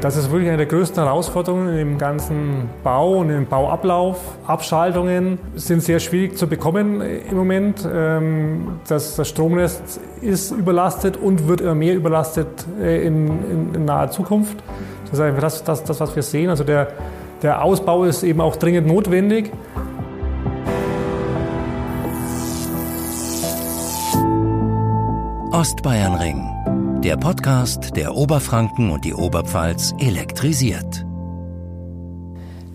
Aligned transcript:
Das 0.00 0.16
ist 0.16 0.30
wirklich 0.30 0.48
eine 0.48 0.58
der 0.58 0.66
größten 0.66 1.02
Herausforderungen 1.02 1.76
im 1.76 1.98
ganzen 1.98 2.70
Bau 2.84 3.18
und 3.18 3.30
im 3.30 3.46
Bauablauf. 3.46 4.20
Abschaltungen 4.46 5.40
sind 5.56 5.82
sehr 5.82 5.98
schwierig 5.98 6.38
zu 6.38 6.46
bekommen 6.46 7.00
im 7.00 7.36
Moment. 7.36 7.86
Ähm, 7.92 8.78
das, 8.86 9.16
das 9.16 9.28
Stromnetz 9.28 9.98
ist 10.20 10.52
überlastet 10.52 11.16
und 11.16 11.48
wird 11.48 11.62
immer 11.62 11.74
mehr 11.74 11.96
überlastet 11.96 12.46
äh, 12.80 13.04
in, 13.04 13.26
in, 13.26 13.74
in 13.74 13.84
naher 13.86 14.12
Zukunft. 14.12 14.58
Das 15.06 15.14
ist 15.14 15.20
einfach 15.20 15.42
das, 15.42 15.64
das, 15.64 15.82
das, 15.82 15.98
was 15.98 16.14
wir 16.14 16.22
sehen. 16.22 16.48
Also 16.48 16.62
der, 16.62 16.92
der 17.42 17.64
Ausbau 17.64 18.04
ist 18.04 18.22
eben 18.22 18.40
auch 18.40 18.54
dringend 18.54 18.86
notwendig. 18.86 19.50
Ostbayernring 25.50 26.57
der 27.08 27.16
Podcast, 27.16 27.96
der 27.96 28.14
Oberfranken 28.14 28.90
und 28.90 29.02
die 29.02 29.14
Oberpfalz 29.14 29.94
elektrisiert. 29.98 31.06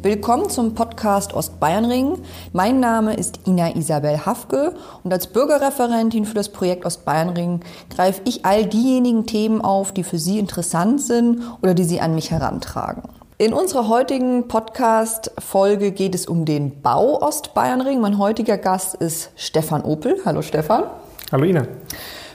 Willkommen 0.02 0.50
zum 0.50 0.74
Podcast 0.74 1.36
Ostbayernring. 1.36 2.18
Mein 2.52 2.80
Name 2.80 3.14
ist 3.14 3.42
Ina 3.46 3.76
Isabel 3.76 4.26
Hafke 4.26 4.74
und 5.04 5.14
als 5.14 5.28
Bürgerreferentin 5.28 6.26
für 6.26 6.34
das 6.34 6.50
Projekt 6.50 6.84
Ostbayernring 6.84 7.60
greife 7.96 8.22
ich 8.26 8.44
all 8.44 8.66
diejenigen 8.66 9.28
Themen 9.28 9.62
auf, 9.62 9.92
die 9.92 10.04
für 10.04 10.18
Sie 10.18 10.40
interessant 10.40 11.00
sind 11.04 11.44
oder 11.62 11.76
die 11.76 11.84
Sie 11.84 12.02
an 12.02 12.16
mich 12.16 12.32
herantragen. 12.32 13.04
In 13.38 13.54
unserer 13.54 13.88
heutigen 13.88 14.48
Podcast-Folge 14.48 15.92
geht 15.92 16.16
es 16.16 16.26
um 16.26 16.46
den 16.46 16.82
Bau 16.82 17.22
Ostbayernring. 17.22 18.02
Mein 18.02 18.18
heutiger 18.18 18.58
Gast 18.58 18.96
ist 18.96 19.30
Stefan 19.36 19.84
Opel. 19.84 20.18
Hallo 20.26 20.42
Stefan. 20.42 20.86
Hallo 21.32 21.44
Ina. 21.44 21.68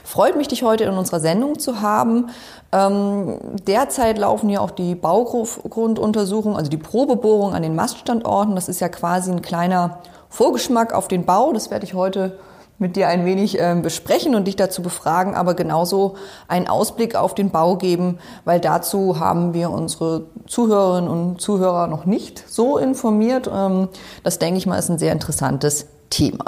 Freut 0.09 0.35
mich, 0.35 0.47
dich 0.47 0.63
heute 0.63 0.85
in 0.85 0.97
unserer 0.97 1.19
Sendung 1.19 1.59
zu 1.59 1.81
haben. 1.81 2.31
Ähm, 2.71 3.37
derzeit 3.67 4.17
laufen 4.17 4.49
ja 4.49 4.59
auch 4.59 4.71
die 4.71 4.95
Baugrunduntersuchungen, 4.95 6.57
also 6.57 6.71
die 6.71 6.77
Probebohrung 6.77 7.53
an 7.53 7.61
den 7.61 7.75
Maststandorten. 7.75 8.55
Das 8.55 8.69
ist 8.69 8.79
ja 8.79 8.89
quasi 8.89 9.29
ein 9.29 9.43
kleiner 9.43 9.99
Vorgeschmack 10.29 10.95
auf 10.95 11.09
den 11.09 11.27
Bau. 11.27 11.53
Das 11.53 11.69
werde 11.69 11.85
ich 11.85 11.93
heute 11.93 12.39
mit 12.79 12.95
dir 12.95 13.07
ein 13.07 13.23
wenig 13.23 13.59
äh, 13.59 13.79
besprechen 13.79 14.33
und 14.33 14.45
dich 14.45 14.55
dazu 14.55 14.81
befragen, 14.81 15.35
aber 15.35 15.53
genauso 15.53 16.15
einen 16.47 16.67
Ausblick 16.67 17.13
auf 17.13 17.35
den 17.35 17.51
Bau 17.51 17.75
geben, 17.75 18.17
weil 18.45 18.59
dazu 18.59 19.19
haben 19.19 19.53
wir 19.53 19.69
unsere 19.69 20.25
Zuhörerinnen 20.47 21.07
und 21.07 21.39
Zuhörer 21.39 21.85
noch 21.85 22.05
nicht 22.05 22.43
so 22.49 22.79
informiert. 22.79 23.47
Ähm, 23.53 23.89
das 24.23 24.39
denke 24.39 24.57
ich 24.57 24.65
mal 24.65 24.79
ist 24.79 24.89
ein 24.89 24.97
sehr 24.97 25.11
interessantes 25.11 25.85
Thema. 26.09 26.45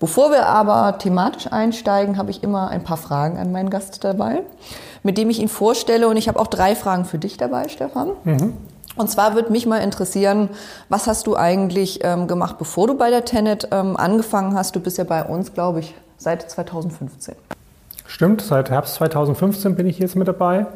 Bevor 0.00 0.30
wir 0.30 0.46
aber 0.46 0.96
thematisch 0.98 1.52
einsteigen, 1.52 2.16
habe 2.16 2.30
ich 2.30 2.42
immer 2.42 2.68
ein 2.68 2.82
paar 2.82 2.96
Fragen 2.96 3.38
an 3.38 3.52
meinen 3.52 3.68
Gast 3.68 4.02
dabei, 4.02 4.42
mit 5.02 5.18
dem 5.18 5.28
ich 5.28 5.38
ihn 5.38 5.48
vorstelle. 5.48 6.08
Und 6.08 6.16
ich 6.16 6.26
habe 6.26 6.40
auch 6.40 6.46
drei 6.46 6.74
Fragen 6.74 7.04
für 7.04 7.18
dich 7.18 7.36
dabei, 7.36 7.68
Stefan. 7.68 8.12
Mhm. 8.24 8.54
Und 8.96 9.10
zwar 9.10 9.34
würde 9.34 9.52
mich 9.52 9.66
mal 9.66 9.78
interessieren, 9.78 10.48
was 10.88 11.06
hast 11.06 11.26
du 11.26 11.36
eigentlich 11.36 12.00
ähm, 12.02 12.28
gemacht, 12.28 12.56
bevor 12.58 12.86
du 12.86 12.96
bei 12.96 13.10
der 13.10 13.26
Tenet 13.26 13.68
ähm, 13.72 13.96
angefangen 13.96 14.54
hast? 14.54 14.74
Du 14.74 14.80
bist 14.80 14.96
ja 14.96 15.04
bei 15.04 15.22
uns, 15.22 15.52
glaube 15.52 15.80
ich, 15.80 15.94
seit 16.16 16.50
2015. 16.50 17.34
Stimmt, 18.06 18.40
seit 18.40 18.70
Herbst 18.70 18.94
2015 18.94 19.76
bin 19.76 19.86
ich 19.86 19.98
jetzt 19.98 20.16
mit 20.16 20.26
dabei. 20.26 20.66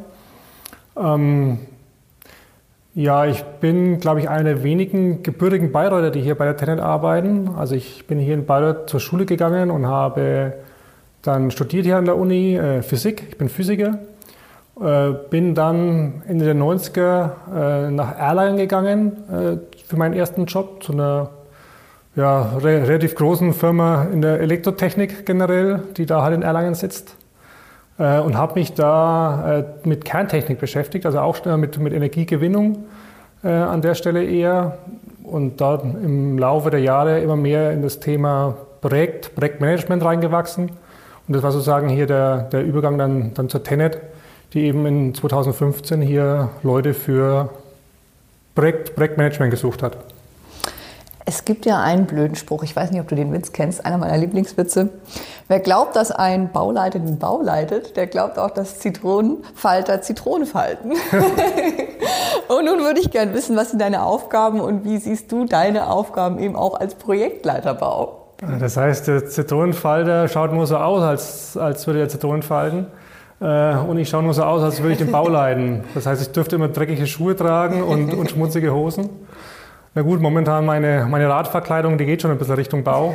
Ähm, 0.96 1.60
ja, 2.94 3.26
ich 3.26 3.42
bin, 3.60 3.98
glaube 3.98 4.20
ich, 4.20 4.28
einer 4.28 4.44
der 4.44 4.62
wenigen 4.62 5.22
gebürtigen 5.24 5.72
Bayreuther, 5.72 6.10
die 6.10 6.20
hier 6.20 6.36
bei 6.36 6.44
der 6.44 6.56
Tenet 6.56 6.78
arbeiten. 6.78 7.50
Also 7.56 7.74
ich 7.74 8.06
bin 8.06 8.20
hier 8.20 8.34
in 8.34 8.46
Bayreuth 8.46 8.88
zur 8.88 9.00
Schule 9.00 9.26
gegangen 9.26 9.70
und 9.72 9.86
habe 9.86 10.54
dann 11.22 11.50
studiert 11.50 11.86
hier 11.86 11.96
an 11.96 12.04
der 12.04 12.16
Uni 12.16 12.56
äh, 12.56 12.82
Physik. 12.82 13.24
Ich 13.30 13.38
bin 13.38 13.48
Physiker. 13.48 13.98
Äh, 14.80 15.10
bin 15.30 15.54
dann 15.54 16.22
Ende 16.28 16.44
der 16.44 16.54
90er 16.54 17.30
äh, 17.52 17.90
nach 17.90 18.16
Erlangen 18.16 18.56
gegangen 18.58 19.12
äh, 19.28 19.56
für 19.86 19.96
meinen 19.96 20.14
ersten 20.14 20.46
Job 20.46 20.82
zu 20.82 20.92
einer 20.92 21.30
ja, 22.14 22.42
re 22.58 22.86
relativ 22.86 23.16
großen 23.16 23.54
Firma 23.54 24.06
in 24.12 24.22
der 24.22 24.40
Elektrotechnik 24.40 25.26
generell, 25.26 25.82
die 25.96 26.06
da 26.06 26.22
halt 26.22 26.34
in 26.34 26.42
Erlangen 26.42 26.74
sitzt. 26.74 27.16
Äh, 27.98 28.20
und 28.20 28.36
habe 28.36 28.58
mich 28.58 28.74
da 28.74 29.58
äh, 29.58 29.64
mit 29.84 30.04
Kerntechnik 30.04 30.58
beschäftigt, 30.58 31.06
also 31.06 31.20
auch 31.20 31.44
mit, 31.56 31.78
mit 31.78 31.92
Energiegewinnung 31.92 32.84
äh, 33.44 33.48
an 33.48 33.82
der 33.82 33.94
Stelle 33.94 34.24
eher. 34.24 34.78
Und 35.22 35.60
da 35.60 35.76
im 35.76 36.38
Laufe 36.38 36.70
der 36.70 36.80
Jahre 36.80 37.20
immer 37.20 37.36
mehr 37.36 37.72
in 37.72 37.82
das 37.82 38.00
Thema 38.00 38.56
Projekt, 38.80 39.34
Projektmanagement 39.34 40.04
reingewachsen. 40.04 40.70
Und 41.26 41.34
das 41.34 41.42
war 41.42 41.52
sozusagen 41.52 41.88
hier 41.88 42.06
der, 42.06 42.42
der 42.42 42.64
Übergang 42.64 42.98
dann, 42.98 43.32
dann 43.32 43.48
zur 43.48 43.62
Tenet, 43.62 43.98
die 44.52 44.64
eben 44.64 44.84
in 44.84 45.14
2015 45.14 46.02
hier 46.02 46.50
Leute 46.62 46.92
für 46.92 47.48
Projekt, 48.54 48.94
Projektmanagement 48.94 49.50
gesucht 49.50 49.82
hat. 49.82 49.96
Es 51.26 51.46
gibt 51.46 51.64
ja 51.64 51.80
einen 51.80 52.04
blöden 52.04 52.36
Spruch, 52.36 52.62
ich 52.64 52.76
weiß 52.76 52.90
nicht, 52.90 53.00
ob 53.00 53.08
du 53.08 53.14
den 53.14 53.32
Witz 53.32 53.52
kennst, 53.52 53.86
einer 53.86 53.96
meiner 53.96 54.18
Lieblingswitze. 54.18 54.90
Wer 55.48 55.60
glaubt, 55.60 55.96
dass 55.96 56.10
ein 56.10 56.52
Bauleiter 56.52 56.98
den 56.98 57.18
Bau 57.18 57.40
leitet, 57.40 57.96
der 57.96 58.06
glaubt 58.06 58.38
auch, 58.38 58.50
dass 58.50 58.78
Zitronenfalter 58.78 60.02
Zitronen 60.02 60.46
falten. 60.46 60.92
und 62.48 62.64
nun 62.66 62.80
würde 62.80 63.00
ich 63.00 63.10
gerne 63.10 63.32
wissen, 63.32 63.56
was 63.56 63.70
sind 63.70 63.80
deine 63.80 64.02
Aufgaben 64.02 64.60
und 64.60 64.84
wie 64.84 64.98
siehst 64.98 65.32
du 65.32 65.46
deine 65.46 65.88
Aufgaben 65.88 66.38
eben 66.38 66.56
auch 66.56 66.78
als 66.78 66.94
Projektleiterbau? 66.94 68.20
Das 68.60 68.76
heißt, 68.76 69.08
der 69.08 69.26
Zitronenfalter 69.26 70.28
schaut 70.28 70.52
nur 70.52 70.66
so 70.66 70.76
aus, 70.76 71.02
als, 71.02 71.56
als 71.56 71.86
würde 71.86 72.00
er 72.00 72.08
Zitronen 72.10 72.42
falten. 72.42 72.86
Äh, 73.40 73.76
und 73.76 73.96
ich 73.96 74.10
schaue 74.10 74.22
nur 74.22 74.34
so 74.34 74.42
aus, 74.42 74.62
als 74.62 74.80
würde 74.80 74.92
ich 74.92 74.98
den 74.98 75.10
Bau 75.10 75.28
leiten. 75.28 75.84
Das 75.94 76.04
heißt, 76.04 76.20
ich 76.20 76.32
dürfte 76.32 76.56
immer 76.56 76.68
dreckige 76.68 77.06
Schuhe 77.06 77.34
tragen 77.34 77.82
und, 77.82 78.12
und 78.12 78.30
schmutzige 78.30 78.74
Hosen. 78.74 79.08
Na 79.96 80.02
gut, 80.02 80.20
momentan 80.20 80.66
meine, 80.66 81.06
meine 81.08 81.28
Radverkleidung, 81.28 81.96
die 81.96 82.04
geht 82.04 82.20
schon 82.20 82.32
ein 82.32 82.38
bisschen 82.38 82.56
Richtung 82.56 82.82
Bau, 82.82 83.14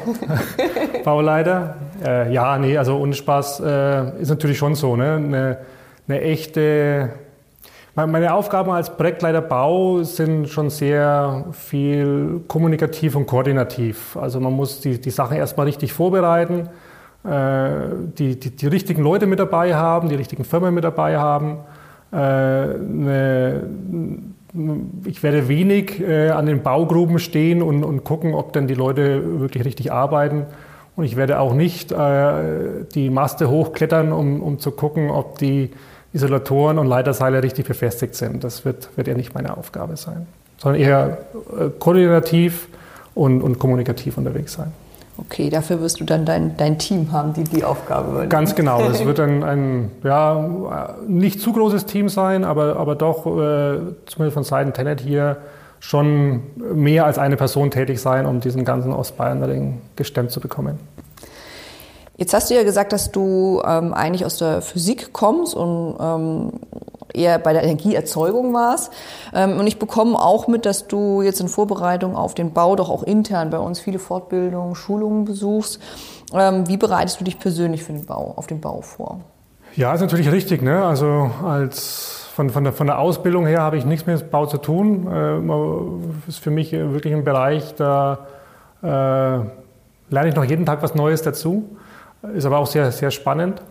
Bauleiter. 1.04 1.76
Äh, 2.02 2.32
ja, 2.32 2.58
nee, 2.58 2.78
also 2.78 2.98
ohne 2.98 3.14
Spaß 3.14 3.60
äh, 3.60 4.22
ist 4.22 4.30
natürlich 4.30 4.58
schon 4.58 4.76
so. 4.76 4.96
Ne? 4.96 5.16
Eine, 5.16 5.58
eine 6.08 6.22
echte, 6.22 7.10
meine 7.96 8.34
Aufgaben 8.34 8.72
als 8.72 8.96
Projektleiter 8.96 9.42
Bau 9.42 10.04
sind 10.04 10.48
schon 10.48 10.70
sehr 10.70 11.48
viel 11.52 12.46
kommunikativ 12.48 13.18
und 13.18 13.28
koordinativ. 13.28 14.16
Also 14.16 14.40
man 14.40 14.54
muss 14.54 14.80
die, 14.80 15.02
die 15.02 15.12
Sachen 15.12 15.36
erstmal 15.36 15.66
richtig 15.66 15.92
vorbereiten, 15.92 16.70
äh, 17.26 17.72
die, 18.18 18.40
die, 18.40 18.56
die 18.56 18.68
richtigen 18.68 19.04
Leute 19.04 19.26
mit 19.26 19.40
dabei 19.40 19.76
haben, 19.76 20.08
die 20.08 20.16
richtigen 20.16 20.46
Firmen 20.46 20.74
mit 20.74 20.86
dabei 20.86 21.18
haben. 21.18 21.58
Äh, 22.14 22.16
eine, 22.16 23.64
ich 25.06 25.22
werde 25.22 25.48
wenig 25.48 26.02
äh, 26.02 26.30
an 26.30 26.46
den 26.46 26.64
Baugruben 26.64 27.20
stehen 27.20 27.62
und, 27.62 27.84
und, 27.84 28.04
gucken, 28.04 28.34
ob 28.34 28.54
denn 28.54 28.68
die 28.68 28.74
Leute 28.74 29.40
wirklich 29.40 29.66
richtig 29.66 29.92
arbeiten. 29.92 30.46
Und 30.96 31.06
ich 31.06 31.16
werde 31.16 31.40
auch 31.40 31.54
nicht 31.54 31.92
äh, 31.92 32.86
die 32.94 33.10
Maste 33.10 33.50
hochklettern, 33.50 34.12
um, 34.12 34.42
um, 34.42 34.60
zu 34.60 34.72
gucken, 34.72 35.12
ob 35.12 35.38
die 35.38 35.70
Isolatoren 36.14 36.80
und 36.80 36.88
Leiterseile 36.88 37.44
richtig 37.44 37.68
befestigt 37.68 38.16
sind. 38.16 38.44
Das 38.44 38.66
wird, 38.66 38.90
wird 38.98 39.08
eher 39.08 39.16
nicht 39.16 39.36
meine 39.36 39.56
Aufgabe 39.56 39.96
sein, 39.98 40.26
sondern 40.58 40.82
eher 40.82 41.18
äh, 41.58 41.70
koordinativ 41.78 42.68
und, 43.14 43.42
und 43.42 43.60
kommunikativ 43.60 44.18
unterwegs 44.18 44.54
sein. 44.54 44.74
Okay, 45.26 45.50
dafür 45.50 45.82
wirst 45.82 46.00
du 46.00 46.06
dann 46.06 46.26
dein, 46.26 46.56
dein 46.58 46.78
Team 46.78 47.12
haben, 47.12 47.34
die 47.34 47.44
die 47.44 47.64
Aufgabe 47.64 48.10
übernehmen. 48.10 48.30
Ganz 48.30 48.56
genau. 48.56 48.82
Es 48.84 49.04
wird 49.04 49.20
ein, 49.20 49.44
ein 49.44 49.92
ja, 50.04 50.96
nicht 51.08 51.42
zu 51.42 51.52
großes 51.52 51.86
Team 51.86 52.10
sein, 52.10 52.44
aber, 52.44 52.78
aber 52.78 52.96
doch 52.96 53.26
äh, 53.26 53.80
zumindest 54.06 54.34
von 54.34 54.44
Seiten 54.44 54.74
Tenet 54.74 55.02
hier 55.02 55.38
schon 55.80 56.42
mehr 56.56 57.06
als 57.06 57.18
eine 57.18 57.38
Person 57.38 57.72
tätig 57.72 58.02
sein, 58.02 58.26
um 58.26 58.40
diesen 58.40 58.66
ganzen 58.66 58.92
Ostbayern-Ring 58.92 59.82
gestemmt 59.96 60.32
zu 60.32 60.40
bekommen. 60.40 60.80
Jetzt 62.18 62.34
hast 62.34 62.50
du 62.50 62.56
ja 62.56 62.64
gesagt, 62.64 62.92
dass 62.92 63.12
du 63.12 63.62
ähm, 63.66 63.94
eigentlich 63.94 64.26
aus 64.26 64.38
der 64.38 64.62
Physik 64.62 65.14
kommst 65.14 65.56
und 65.56 65.96
ähm, 66.02 66.52
eher 67.14 67.40
bei 67.40 67.54
der 67.54 67.64
Energieerzeugung 67.64 68.54
warst. 68.54 68.92
Ähm, 69.34 69.60
und 69.60 69.68
ich 69.68 69.80
bekomme 69.80 70.18
auch 70.20 70.48
mit, 70.48 70.66
dass 70.66 70.88
du 70.88 71.22
jetzt 71.22 71.40
in 71.40 71.48
Vorbereitung 71.48 72.16
auf 72.16 72.34
den 72.34 72.54
Bau 72.54 72.76
doch 72.76 72.90
auch 72.90 73.04
intern 73.04 73.50
bei 73.50 73.60
uns 73.60 73.80
viele 73.80 74.00
Fortbildungen, 74.00 74.76
Schulungen 74.76 75.26
besuchst. 75.26 75.80
Ähm, 76.34 76.68
wie 76.68 76.78
bereitest 76.78 77.20
du 77.20 77.24
dich 77.24 77.40
persönlich 77.40 77.84
für 77.84 77.94
den 77.94 78.06
Bau, 78.06 78.34
auf 78.36 78.48
den 78.48 78.62
Bau 78.62 78.82
vor? 78.82 79.22
Ja, 79.76 79.94
ist 79.94 80.02
natürlich 80.02 80.32
richtig. 80.32 80.62
Ne? 80.62 80.84
Also 80.84 81.32
als 81.46 82.28
von, 82.36 82.50
von, 82.50 82.64
der, 82.64 82.74
von 82.74 82.88
der 82.88 83.00
Ausbildung 83.00 83.46
her 83.46 83.62
habe 83.62 83.78
ich 83.78 83.86
nichts 83.86 84.06
mit 84.06 84.32
Bau 84.32 84.46
zu 84.46 84.58
tun. 84.58 85.08
Äh, 85.08 86.30
ist 86.30 86.40
für 86.40 86.52
mich 86.52 86.72
wirklich 86.72 87.14
ein 87.14 87.24
Bereich, 87.24 87.76
da 87.76 88.28
äh, 88.82 88.88
lerne 88.88 90.30
ich 90.30 90.36
noch 90.36 90.44
jeden 90.44 90.66
Tag 90.66 90.82
was 90.82 90.96
Neues 90.96 91.22
dazu. 91.22 91.78
Ist 92.34 92.46
aber 92.46 92.58
auch 92.58 92.68
sehr, 92.68 92.92
sehr 92.92 93.12
spannend. 93.12 93.62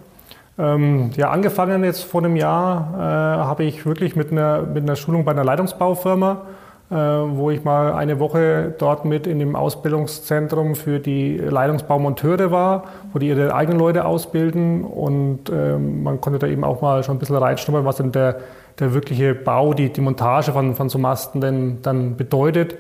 Ähm, 0.59 1.11
ja, 1.17 1.31
angefangen 1.31 1.85
jetzt 1.85 2.05
vor 2.05 2.23
einem 2.23 2.37
Jahr 2.37 2.95
äh, 2.95 3.45
habe 3.45 3.65
ich 3.65 3.87
wirklich 3.87 4.17
mit 4.17 4.33
einer, 4.33 4.63
mit 4.63 4.83
einer 4.83 4.97
Schulung 4.97 5.25
bei 5.25 5.31
einer 5.31 5.45
Leitungsbaufirma 5.45 6.47
äh, 6.91 6.95
wo 6.95 7.51
ich 7.51 7.65
mal 7.65 7.93
eine 7.93 8.19
Woche 8.19 8.75
dort 8.79 9.05
mit 9.05 9.27
in 9.27 9.39
dem 9.39 9.57
Ausbildungszentrum 9.57 10.75
für 10.75 11.01
die 11.01 11.37
Leitungsbaumonteure 11.37 12.51
war, 12.51 12.85
wo 13.13 13.19
die 13.19 13.29
ihre 13.29 13.55
eigenen 13.55 13.79
Leute 13.79 14.07
ausbilden 14.07 14.85
und 14.85 15.51
äh, 15.51 15.77
man 15.77 16.23
konnte 16.23 16.39
da 16.39 16.47
eben 16.47 16.65
auch 16.65 16.81
mal 16.81 17.05
schon 17.05 17.17
ein 17.17 17.19
bisschen 17.19 17.37
reinschnuppern, 17.37 17.85
was 17.85 17.97
denn 17.97 18.13
der, 18.13 18.37
der 18.79 18.95
wirkliche 18.95 19.35
Bau, 19.35 19.75
die, 19.75 19.93
die 19.93 20.01
Montage 20.01 20.53
von, 20.53 20.75
von 20.75 20.89
so 20.89 20.99
Masten 20.99 21.43
denn 21.43 21.83
dann 21.83 22.17
bedeutet. 22.17 22.77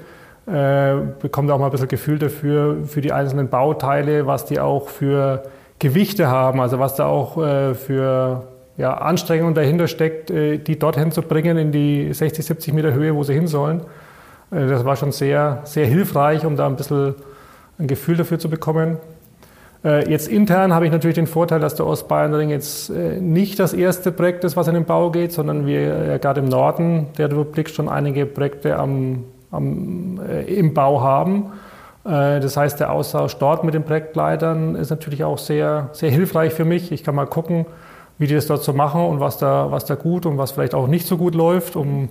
Äh, 0.46 0.94
bekommt 1.20 1.50
auch 1.50 1.58
mal 1.58 1.66
ein 1.66 1.70
bisschen 1.70 1.88
Gefühl 1.88 2.18
dafür, 2.18 2.78
für 2.86 3.02
die 3.02 3.12
einzelnen 3.12 3.50
Bauteile, 3.50 4.26
was 4.26 4.46
die 4.46 4.58
auch 4.58 4.88
für 4.88 5.42
Gewichte 5.78 6.28
haben, 6.28 6.60
also 6.60 6.78
was 6.78 6.96
da 6.96 7.06
auch 7.06 7.36
äh, 7.38 7.74
für 7.74 8.48
ja, 8.78 8.94
Anstrengung 8.94 9.54
dahinter 9.54 9.88
steckt, 9.88 10.30
äh, 10.30 10.58
die 10.58 10.78
dorthin 10.78 11.10
zu 11.10 11.22
bringen 11.22 11.58
in 11.58 11.72
die 11.72 12.12
60, 12.12 12.46
70 12.46 12.72
Meter 12.72 12.94
Höhe, 12.94 13.14
wo 13.14 13.24
sie 13.24 13.34
hin 13.34 13.48
sollen. 13.48 13.80
Äh, 14.50 14.66
das 14.66 14.84
war 14.84 14.96
schon 14.96 15.12
sehr, 15.12 15.60
sehr 15.64 15.86
hilfreich, 15.86 16.46
um 16.46 16.56
da 16.56 16.66
ein 16.66 16.76
bisschen 16.76 17.16
ein 17.78 17.88
Gefühl 17.88 18.16
dafür 18.16 18.38
zu 18.38 18.48
bekommen. 18.48 18.96
Äh, 19.84 20.08
jetzt 20.10 20.28
intern 20.28 20.72
habe 20.72 20.86
ich 20.86 20.92
natürlich 20.92 21.16
den 21.16 21.26
Vorteil, 21.26 21.60
dass 21.60 21.74
der 21.74 21.86
Ostbayernring 21.86 22.50
jetzt 22.50 22.90
nicht 22.90 23.58
das 23.58 23.72
erste 23.72 24.10
Projekt 24.12 24.44
ist, 24.44 24.56
was 24.56 24.68
in 24.68 24.74
den 24.74 24.84
Bau 24.84 25.10
geht, 25.10 25.32
sondern 25.32 25.66
wir 25.66 26.18
gerade 26.18 26.40
im 26.40 26.48
Norden 26.48 27.08
der 27.18 27.30
Republik 27.30 27.68
schon 27.68 27.88
einige 27.88 28.26
Projekte 28.26 28.76
am, 28.76 29.24
am, 29.50 30.20
im 30.46 30.74
Bau 30.74 31.00
haben. 31.00 31.52
Das 32.08 32.56
heißt, 32.56 32.80
der 32.80 32.90
Austausch 32.90 33.36
dort 33.36 33.64
mit 33.64 33.74
den 33.74 33.84
Projektleitern 33.84 34.76
ist 34.76 34.88
natürlich 34.88 35.24
auch 35.24 35.36
sehr, 35.36 35.90
sehr 35.92 36.10
hilfreich 36.10 36.54
für 36.54 36.64
mich. 36.64 36.90
Ich 36.90 37.04
kann 37.04 37.14
mal 37.14 37.26
gucken, 37.26 37.66
wie 38.16 38.26
die 38.26 38.34
das 38.34 38.46
dort 38.46 38.62
so 38.62 38.72
machen 38.72 39.02
und 39.02 39.20
was 39.20 39.36
da, 39.36 39.70
was 39.70 39.84
da 39.84 39.94
gut 39.94 40.24
und 40.24 40.38
was 40.38 40.52
vielleicht 40.52 40.74
auch 40.74 40.86
nicht 40.86 41.06
so 41.06 41.18
gut 41.18 41.34
läuft, 41.34 41.76
um, 41.76 42.08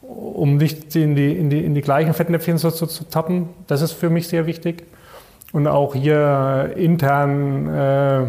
um 0.00 0.58
nicht 0.58 0.94
in 0.94 1.16
die, 1.16 1.36
in, 1.36 1.50
die, 1.50 1.64
in 1.64 1.74
die 1.74 1.80
gleichen 1.80 2.14
Fettnäpfchen 2.14 2.56
so, 2.58 2.70
so, 2.70 2.86
zu 2.86 3.02
tappen. 3.02 3.48
Das 3.66 3.82
ist 3.82 3.92
für 3.92 4.10
mich 4.10 4.28
sehr 4.28 4.46
wichtig. 4.46 4.84
Und 5.52 5.66
auch 5.66 5.96
hier 5.96 6.74
intern 6.76 7.68
äh, 7.68 8.22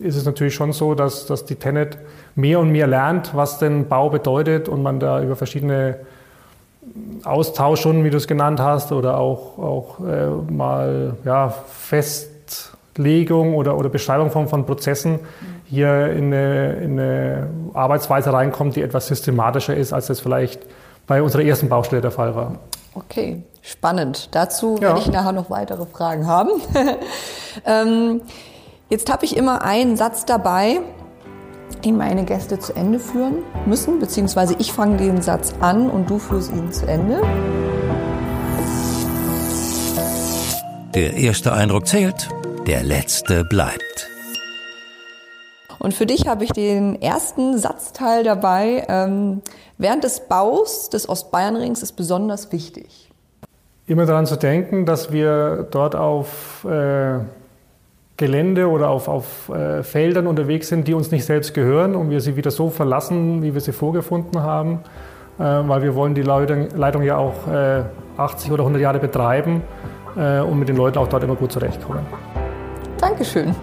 ist 0.00 0.16
es 0.16 0.24
natürlich 0.24 0.54
schon 0.54 0.72
so, 0.72 0.96
dass, 0.96 1.26
dass 1.26 1.44
die 1.44 1.54
Tenet 1.54 1.96
mehr 2.34 2.58
und 2.58 2.72
mehr 2.72 2.88
lernt, 2.88 3.36
was 3.36 3.60
denn 3.60 3.86
Bau 3.86 4.10
bedeutet 4.10 4.68
und 4.68 4.82
man 4.82 4.98
da 4.98 5.22
über 5.22 5.36
verschiedene 5.36 5.98
Austauschstunden, 7.24 8.04
wie 8.04 8.10
du 8.10 8.16
es 8.16 8.26
genannt 8.26 8.60
hast, 8.60 8.92
oder 8.92 9.18
auch, 9.18 9.58
auch 9.58 10.00
äh, 10.00 10.52
mal 10.52 11.16
ja, 11.24 11.50
Festlegung 11.50 13.54
oder, 13.54 13.76
oder 13.76 13.88
Beschreibung 13.88 14.30
von, 14.30 14.48
von 14.48 14.64
Prozessen 14.64 15.20
hier 15.66 16.10
in 16.10 16.32
eine, 16.32 16.72
in 16.76 16.98
eine 16.98 17.50
Arbeitsweise 17.74 18.32
reinkommt, 18.32 18.76
die 18.76 18.82
etwas 18.82 19.06
systematischer 19.06 19.76
ist, 19.76 19.92
als 19.92 20.06
das 20.06 20.20
vielleicht 20.20 20.62
bei 21.06 21.22
unserer 21.22 21.42
ersten 21.42 21.68
Baustelle 21.68 22.02
der 22.02 22.10
Fall 22.10 22.34
war. 22.34 22.54
Okay, 22.94 23.42
spannend. 23.62 24.28
Dazu 24.32 24.76
ja. 24.76 24.88
werde 24.88 25.00
ich 25.00 25.08
nachher 25.08 25.32
noch 25.32 25.50
weitere 25.50 25.86
Fragen 25.86 26.26
haben. 26.26 26.50
ähm, 27.66 28.22
jetzt 28.88 29.12
habe 29.12 29.24
ich 29.24 29.36
immer 29.36 29.62
einen 29.62 29.96
Satz 29.96 30.24
dabei, 30.24 30.80
den 31.84 31.96
meine 31.96 32.24
Gäste 32.24 32.58
zu 32.58 32.74
Ende 32.74 32.98
führen 32.98 33.38
müssen, 33.66 33.98
beziehungsweise 33.98 34.54
ich 34.58 34.72
fange 34.72 34.96
den 34.96 35.22
Satz 35.22 35.54
an 35.60 35.90
und 35.90 36.10
du 36.10 36.18
führst 36.18 36.52
ihn 36.52 36.72
zu 36.72 36.86
Ende. 36.86 37.20
Der 40.94 41.14
erste 41.14 41.52
Eindruck 41.52 41.86
zählt, 41.86 42.28
der 42.66 42.82
letzte 42.82 43.44
bleibt. 43.44 44.08
Und 45.78 45.94
für 45.94 46.04
dich 46.04 46.28
habe 46.28 46.44
ich 46.44 46.52
den 46.52 47.00
ersten 47.00 47.58
Satzteil 47.58 48.22
dabei. 48.22 48.84
Ähm, 48.88 49.40
während 49.78 50.04
des 50.04 50.28
Baus 50.28 50.90
des 50.90 51.08
Ostbayernrings 51.08 51.82
ist 51.82 51.92
besonders 51.92 52.52
wichtig. 52.52 53.10
Immer 53.86 54.04
daran 54.04 54.26
zu 54.26 54.36
denken, 54.36 54.84
dass 54.84 55.10
wir 55.10 55.66
dort 55.70 55.96
auf 55.96 56.64
äh, 56.64 57.20
Gelände 58.20 58.68
oder 58.68 58.90
auf, 58.90 59.08
auf 59.08 59.48
äh, 59.48 59.82
Feldern 59.82 60.26
unterwegs 60.26 60.68
sind, 60.68 60.86
die 60.86 60.92
uns 60.92 61.10
nicht 61.10 61.24
selbst 61.24 61.54
gehören 61.54 61.94
und 61.94 62.10
wir 62.10 62.20
sie 62.20 62.36
wieder 62.36 62.50
so 62.50 62.68
verlassen, 62.68 63.42
wie 63.42 63.54
wir 63.54 63.62
sie 63.62 63.72
vorgefunden 63.72 64.42
haben, 64.42 64.80
äh, 65.38 65.42
weil 65.42 65.82
wir 65.82 65.94
wollen 65.94 66.14
die 66.14 66.20
Leitung, 66.20 66.68
Leitung 66.76 67.02
ja 67.02 67.16
auch 67.16 67.48
80 68.18 68.50
äh, 68.50 68.52
oder 68.52 68.62
100 68.64 68.82
Jahre 68.82 68.98
betreiben 68.98 69.62
äh, 70.18 70.40
und 70.40 70.58
mit 70.58 70.68
den 70.68 70.76
Leuten 70.76 70.98
auch 70.98 71.08
dort 71.08 71.24
immer 71.24 71.34
gut 71.34 71.50
zurechtkommen. 71.50 72.04
Dankeschön. 72.98 73.54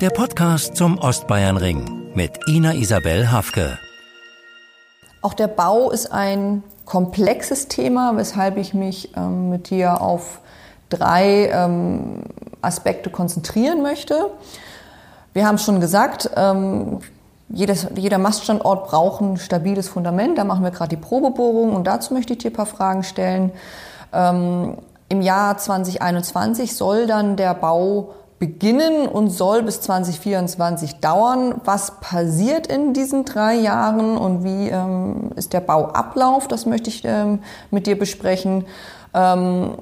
Der 0.00 0.08
Podcast 0.08 0.74
zum 0.74 0.96
Ostbayernring 0.96 2.12
mit 2.14 2.30
Ina 2.48 2.72
Isabel 2.72 3.30
Hafke. 3.30 3.78
Auch 5.20 5.34
der 5.34 5.48
Bau 5.48 5.90
ist 5.90 6.10
ein 6.10 6.62
komplexes 6.92 7.68
Thema, 7.68 8.18
weshalb 8.18 8.58
ich 8.58 8.74
mich 8.74 9.16
ähm, 9.16 9.48
mit 9.48 9.70
dir 9.70 10.02
auf 10.02 10.40
drei 10.90 11.48
ähm, 11.50 12.24
Aspekte 12.60 13.08
konzentrieren 13.08 13.80
möchte. 13.80 14.26
Wir 15.32 15.46
haben 15.46 15.56
schon 15.56 15.80
gesagt, 15.80 16.28
ähm, 16.36 16.98
jedes, 17.48 17.86
jeder 17.94 18.18
Maststandort 18.18 18.88
braucht 18.88 19.22
ein 19.22 19.38
stabiles 19.38 19.88
Fundament. 19.88 20.36
Da 20.36 20.44
machen 20.44 20.62
wir 20.64 20.70
gerade 20.70 20.90
die 20.90 21.00
Probebohrung 21.00 21.74
und 21.74 21.86
dazu 21.86 22.12
möchte 22.12 22.34
ich 22.34 22.40
dir 22.40 22.50
ein 22.50 22.54
paar 22.54 22.66
Fragen 22.66 23.04
stellen. 23.04 23.52
Ähm, 24.12 24.76
Im 25.08 25.22
Jahr 25.22 25.56
2021 25.56 26.76
soll 26.76 27.06
dann 27.06 27.38
der 27.38 27.54
Bau 27.54 28.10
beginnen 28.42 29.06
und 29.06 29.30
soll 29.30 29.62
bis 29.62 29.82
2024 29.82 30.96
dauern. 30.96 31.60
Was 31.64 32.00
passiert 32.00 32.66
in 32.66 32.92
diesen 32.92 33.24
drei 33.24 33.54
Jahren 33.54 34.16
und 34.16 34.42
wie 34.42 34.68
ähm, 34.68 35.30
ist 35.36 35.52
der 35.52 35.60
Bauablauf? 35.60 36.48
Das 36.48 36.66
möchte 36.66 36.90
ich 36.90 37.04
ähm, 37.04 37.38
mit 37.70 37.86
dir 37.86 37.96
besprechen. 37.96 38.64
Ähm, 39.14 39.74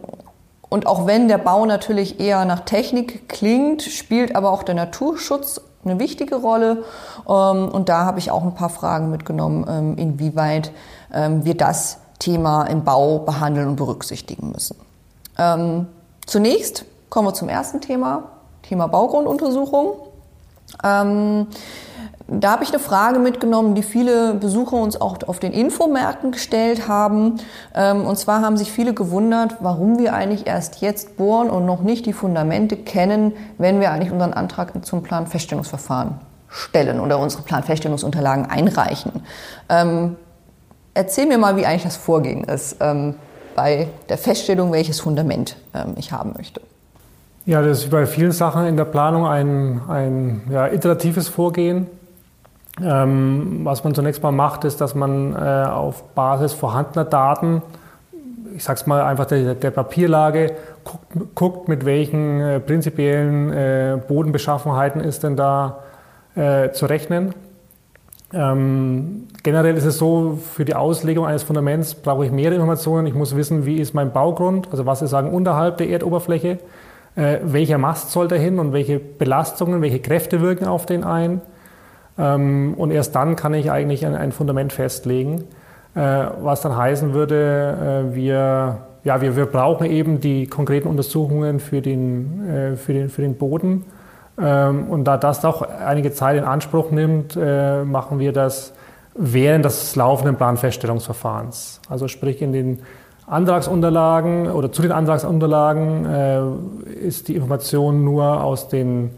und 0.69 0.87
auch 0.87 1.07
wenn 1.07 1.27
der 1.27 1.39
Bau 1.39 1.65
natürlich 1.65 2.21
eher 2.21 2.45
nach 2.45 2.61
Technik 2.61 3.31
klingt, 3.31 3.81
spielt 3.81 4.37
aber 4.37 4.51
auch 4.51 4.63
der 4.63 4.75
Naturschutz 4.75 5.63
eine 5.83 5.99
wichtige 5.99 6.37
Rolle. 6.37 6.85
Ähm, 7.27 7.67
und 7.67 7.89
da 7.89 8.05
habe 8.05 8.19
ich 8.19 8.31
auch 8.31 8.43
ein 8.43 8.55
paar 8.55 8.69
Fragen 8.69 9.09
mitgenommen, 9.11 9.65
ähm, 9.71 9.97
inwieweit 9.97 10.71
ähm, 11.15 11.47
wir 11.47 11.57
das 11.57 11.97
Thema 12.19 12.65
im 12.65 12.85
Bau 12.85 13.21
behandeln 13.21 13.69
und 13.69 13.77
berücksichtigen 13.77 14.53
müssen. 14.53 14.77
Zunächst 16.27 16.85
kommen 17.09 17.29
wir 17.29 17.33
zum 17.33 17.49
ersten 17.49 17.81
Thema, 17.81 18.25
Thema 18.71 18.87
Baugrunduntersuchung. 18.87 19.95
Ähm, 20.85 21.49
da 22.29 22.53
habe 22.53 22.63
ich 22.63 22.71
eine 22.71 22.79
Frage 22.79 23.19
mitgenommen, 23.19 23.75
die 23.75 23.83
viele 23.83 24.35
Besucher 24.35 24.77
uns 24.77 25.01
auch 25.01 25.19
auf 25.27 25.41
den 25.41 25.53
Infomärkten 25.53 26.31
gestellt 26.31 26.87
haben. 26.87 27.41
Ähm, 27.75 28.07
und 28.07 28.17
zwar 28.17 28.43
haben 28.43 28.57
sich 28.57 28.71
viele 28.71 28.95
gewundert, 28.95 29.57
warum 29.59 29.99
wir 29.99 30.15
eigentlich 30.15 30.47
erst 30.47 30.81
jetzt 30.83 31.17
bohren 31.17 31.51
und 31.51 31.67
noch 31.67 31.81
nicht 31.81 32.07
die 32.07 32.13
Fundamente 32.13 32.77
kennen, 32.77 33.33
wenn 33.59 33.81
wir 33.81 33.91
eigentlich 33.91 34.13
unseren 34.13 34.35
Antrag 34.35 34.73
zum 34.87 35.03
Planfeststellungsverfahren 35.03 36.21
stellen 36.49 37.01
oder 37.01 37.19
unsere 37.19 37.43
Planfeststellungsunterlagen 37.43 38.47
einreichen. 38.47 39.25
Ähm, 39.69 40.15
erzähl 40.95 41.27
mir 41.27 41.39
mal, 41.39 41.57
wie 41.57 41.67
eigentlich 41.67 41.83
das 41.83 41.97
Vorgehen 41.97 42.45
ist 42.45 42.77
ähm, 42.79 43.17
bei 43.57 43.89
der 44.09 44.19
Feststellung, 44.19 44.71
welches 44.71 45.01
Fundament 45.01 45.57
ähm, 45.75 45.95
ich 45.97 46.13
haben 46.13 46.35
möchte. 46.37 46.61
Ja, 47.47 47.63
das 47.63 47.85
ist 47.85 47.91
bei 47.91 48.05
vielen 48.05 48.33
Sachen 48.33 48.67
in 48.67 48.77
der 48.77 48.85
Planung 48.85 49.27
ein, 49.27 49.81
ein 49.89 50.43
ja, 50.51 50.67
iteratives 50.67 51.29
Vorgehen. 51.29 51.87
Ähm, 52.83 53.61
was 53.65 53.83
man 53.83 53.95
zunächst 53.95 54.23
mal 54.23 54.31
macht, 54.31 54.65
ist, 54.65 54.81
dass 54.81 54.95
man 54.95 55.35
äh, 55.35 55.39
auf 55.39 56.03
Basis 56.15 56.53
vorhandener 56.53 57.07
Daten, 57.07 57.63
ich 58.55 58.63
sage 58.63 58.81
es 58.81 58.87
mal 58.87 59.03
einfach 59.03 59.25
der, 59.25 59.55
der 59.55 59.71
Papierlage, 59.71 60.53
guckt, 60.85 61.35
guckt, 61.35 61.69
mit 61.69 61.87
welchen 61.87 62.41
äh, 62.41 62.61
prinzipiellen 62.61 63.53
äh, 63.53 63.99
Bodenbeschaffenheiten 64.07 65.01
ist 65.01 65.23
denn 65.23 65.37
da 65.37 65.79
äh, 66.35 66.73
zu 66.73 66.87
rechnen. 66.87 67.35
Ähm, 68.35 69.29
generell 69.43 69.77
ist 69.77 69.87
es 69.87 69.97
so, 69.97 70.39
für 70.55 70.67
die 70.67 70.75
Auslegung 70.75 71.27
eines 71.27 71.43
Fundaments 71.43 71.95
brauche 71.95 72.27
ich 72.27 72.33
mehrere 72.33 72.55
Informationen. 72.55 73.07
Ich 73.07 73.15
muss 73.15 73.35
wissen, 73.35 73.65
wie 73.65 73.79
ist 73.79 73.95
mein 73.95 74.13
Baugrund, 74.13 74.69
also 74.71 74.85
was 74.85 75.01
ist 75.01 75.11
sagen 75.11 75.33
unterhalb 75.33 75.79
der 75.79 75.89
Erdoberfläche 75.89 76.59
äh, 77.17 77.39
welcher 77.43 77.79
Mast 77.79 78.11
soll 78.11 78.29
dahin 78.29 78.59
und 78.59 78.73
welche 78.73 78.99
Belastungen, 78.99 79.83
welche 79.83 80.01
Kräfte 80.01 80.41
wirken 80.41 80.67
auf 80.67 80.87
den 80.87 81.05
ein. 81.05 81.41
Ähm, 82.19 82.75
und 82.77 82.91
erst 82.91 83.15
dann 83.15 83.37
kann 83.37 83.55
ich 83.55 83.71
eigentlich 83.71 84.07
ein, 84.07 84.15
ein 84.15 84.33
Fundament 84.33 84.73
festlegen, 84.73 85.45
äh, 85.95 86.01
was 86.41 86.61
dann 86.61 86.77
heißen 86.77 87.15
würde, 87.15 88.07
äh, 88.11 88.15
wir, 88.15 88.79
ja, 89.05 89.21
wir, 89.21 89.37
wir 89.37 89.47
brauchen 89.47 89.87
eben 89.87 90.21
die 90.21 90.47
konkreten 90.47 90.89
Untersuchungen 90.89 91.61
für 91.61 91.81
den, 91.81 92.49
äh, 92.49 92.77
für 92.77 92.93
den, 92.93 93.09
für 93.09 93.23
den 93.23 93.37
Boden. 93.37 93.85
Ähm, 94.41 94.89
und 94.89 95.05
da 95.05 95.17
das 95.17 95.45
auch 95.45 95.63
einige 95.63 96.13
Zeit 96.13 96.37
in 96.37 96.45
Anspruch 96.45 96.91
nimmt, 96.91 97.37
äh, 97.41 97.85
machen 97.85 98.19
wir 98.19 98.33
das 98.33 98.73
während 99.15 99.65
des 99.65 99.97
laufenden 99.97 100.37
Planfeststellungsverfahrens. 100.37 101.81
Also 101.89 102.09
sprich 102.09 102.41
in 102.43 102.53
den 102.53 102.79
Antragsunterlagen 103.31 104.51
oder 104.51 104.73
zu 104.73 104.83
den 104.83 104.93
Antragsunterlagen 104.93 106.07
äh, 106.07 106.41
ist 107.07 107.29
die 107.29 107.37
Information 107.37 108.05
nur 108.05 108.43
aus, 108.43 108.69
den, 108.69 109.11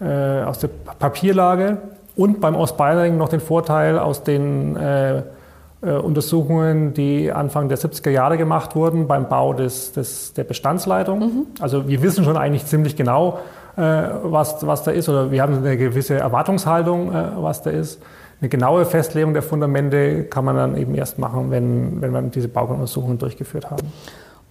äh, 0.00 0.42
aus 0.42 0.58
der 0.58 0.68
Papierlage 0.98 1.78
Und 2.16 2.40
beim 2.40 2.56
Ostbayering 2.56 3.16
noch 3.16 3.28
den 3.28 3.38
Vorteil 3.38 3.96
aus 3.96 4.24
den 4.24 4.74
äh, 4.74 5.18
äh, 5.18 5.92
Untersuchungen, 5.92 6.92
die 6.92 7.30
Anfang 7.30 7.68
der 7.68 7.78
70er 7.78 8.10
Jahre 8.10 8.36
gemacht 8.36 8.74
wurden 8.74 9.06
beim 9.06 9.28
Bau 9.28 9.52
des, 9.52 9.92
des, 9.92 10.32
der 10.32 10.42
Bestandsleitung. 10.42 11.20
Mhm. 11.20 11.46
Also 11.60 11.86
wir 11.86 12.02
wissen 12.02 12.24
schon 12.24 12.36
eigentlich 12.36 12.66
ziemlich 12.66 12.96
genau, 12.96 13.38
äh, 13.76 13.80
was, 14.24 14.66
was 14.66 14.82
da 14.82 14.90
ist, 14.90 15.08
oder 15.08 15.30
wir 15.30 15.40
haben 15.40 15.58
eine 15.58 15.76
gewisse 15.76 16.16
Erwartungshaltung, 16.16 17.14
äh, 17.14 17.24
was 17.36 17.62
da 17.62 17.70
ist. 17.70 18.02
Eine 18.40 18.48
genaue 18.48 18.84
Festlegung 18.84 19.32
der 19.32 19.42
Fundamente 19.42 20.24
kann 20.24 20.44
man 20.44 20.56
dann 20.56 20.76
eben 20.76 20.94
erst 20.94 21.18
machen, 21.18 21.50
wenn, 21.50 22.00
wenn 22.00 22.12
wir 22.12 22.22
diese 22.22 22.48
Baugrunduntersuchungen 22.48 23.18
durchgeführt 23.18 23.70
haben. 23.70 23.92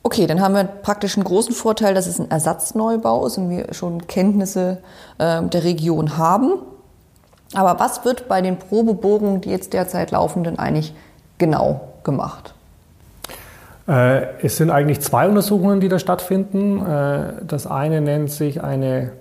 Okay, 0.04 0.28
dann 0.28 0.42
haben 0.42 0.56
wir 0.56 0.64
praktisch 0.64 1.18
einen 1.18 1.24
großen 1.24 1.54
Vorteil, 1.54 1.94
dass 1.94 2.08
es 2.08 2.20
ein 2.20 2.30
Ersatzneubau 2.30 3.26
ist 3.26 3.38
und 3.38 3.50
wir 3.50 3.74
schon 3.74 4.08
Kenntnisse 4.08 4.80
äh, 5.18 5.42
der 5.44 5.64
Region 5.64 6.18
haben. 6.18 6.54
Aber 7.54 7.80
was 7.80 8.04
wird 8.04 8.28
bei 8.28 8.42
den 8.42 8.58
Probebohrungen, 8.58 9.42
die 9.42 9.50
jetzt 9.50 9.74
derzeit 9.74 10.12
laufen, 10.12 10.44
denn 10.44 10.60
eigentlich 10.60 10.94
genau 11.38 11.82
gemacht? 12.04 12.54
Äh, 13.88 14.28
es 14.44 14.58
sind 14.58 14.70
eigentlich 14.70 15.00
zwei 15.02 15.28
Untersuchungen, 15.28 15.80
die 15.80 15.88
da 15.88 15.98
stattfinden. 15.98 16.86
Äh, 16.86 17.46
das 17.46 17.68
eine 17.68 18.02
nennt 18.02 18.32
sich 18.32 18.64
eine 18.64 19.12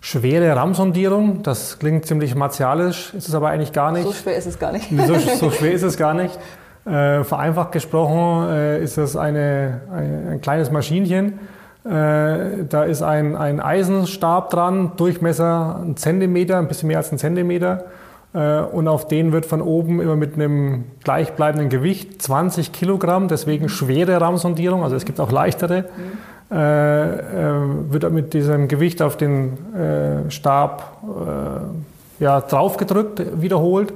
schwere 0.00 0.52
Raumsondierung. 0.52 1.42
Das 1.42 1.78
klingt 1.78 2.06
ziemlich 2.06 2.34
martialisch, 2.34 3.14
ist 3.14 3.28
es 3.28 3.34
aber 3.34 3.50
eigentlich 3.50 3.72
gar 3.72 3.92
nicht. 3.92 4.04
So 4.04 4.12
schwer 4.12 4.36
ist 4.36 4.46
es 4.46 4.58
gar 4.58 4.72
nicht. 4.72 4.88
So, 4.90 5.14
so 5.38 5.50
schwer 5.50 5.72
ist 5.72 5.82
es 5.82 5.96
gar 5.96 6.14
nicht. 6.14 6.38
Äh, 6.86 7.24
vereinfacht 7.24 7.72
gesprochen 7.72 8.48
ist 8.82 8.96
es 8.96 9.14
eine, 9.14 9.82
ein, 9.92 10.28
ein 10.28 10.40
kleines 10.40 10.70
Maschinchen. 10.70 11.38
da 11.82 12.84
ist 12.84 13.02
ein, 13.02 13.36
ein 13.36 13.60
Eisenstab 13.60 14.50
dran, 14.50 14.92
Durchmesser 14.96 15.80
ein 15.82 15.96
Zentimeter, 15.96 16.58
ein 16.58 16.68
bisschen 16.68 16.88
mehr 16.88 16.98
als 16.98 17.10
ein 17.12 17.18
Zentimeter. 17.18 17.86
Äh, 18.32 18.60
und 18.60 18.88
auf 18.88 19.08
den 19.08 19.32
wird 19.32 19.46
von 19.46 19.60
oben 19.60 20.00
immer 20.00 20.16
mit 20.16 20.34
einem 20.34 20.84
gleichbleibenden 21.02 21.68
Gewicht 21.68 22.22
20 22.22 22.72
Kilogramm, 22.72 23.28
deswegen 23.28 23.68
schwere 23.68 24.20
Rahmsondierung, 24.20 24.84
also 24.84 24.96
es 24.96 25.04
gibt 25.04 25.20
auch 25.20 25.32
leichtere, 25.32 25.82
mhm. 25.82 26.18
Äh, 26.50 26.54
äh, 26.54 27.92
wird 27.92 28.10
mit 28.12 28.34
diesem 28.34 28.66
Gewicht 28.66 29.02
auf 29.02 29.16
den 29.16 29.74
äh, 29.74 30.30
Stab 30.30 30.98
äh, 31.04 32.22
ja, 32.22 32.40
draufgedrückt, 32.40 33.40
wiederholt. 33.40 33.92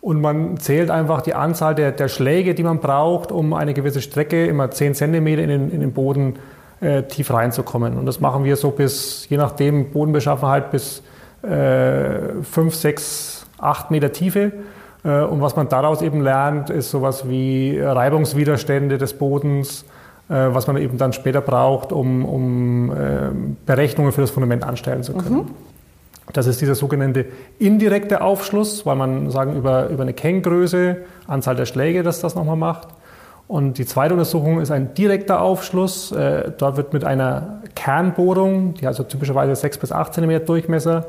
Und 0.00 0.20
man 0.20 0.56
zählt 0.58 0.90
einfach 0.90 1.22
die 1.22 1.34
Anzahl 1.34 1.74
der, 1.74 1.90
der, 1.90 2.06
Schläge, 2.08 2.54
die 2.54 2.62
man 2.62 2.78
braucht, 2.78 3.32
um 3.32 3.52
eine 3.54 3.74
gewisse 3.74 4.00
Strecke, 4.00 4.46
immer 4.46 4.70
10 4.70 4.94
Zentimeter 4.94 5.42
in 5.42 5.48
den, 5.48 5.70
in 5.70 5.80
den 5.80 5.92
Boden 5.92 6.36
äh, 6.80 7.02
tief 7.02 7.32
reinzukommen. 7.32 7.98
Und 7.98 8.06
das 8.06 8.20
machen 8.20 8.44
wir 8.44 8.54
so 8.54 8.70
bis, 8.70 9.28
je 9.28 9.36
nachdem 9.36 9.90
Bodenbeschaffenheit, 9.90 10.70
bis 10.70 11.02
5, 11.42 12.44
6 12.74 13.46
acht 13.58 13.90
Meter 13.90 14.12
Tiefe. 14.12 14.52
Äh, 15.04 15.22
und 15.22 15.40
was 15.40 15.56
man 15.56 15.68
daraus 15.68 16.02
eben 16.02 16.20
lernt, 16.22 16.70
ist 16.70 16.90
sowas 16.90 17.28
wie 17.28 17.78
Reibungswiderstände 17.80 18.98
des 18.98 19.14
Bodens, 19.14 19.82
äh, 19.82 19.95
was 20.28 20.66
man 20.66 20.76
eben 20.76 20.98
dann 20.98 21.12
später 21.12 21.40
braucht, 21.40 21.92
um, 21.92 22.24
um 22.24 22.92
ähm, 22.92 23.56
Berechnungen 23.64 24.12
für 24.12 24.22
das 24.22 24.30
Fundament 24.30 24.64
anstellen 24.64 25.02
zu 25.02 25.12
können. 25.12 25.36
Mhm. 25.36 25.50
Das 26.32 26.46
ist 26.46 26.60
dieser 26.60 26.74
sogenannte 26.74 27.26
indirekte 27.58 28.20
Aufschluss, 28.20 28.84
weil 28.84 28.96
man 28.96 29.30
sagen 29.30 29.56
über, 29.56 29.88
über 29.88 30.02
eine 30.02 30.12
Kenngröße, 30.12 30.96
Anzahl 31.28 31.54
der 31.54 31.66
Schläge, 31.66 32.02
dass 32.02 32.20
das 32.20 32.34
nochmal 32.34 32.56
macht. 32.56 32.88
Und 33.48 33.78
die 33.78 33.86
zweite 33.86 34.14
Untersuchung 34.14 34.60
ist 34.60 34.72
ein 34.72 34.94
direkter 34.94 35.40
Aufschluss. 35.40 36.10
Äh, 36.10 36.50
dort 36.58 36.76
wird 36.76 36.92
mit 36.92 37.04
einer 37.04 37.60
Kernbohrung, 37.76 38.74
die 38.74 38.86
also 38.88 39.04
typischerweise 39.04 39.54
6 39.54 39.78
bis 39.78 39.92
8 39.92 40.14
cm 40.14 40.44
Durchmesser, 40.44 41.06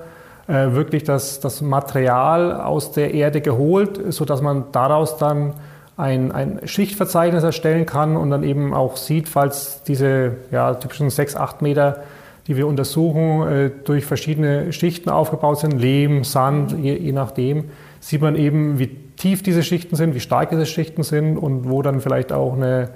äh, 0.47 0.71
wirklich 0.73 1.03
das, 1.03 1.39
das 1.39 1.61
Material 1.61 2.61
aus 2.61 2.91
der 2.91 3.13
Erde 3.15 3.41
geholt, 3.41 4.13
sodass 4.13 4.41
man 4.43 4.65
daraus 4.71 5.17
dann 5.17 5.55
ein, 5.97 6.31
ein 6.31 6.61
Schichtverzeichnis 6.65 7.43
erstellen 7.43 7.85
kann 7.85 8.15
und 8.15 8.29
dann 8.29 8.43
eben 8.43 8.73
auch 8.73 8.97
sieht, 8.97 9.27
falls 9.27 9.81
diese 9.83 10.37
ja, 10.51 10.75
typischen 10.75 11.09
6, 11.09 11.35
8 11.35 11.61
Meter, 11.63 12.03
die 12.45 12.55
wir 12.55 12.67
untersuchen, 12.67 13.47
äh, 13.47 13.71
durch 13.83 14.05
verschiedene 14.05 14.71
Schichten 14.71 15.09
aufgebaut 15.09 15.59
sind, 15.59 15.79
Lehm, 15.79 16.23
Sand, 16.23 16.77
je, 16.77 16.95
je 16.95 17.11
nachdem, 17.11 17.65
sieht 17.99 18.21
man 18.21 18.35
eben, 18.35 18.77
wie 18.77 18.87
tief 19.17 19.41
diese 19.41 19.63
Schichten 19.63 19.95
sind, 19.95 20.13
wie 20.13 20.19
stark 20.19 20.51
diese 20.51 20.67
Schichten 20.67 21.01
sind 21.01 21.37
und 21.37 21.67
wo 21.67 21.81
dann 21.81 21.99
vielleicht 21.99 22.31
auch 22.31 22.53
eine 22.53 22.89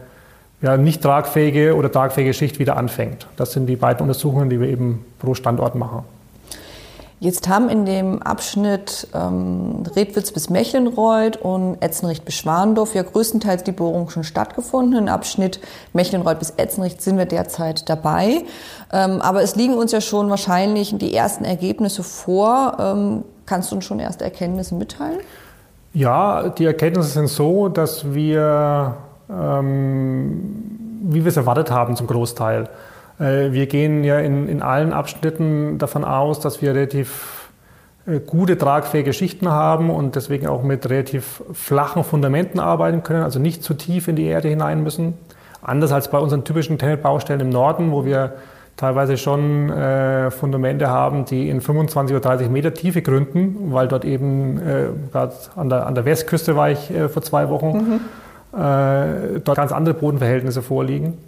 ja, 0.61 0.77
nicht 0.77 1.01
tragfähige 1.01 1.75
oder 1.75 1.91
tragfähige 1.91 2.33
Schicht 2.35 2.59
wieder 2.59 2.77
anfängt. 2.77 3.25
Das 3.35 3.51
sind 3.51 3.65
die 3.65 3.75
beiden 3.75 4.01
Untersuchungen, 4.03 4.49
die 4.49 4.59
wir 4.59 4.69
eben 4.69 5.03
pro 5.17 5.33
Standort 5.33 5.73
machen. 5.73 6.03
Jetzt 7.21 7.47
haben 7.47 7.69
in 7.69 7.85
dem 7.85 8.19
Abschnitt 8.23 9.07
ähm, 9.13 9.83
Redwitz 9.95 10.31
bis 10.31 10.49
Mechlenreuth 10.49 11.37
und 11.37 11.79
Etzenricht 11.79 12.25
bis 12.25 12.33
Schwandorf 12.33 12.95
ja 12.95 13.03
größtenteils 13.03 13.63
die 13.63 13.73
Bohrungen 13.73 14.09
schon 14.09 14.23
stattgefunden. 14.23 14.97
Im 14.97 15.07
Abschnitt 15.07 15.59
Mechlenreuth 15.93 16.39
bis 16.39 16.49
Etzenricht 16.57 16.99
sind 16.99 17.19
wir 17.19 17.27
derzeit 17.27 17.87
dabei. 17.87 18.43
Ähm, 18.91 19.21
aber 19.21 19.43
es 19.43 19.55
liegen 19.55 19.75
uns 19.75 19.91
ja 19.91 20.01
schon 20.01 20.31
wahrscheinlich 20.31 20.97
die 20.97 21.13
ersten 21.13 21.45
Ergebnisse 21.45 22.01
vor. 22.01 22.77
Ähm, 22.79 23.23
kannst 23.45 23.69
du 23.71 23.75
uns 23.75 23.85
schon 23.85 23.99
erste 23.99 24.23
Erkenntnisse 24.23 24.73
mitteilen? 24.73 25.19
Ja, 25.93 26.49
die 26.49 26.65
Erkenntnisse 26.65 27.09
sind 27.09 27.27
so, 27.27 27.69
dass 27.69 28.15
wir, 28.15 28.95
ähm, 29.29 30.99
wie 31.03 31.23
wir 31.23 31.29
es 31.29 31.37
erwartet 31.37 31.69
haben, 31.69 31.95
zum 31.95 32.07
Großteil, 32.07 32.67
wir 33.21 33.67
gehen 33.67 34.03
ja 34.03 34.19
in, 34.19 34.47
in 34.49 34.61
allen 34.61 34.93
Abschnitten 34.93 35.77
davon 35.77 36.03
aus, 36.03 36.39
dass 36.39 36.61
wir 36.61 36.73
relativ 36.73 37.41
äh, 38.07 38.19
gute 38.19 38.57
tragfähige 38.57 39.13
Schichten 39.13 39.49
haben 39.49 39.89
und 39.89 40.15
deswegen 40.15 40.47
auch 40.47 40.63
mit 40.63 40.89
relativ 40.89 41.43
flachen 41.53 42.03
Fundamenten 42.03 42.59
arbeiten 42.59 43.03
können, 43.03 43.23
also 43.23 43.39
nicht 43.39 43.63
zu 43.63 43.73
tief 43.73 44.07
in 44.07 44.15
die 44.15 44.25
Erde 44.25 44.47
hinein 44.47 44.83
müssen. 44.83 45.13
Anders 45.61 45.91
als 45.91 46.09
bei 46.09 46.17
unseren 46.17 46.43
typischen 46.43 46.79
Tennet-Baustellen 46.79 47.41
im 47.41 47.49
Norden, 47.49 47.91
wo 47.91 48.03
wir 48.03 48.33
teilweise 48.75 49.17
schon 49.17 49.69
äh, 49.69 50.31
Fundamente 50.31 50.89
haben, 50.89 51.25
die 51.25 51.49
in 51.49 51.61
25 51.61 52.15
oder 52.15 52.23
30 52.23 52.49
Meter 52.49 52.73
Tiefe 52.73 53.03
gründen, 53.03 53.71
weil 53.71 53.87
dort 53.87 54.05
eben, 54.05 54.57
äh, 54.57 54.85
gerade 55.11 55.33
an 55.55 55.69
der, 55.69 55.85
an 55.85 55.93
der 55.93 56.05
Westküste 56.05 56.55
war 56.55 56.71
ich 56.71 56.89
äh, 56.89 57.07
vor 57.07 57.21
zwei 57.21 57.49
Wochen, 57.49 57.99
mhm. 58.53 58.59
äh, 58.59 59.39
dort 59.43 59.57
ganz 59.57 59.71
andere 59.71 59.93
Bodenverhältnisse 59.93 60.63
vorliegen. 60.63 61.19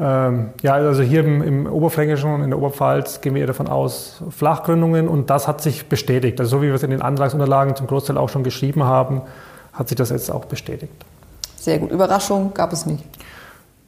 Ähm, 0.00 0.50
ja, 0.62 0.74
also 0.74 1.02
hier 1.02 1.24
im, 1.24 1.42
im 1.42 1.66
Oberfränkischen 1.66 2.32
und 2.32 2.42
in 2.42 2.50
der 2.50 2.58
Oberpfalz 2.58 3.20
gehen 3.20 3.34
wir 3.34 3.46
davon 3.46 3.66
aus, 3.66 4.22
Flachgründungen 4.30 5.08
und 5.08 5.28
das 5.28 5.48
hat 5.48 5.60
sich 5.60 5.88
bestätigt. 5.88 6.38
Also 6.38 6.58
so 6.58 6.62
wie 6.62 6.68
wir 6.68 6.74
es 6.74 6.84
in 6.84 6.90
den 6.90 7.02
Antragsunterlagen 7.02 7.74
zum 7.74 7.88
Großteil 7.88 8.16
auch 8.16 8.28
schon 8.28 8.44
geschrieben 8.44 8.84
haben, 8.84 9.22
hat 9.72 9.88
sich 9.88 9.96
das 9.96 10.10
jetzt 10.10 10.30
auch 10.30 10.44
bestätigt. 10.44 10.92
Sehr 11.56 11.78
gut. 11.78 11.90
Überraschungen 11.90 12.54
gab 12.54 12.72
es 12.72 12.86
nicht. 12.86 13.04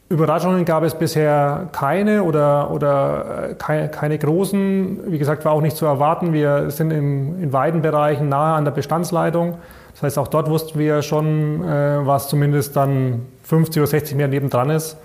Überraschungen 0.08 0.64
gab 0.64 0.82
es 0.82 0.96
bisher 0.96 1.68
keine 1.70 2.24
oder, 2.24 2.72
oder 2.72 3.50
äh, 3.50 3.54
keine, 3.54 3.88
keine, 3.88 4.18
großen. 4.18 5.12
Wie 5.12 5.18
gesagt, 5.18 5.44
war 5.44 5.52
auch 5.52 5.60
nicht 5.60 5.76
zu 5.76 5.86
erwarten. 5.86 6.32
Wir 6.32 6.72
sind 6.72 6.90
im, 6.90 7.40
in 7.40 7.52
weiten 7.52 7.80
Bereichen 7.80 8.28
nahe 8.28 8.56
an 8.56 8.64
der 8.64 8.72
Bestandsleitung. 8.72 9.58
Das 9.92 10.02
heißt, 10.02 10.18
auch 10.18 10.26
dort 10.26 10.50
wussten 10.50 10.80
wir 10.80 11.02
schon, 11.02 11.62
äh, 11.62 12.04
was 12.04 12.28
zumindest 12.28 12.74
dann 12.74 13.26
50 13.44 13.80
oder 13.80 13.86
60 13.86 14.16
Meter 14.16 14.28
nebendran 14.28 14.70
ist. 14.70 14.96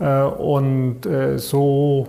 Äh, 0.00 0.22
und 0.22 1.06
äh, 1.06 1.38
so 1.38 2.08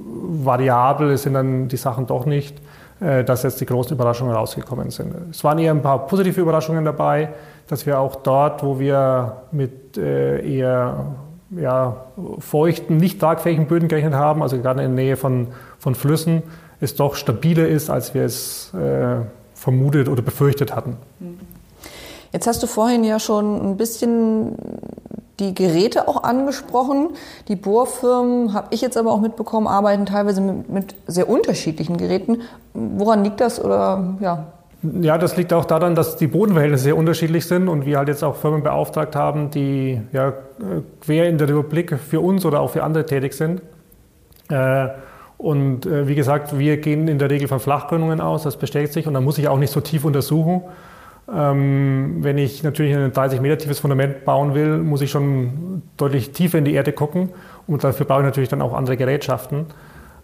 variabel 0.00 1.16
sind 1.18 1.34
dann 1.34 1.68
die 1.68 1.76
Sachen 1.76 2.06
doch 2.06 2.26
nicht, 2.26 2.56
äh, 3.00 3.22
dass 3.22 3.42
jetzt 3.42 3.60
die 3.60 3.66
großen 3.66 3.92
Überraschungen 3.92 4.34
rausgekommen 4.34 4.90
sind. 4.90 5.14
Es 5.30 5.44
waren 5.44 5.58
eher 5.58 5.72
ein 5.72 5.82
paar 5.82 6.06
positive 6.06 6.40
Überraschungen 6.40 6.84
dabei, 6.84 7.28
dass 7.68 7.86
wir 7.86 8.00
auch 8.00 8.16
dort, 8.16 8.62
wo 8.64 8.78
wir 8.78 9.42
mit 9.52 9.98
eher 9.98 11.06
ja, 11.50 11.96
feuchten, 12.38 12.96
nicht 12.96 13.20
tragfähigen 13.20 13.66
Böden 13.66 13.88
gerechnet 13.88 14.14
haben, 14.14 14.42
also 14.42 14.58
gerade 14.58 14.82
in 14.82 14.96
der 14.96 15.04
Nähe 15.04 15.16
von, 15.16 15.48
von 15.78 15.94
Flüssen, 15.94 16.42
es 16.80 16.94
doch 16.94 17.14
stabiler 17.14 17.66
ist, 17.66 17.90
als 17.90 18.14
wir 18.14 18.24
es 18.24 18.72
äh, 18.74 19.16
vermutet 19.54 20.08
oder 20.08 20.22
befürchtet 20.22 20.74
hatten. 20.74 20.96
Jetzt 22.32 22.46
hast 22.46 22.62
du 22.62 22.66
vorhin 22.66 23.04
ja 23.04 23.18
schon 23.18 23.70
ein 23.70 23.76
bisschen 23.76 24.54
die 25.40 25.54
Geräte 25.54 26.08
auch 26.08 26.24
angesprochen. 26.24 27.10
Die 27.48 27.56
Bohrfirmen, 27.56 28.54
habe 28.54 28.68
ich 28.70 28.80
jetzt 28.80 28.96
aber 28.96 29.12
auch 29.12 29.20
mitbekommen, 29.20 29.66
arbeiten 29.66 30.06
teilweise 30.06 30.40
mit, 30.40 30.68
mit, 30.68 30.94
sehr 31.06 31.28
unterschiedlichen 31.28 31.96
Geräten. 31.96 32.42
Woran 32.74 33.24
liegt 33.24 33.40
das 33.40 33.62
oder 33.62 34.14
ja? 34.20 34.46
Ja, 35.00 35.18
das 35.18 35.36
liegt 35.36 35.52
auch 35.52 35.64
daran, 35.64 35.96
dass 35.96 36.16
die 36.16 36.28
Bodenverhältnisse 36.28 36.84
sehr 36.84 36.96
unterschiedlich 36.96 37.46
sind 37.46 37.68
und 37.68 37.84
wir 37.84 37.98
halt 37.98 38.08
jetzt 38.08 38.22
auch 38.22 38.36
Firmen 38.36 38.62
beauftragt 38.62 39.16
haben, 39.16 39.50
die 39.50 40.00
ja, 40.12 40.32
quer 41.00 41.28
in 41.28 41.36
der 41.36 41.48
Republik 41.48 41.98
für 41.98 42.20
uns 42.20 42.44
oder 42.44 42.60
auch 42.60 42.70
für 42.70 42.84
andere 42.84 43.04
tätig 43.04 43.32
sind. 43.32 43.60
Äh, 44.48 44.88
und 45.36 45.86
äh, 45.86 46.06
wie 46.06 46.14
gesagt, 46.14 46.58
wir 46.58 46.76
gehen 46.78 47.08
in 47.08 47.18
der 47.18 47.30
Regel 47.30 47.48
von 47.48 47.58
Flachgründungen 47.58 48.20
aus, 48.20 48.44
das 48.44 48.56
bestätigt 48.56 48.92
sich 48.92 49.06
und 49.06 49.14
dann 49.14 49.24
muss 49.24 49.38
ich 49.38 49.48
auch 49.48 49.58
nicht 49.58 49.72
so 49.72 49.80
tief 49.80 50.04
untersuchen. 50.04 50.62
Ähm, 51.30 52.18
wenn 52.20 52.38
ich 52.38 52.62
natürlich 52.62 52.96
ein 52.96 53.12
30 53.12 53.40
Meter 53.40 53.58
tiefes 53.58 53.80
Fundament 53.80 54.24
bauen 54.24 54.54
will, 54.54 54.78
muss 54.78 55.02
ich 55.02 55.10
schon 55.10 55.82
deutlich 55.96 56.32
tiefer 56.32 56.58
in 56.58 56.64
die 56.64 56.72
Erde 56.72 56.92
gucken 56.92 57.30
und 57.66 57.84
dafür 57.84 58.06
brauche 58.06 58.20
ich 58.20 58.26
natürlich 58.26 58.48
dann 58.48 58.62
auch 58.62 58.72
andere 58.72 58.96
Gerätschaften. 58.96 59.66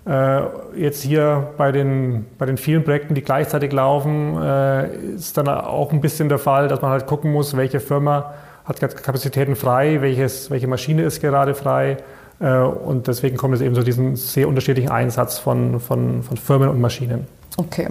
Äh, 0.06 0.42
jetzt 0.76 1.02
hier 1.02 1.52
bei 1.56 1.72
den, 1.72 2.26
bei 2.38 2.46
den 2.46 2.56
vielen 2.56 2.84
Projekten, 2.84 3.14
die 3.14 3.22
gleichzeitig 3.22 3.72
laufen, 3.72 4.36
äh, 4.40 4.96
ist 5.14 5.36
dann 5.36 5.48
auch 5.48 5.92
ein 5.92 6.00
bisschen 6.00 6.28
der 6.28 6.38
Fall, 6.38 6.68
dass 6.68 6.80
man 6.80 6.90
halt 6.90 7.06
gucken 7.06 7.32
muss, 7.32 7.56
welche 7.56 7.80
Firma 7.80 8.34
hat 8.64 8.80
Kapazitäten 8.80 9.56
frei, 9.56 10.00
welches, 10.00 10.50
welche 10.50 10.66
Maschine 10.66 11.02
ist 11.02 11.20
gerade 11.20 11.54
frei. 11.54 11.98
Äh, 12.40 12.58
und 12.58 13.08
deswegen 13.08 13.36
kommt 13.36 13.54
es 13.54 13.60
eben 13.60 13.74
zu 13.74 13.82
diesem 13.82 14.16
sehr 14.16 14.48
unterschiedlichen 14.48 14.90
Einsatz 14.90 15.38
von, 15.38 15.80
von, 15.80 16.22
von 16.22 16.36
Firmen 16.36 16.68
und 16.68 16.80
Maschinen. 16.80 17.26
Okay. 17.56 17.88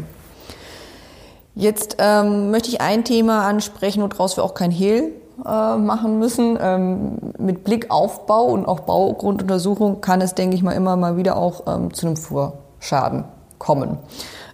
Jetzt 1.55 1.97
ähm, 1.99 2.51
möchte 2.51 2.69
ich 2.69 2.81
ein 2.81 3.03
Thema 3.03 3.47
ansprechen, 3.47 4.01
woraus 4.01 4.37
wir 4.37 4.43
auch 4.43 4.55
kein 4.55 4.71
Hehl 4.71 5.11
äh, 5.45 5.77
machen 5.77 6.19
müssen. 6.19 6.57
Ähm, 6.59 7.17
mit 7.37 7.63
Blick 7.63 7.91
auf 7.91 8.25
Bau 8.25 8.45
und 8.45 8.65
auch 8.65 8.81
Baugrunduntersuchung 8.81 10.01
kann 10.01 10.21
es, 10.21 10.33
denke 10.33 10.55
ich 10.55 10.63
mal, 10.63 10.71
immer 10.71 10.95
mal 10.95 11.17
wieder 11.17 11.37
auch 11.37 11.63
ähm, 11.67 11.93
zu 11.93 12.07
einem 12.07 12.15
Fuhrschaden 12.15 13.25
kommen. 13.59 13.97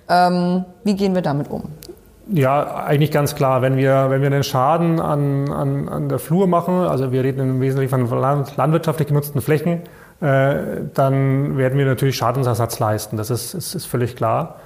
Ähm, 0.10 0.66
wie 0.84 0.96
gehen 0.96 1.16
wir 1.16 1.22
damit 1.22 1.50
um? 1.50 1.64
Ja, 2.32 2.76
eigentlich 2.86 3.12
ganz 3.12 3.34
klar. 3.34 3.62
Wenn 3.62 3.78
wir, 3.78 4.10
wenn 4.10 4.22
wir 4.22 4.28
einen 4.28 4.44
Schaden 4.44 5.00
an, 5.00 5.52
an, 5.52 5.90
an 5.90 6.10
der 6.10 6.20
Flur 6.20 6.48
machen, 6.48 6.82
also 6.82 7.12
wir 7.12 7.24
reden 7.24 7.40
im 7.40 7.62
Wesentlichen 7.62 8.08
von 8.08 8.20
landwirtschaftlich 8.20 9.08
genutzten 9.08 9.42
Flächen, 9.42 9.82
äh, 10.22 10.56
dann 10.94 11.58
werden 11.58 11.80
wir 11.80 11.86
natürlich 11.86 12.18
Schadensersatz 12.18 12.78
leisten. 12.80 13.18
Das 13.18 13.30
ist, 13.30 13.54
ist, 13.54 13.74
ist 13.74 13.86
völlig 13.86 14.16
klar. 14.16 14.58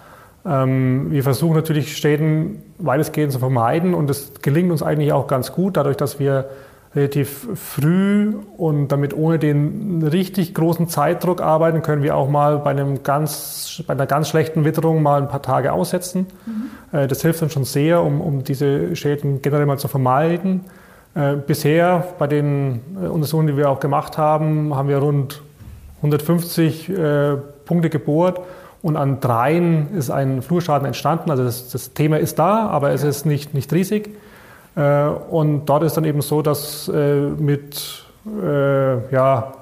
Ähm, 0.46 1.12
wir 1.12 1.24
versuchen 1.24 1.56
natürlich 1.56 1.98
Schäden 1.98 2.62
weitestgehend 2.78 3.32
zu 3.32 3.40
vermeiden 3.40 3.94
und 3.94 4.10
das 4.10 4.34
gelingt 4.42 4.72
uns 4.72 4.84
eigentlich 4.84 5.14
auch 5.14 5.28
ganz 5.28 5.54
gut, 5.54 5.78
dadurch, 5.78 5.98
dass 5.98 6.20
wir 6.20 6.50
relativ 6.96 7.48
früh 7.56 8.36
und 8.58 8.90
damit 8.90 9.16
ohne 9.16 9.40
den 9.40 10.04
richtig 10.04 10.54
großen 10.54 10.90
Zeitdruck 10.90 11.42
arbeiten, 11.42 11.82
können 11.82 12.04
wir 12.04 12.16
auch 12.16 12.30
mal 12.30 12.60
bei, 12.60 12.70
einem 12.70 13.02
ganz, 13.04 13.84
bei 13.88 13.94
einer 13.94 14.06
ganz 14.06 14.30
schlechten 14.30 14.64
Witterung 14.64 15.02
mal 15.02 15.22
ein 15.22 15.28
paar 15.28 15.42
Tage 15.42 15.74
aussetzen. 15.74 16.28
Mhm. 16.46 16.98
Äh, 17.00 17.08
das 17.08 17.22
hilft 17.22 17.42
uns 17.42 17.54
schon 17.54 17.64
sehr, 17.64 18.04
um, 18.04 18.22
um 18.22 18.44
diese 18.44 18.96
Schäden 18.96 19.42
generell 19.42 19.66
mal 19.66 19.80
zu 19.80 19.88
vermeiden. 19.88 20.66
Äh, 21.16 21.36
bisher 21.36 22.06
bei 22.20 22.28
den 22.28 22.82
äh, 23.02 23.08
Untersuchungen, 23.08 23.48
die 23.48 23.58
wir 23.58 23.72
auch 23.72 23.80
gemacht 23.80 24.18
haben, 24.18 24.76
haben 24.76 24.90
wir 24.90 24.98
rund 24.98 25.42
150 26.02 26.92
Punkte 27.64 27.90
gebohrt 27.90 28.42
und 28.84 28.98
an 28.98 29.22
dreien 29.22 29.96
ist 29.96 30.12
ein 30.12 30.44
Flurschaden 30.44 30.86
entstanden. 30.86 31.32
Also 31.32 31.44
das, 31.44 31.72
das 31.72 31.94
Thema 31.94 32.20
ist 32.20 32.38
da, 32.38 32.68
aber 32.68 32.92
es 32.92 33.04
ist 33.04 33.26
nicht, 33.26 33.54
nicht 33.54 33.72
riesig. 33.74 34.10
Äh, 34.76 35.06
und 35.06 35.66
dort 35.66 35.84
ist 35.84 35.96
dann 35.96 36.04
eben 36.04 36.22
so, 36.22 36.42
dass 36.42 36.90
äh, 36.90 37.22
mit 37.22 38.04
äh, 38.28 39.14
ja, 39.14 39.54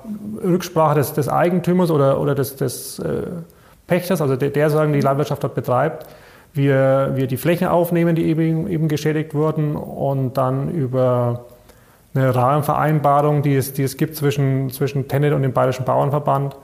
Rücksprache 0.43 0.95
des, 0.95 1.13
des, 1.13 1.29
Eigentümers 1.29 1.91
oder, 1.91 2.19
oder 2.19 2.33
des, 2.35 2.55
des 2.55 3.01
Pächters, 3.87 4.21
also 4.21 4.35
der, 4.35 4.49
der 4.49 4.69
sagen, 4.69 4.91
die 4.91 5.01
Landwirtschaft 5.01 5.43
dort 5.43 5.53
betreibt, 5.55 6.07
wir, 6.53 7.11
wir 7.13 7.27
die 7.27 7.37
Flächen 7.37 7.67
aufnehmen, 7.67 8.15
die 8.15 8.25
eben, 8.25 8.67
eben 8.67 8.87
geschädigt 8.87 9.33
wurden 9.33 9.75
und 9.75 10.35
dann 10.37 10.69
über 10.71 11.45
eine 12.13 12.33
Rahmenvereinbarung, 12.33 13.41
die 13.41 13.55
es, 13.55 13.73
die 13.73 13.83
es 13.83 13.97
gibt 13.97 14.15
zwischen, 14.15 14.69
zwischen 14.71 15.07
Tenet 15.07 15.33
und 15.33 15.43
dem 15.43 15.53
Bayerischen 15.53 15.85
Bauernverband, 15.85 16.55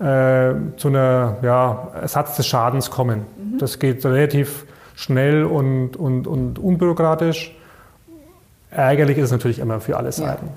äh, 0.00 0.54
zu 0.76 0.88
einer 0.88 1.36
ja, 1.42 1.88
Ersatz 2.00 2.36
des 2.36 2.46
Schadens 2.46 2.90
kommen. 2.90 3.26
Mhm. 3.36 3.58
Das 3.58 3.78
geht 3.78 4.04
relativ 4.04 4.64
schnell 4.94 5.44
und, 5.44 5.96
und, 5.96 6.26
und 6.26 6.58
unbürokratisch. 6.58 7.56
Ärgerlich 8.70 9.18
ist 9.18 9.24
es 9.24 9.32
natürlich 9.32 9.58
immer 9.58 9.80
für 9.80 9.96
alle 9.96 10.12
Seiten. 10.12 10.46
Ja. 10.46 10.52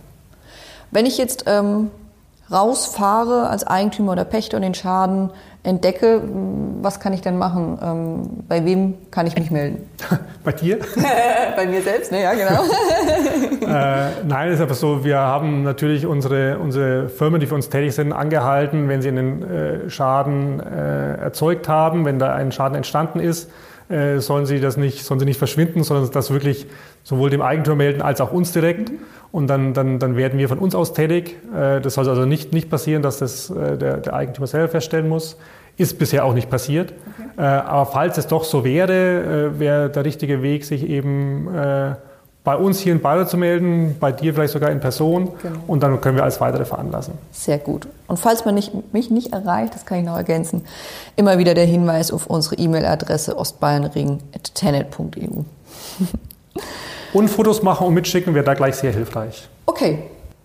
Wenn 0.91 1.05
ich 1.05 1.17
jetzt 1.17 1.45
ähm, 1.47 1.89
rausfahre 2.51 3.49
als 3.49 3.65
Eigentümer 3.65 4.13
oder 4.13 4.25
Pächter 4.25 4.57
und 4.57 4.63
den 4.63 4.73
Schaden 4.73 5.31
entdecke, 5.63 6.21
was 6.81 6.99
kann 6.99 7.13
ich 7.13 7.21
denn 7.21 7.37
machen? 7.37 7.79
Ähm, 7.81 8.43
bei 8.49 8.65
wem 8.65 8.95
kann 9.11 9.27
ich 9.27 9.35
mich 9.37 9.49
melden? 9.49 9.89
Bei 10.43 10.51
dir? 10.51 10.77
bei 11.55 11.65
mir 11.65 11.81
selbst, 11.81 12.11
ne? 12.11 12.21
Ja, 12.21 12.33
genau. 12.33 12.63
äh, 13.65 14.25
nein, 14.27 14.51
ist 14.51 14.59
aber 14.59 14.73
so, 14.73 15.05
wir 15.05 15.19
haben 15.19 15.63
natürlich 15.63 16.05
unsere, 16.05 16.57
unsere 16.57 17.07
Firmen, 17.07 17.39
die 17.39 17.47
für 17.47 17.55
uns 17.55 17.69
tätig 17.69 17.95
sind, 17.95 18.11
angehalten, 18.11 18.89
wenn 18.89 19.01
sie 19.01 19.07
einen 19.07 19.41
äh, 19.41 19.89
Schaden 19.89 20.59
äh, 20.59 21.13
erzeugt 21.15 21.69
haben, 21.69 22.03
wenn 22.03 22.19
da 22.19 22.33
ein 22.33 22.51
Schaden 22.51 22.75
entstanden 22.75 23.21
ist, 23.21 23.49
äh, 23.89 24.19
sollen 24.19 24.45
sie 24.45 24.59
das 24.59 24.77
nicht, 24.77 25.03
sollen 25.03 25.19
sie 25.19 25.25
nicht 25.25 25.37
verschwinden, 25.37 25.83
sondern 25.83 26.09
das 26.11 26.31
wirklich 26.31 26.67
sowohl 27.03 27.29
dem 27.29 27.41
Eigentümer 27.41 27.75
melden 27.75 28.01
als 28.01 28.21
auch 28.21 28.31
uns 28.31 28.51
direkt. 28.51 28.91
Und 29.31 29.47
dann, 29.47 29.73
dann, 29.73 29.99
dann 29.99 30.15
werden 30.15 30.37
wir 30.39 30.47
von 30.47 30.59
uns 30.59 30.75
aus 30.75 30.93
tätig. 30.93 31.37
Äh, 31.55 31.81
das 31.81 31.95
soll 31.95 32.07
also 32.07 32.25
nicht, 32.25 32.53
nicht 32.53 32.69
passieren, 32.69 33.01
dass 33.01 33.19
das 33.19 33.49
äh, 33.49 33.77
der, 33.77 33.97
der 33.97 34.13
Eigentümer 34.13 34.47
selber 34.47 34.69
feststellen 34.69 35.09
muss. 35.09 35.37
Ist 35.75 35.97
bisher 35.97 36.23
auch 36.23 36.35
nicht 36.35 36.49
passiert. 36.49 36.93
Okay. 36.93 37.41
Aber 37.41 37.87
falls 37.87 38.19
es 38.19 38.27
doch 38.27 38.43
so 38.43 38.63
wäre, 38.63 39.59
wäre 39.59 39.89
der 39.89 40.05
richtige 40.05 40.43
Weg, 40.43 40.65
sich 40.65 40.87
eben 40.87 41.47
bei 42.43 42.57
uns 42.57 42.79
hier 42.79 42.91
in 42.91 43.01
Bayern 43.01 43.27
zu 43.27 43.37
melden, 43.37 43.95
bei 43.99 44.11
dir 44.11 44.33
vielleicht 44.33 44.51
sogar 44.51 44.69
in 44.69 44.81
Person 44.81 45.31
genau. 45.41 45.59
und 45.67 45.81
dann 45.81 46.01
können 46.01 46.17
wir 46.17 46.23
alles 46.23 46.41
weitere 46.41 46.65
veranlassen. 46.65 47.13
Sehr 47.31 47.57
gut. 47.57 47.87
Und 48.07 48.17
falls 48.17 48.43
man 48.43 48.55
nicht, 48.55 48.73
mich 48.93 49.09
nicht 49.09 49.31
erreicht, 49.31 49.75
das 49.75 49.85
kann 49.85 49.99
ich 49.99 50.05
noch 50.05 50.17
ergänzen, 50.17 50.65
immer 51.15 51.37
wieder 51.37 51.53
der 51.53 51.65
Hinweis 51.65 52.11
auf 52.11 52.27
unsere 52.27 52.55
E-Mail-Adresse 52.55 53.37
ostbayernring.tenet.eu. 53.37 55.43
und 57.13 57.29
Fotos 57.29 57.63
machen 57.63 57.87
und 57.87 57.93
mitschicken 57.93 58.35
wäre 58.35 58.45
da 58.45 58.55
gleich 58.55 58.75
sehr 58.75 58.91
hilfreich. 58.91 59.47
Okay, 59.65 59.99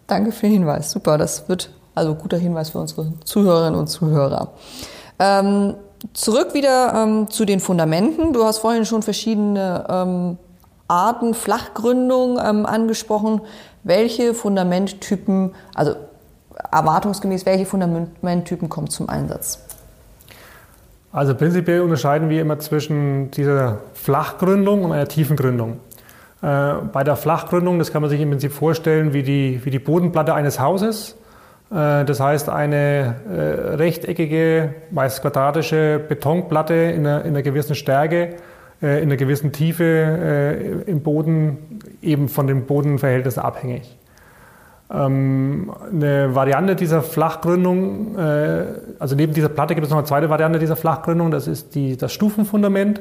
danke 0.06 0.30
für 0.30 0.42
den 0.42 0.52
Hinweis. 0.52 0.92
Super, 0.92 1.18
das 1.18 1.48
wird 1.48 1.70
also 1.96 2.14
guter 2.14 2.38
Hinweis 2.38 2.70
für 2.70 2.78
unsere 2.78 3.12
Zuhörerinnen 3.24 3.78
und 3.78 3.88
Zuhörer. 3.88 4.52
Ähm, 5.18 5.74
zurück 6.12 6.54
wieder 6.54 6.94
ähm, 6.94 7.28
zu 7.28 7.44
den 7.44 7.58
Fundamenten. 7.58 8.32
Du 8.32 8.44
hast 8.44 8.58
vorhin 8.58 8.84
schon 8.84 9.02
verschiedene 9.02 9.84
ähm, 9.88 10.38
Arten, 10.88 11.34
Flachgründung 11.34 12.38
ähm, 12.44 12.66
angesprochen. 12.66 13.42
Welche 13.84 14.34
Fundamenttypen, 14.34 15.54
also 15.74 15.94
erwartungsgemäß, 16.72 17.46
welche 17.46 17.66
Fundamenttypen 17.66 18.68
kommen 18.68 18.88
zum 18.88 19.08
Einsatz? 19.08 19.60
Also 21.12 21.34
prinzipiell 21.34 21.80
unterscheiden 21.80 22.28
wir 22.28 22.40
immer 22.42 22.58
zwischen 22.58 23.30
dieser 23.30 23.78
Flachgründung 23.94 24.84
und 24.84 24.92
einer 24.92 25.08
tiefen 25.08 25.36
Gründung. 25.36 25.80
Äh, 26.42 26.74
bei 26.92 27.02
der 27.02 27.16
Flachgründung, 27.16 27.78
das 27.78 27.92
kann 27.92 28.02
man 28.02 28.10
sich 28.10 28.20
im 28.20 28.30
Prinzip 28.30 28.52
vorstellen 28.52 29.12
wie 29.12 29.22
die, 29.22 29.60
wie 29.64 29.70
die 29.70 29.78
Bodenplatte 29.78 30.34
eines 30.34 30.60
Hauses. 30.60 31.16
Äh, 31.70 32.04
das 32.04 32.20
heißt, 32.20 32.48
eine 32.48 33.16
äh, 33.28 33.74
rechteckige, 33.76 34.74
meist 34.90 35.22
quadratische 35.22 35.98
Betonplatte 35.98 36.74
in 36.74 37.06
einer, 37.06 37.24
in 37.24 37.30
einer 37.30 37.42
gewissen 37.42 37.74
Stärke, 37.74 38.36
in 38.80 38.86
einer 38.86 39.16
gewissen 39.16 39.50
Tiefe 39.50 39.84
äh, 39.84 40.90
im 40.90 41.00
Boden, 41.00 41.80
eben 42.00 42.28
von 42.28 42.46
den 42.46 42.64
Bodenverhältnissen 42.66 43.42
abhängig. 43.42 43.96
Ähm, 44.90 45.72
eine 45.92 46.34
Variante 46.34 46.76
dieser 46.76 47.02
Flachgründung, 47.02 48.16
äh, 48.16 48.64
also 49.00 49.16
neben 49.16 49.34
dieser 49.34 49.48
Platte 49.48 49.74
gibt 49.74 49.84
es 49.84 49.90
noch 49.90 49.98
eine 49.98 50.06
zweite 50.06 50.30
Variante 50.30 50.60
dieser 50.60 50.76
Flachgründung, 50.76 51.32
das 51.32 51.48
ist 51.48 51.74
die, 51.74 51.96
das 51.96 52.12
Stufenfundament. 52.12 53.00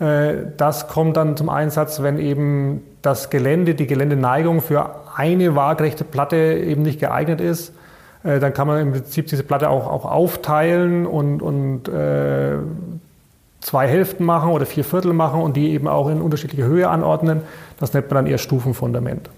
Das 0.00 0.86
kommt 0.86 1.16
dann 1.16 1.36
zum 1.36 1.48
Einsatz, 1.48 2.04
wenn 2.04 2.20
eben 2.20 2.82
das 3.02 3.30
Gelände, 3.30 3.74
die 3.74 3.88
Geländeneigung 3.88 4.60
für 4.60 4.94
eine 5.16 5.56
waagrechte 5.56 6.04
Platte 6.04 6.36
eben 6.36 6.82
nicht 6.82 7.00
geeignet 7.00 7.40
ist. 7.40 7.74
Dann 8.22 8.54
kann 8.54 8.68
man 8.68 8.80
im 8.80 8.92
Prinzip 8.92 9.26
diese 9.26 9.42
Platte 9.42 9.68
auch, 9.68 9.90
auch 9.90 10.04
aufteilen 10.04 11.04
und, 11.04 11.42
und 11.42 11.88
äh, 11.88 12.58
zwei 13.60 13.88
Hälften 13.88 14.24
machen 14.24 14.50
oder 14.50 14.66
vier 14.66 14.84
Viertel 14.84 15.12
machen 15.12 15.42
und 15.42 15.56
die 15.56 15.70
eben 15.70 15.88
auch 15.88 16.08
in 16.08 16.20
unterschiedliche 16.20 16.64
Höhe 16.64 16.88
anordnen. 16.88 17.42
Das 17.80 17.92
nennt 17.92 18.10
man 18.10 18.24
dann 18.24 18.26
eher 18.26 18.38
Stufenfundament. 18.38 19.30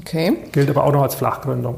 Okay. 0.00 0.36
Gilt 0.52 0.70
aber 0.70 0.84
auch 0.84 0.92
noch 0.92 1.02
als 1.02 1.14
Flachgründung. 1.14 1.76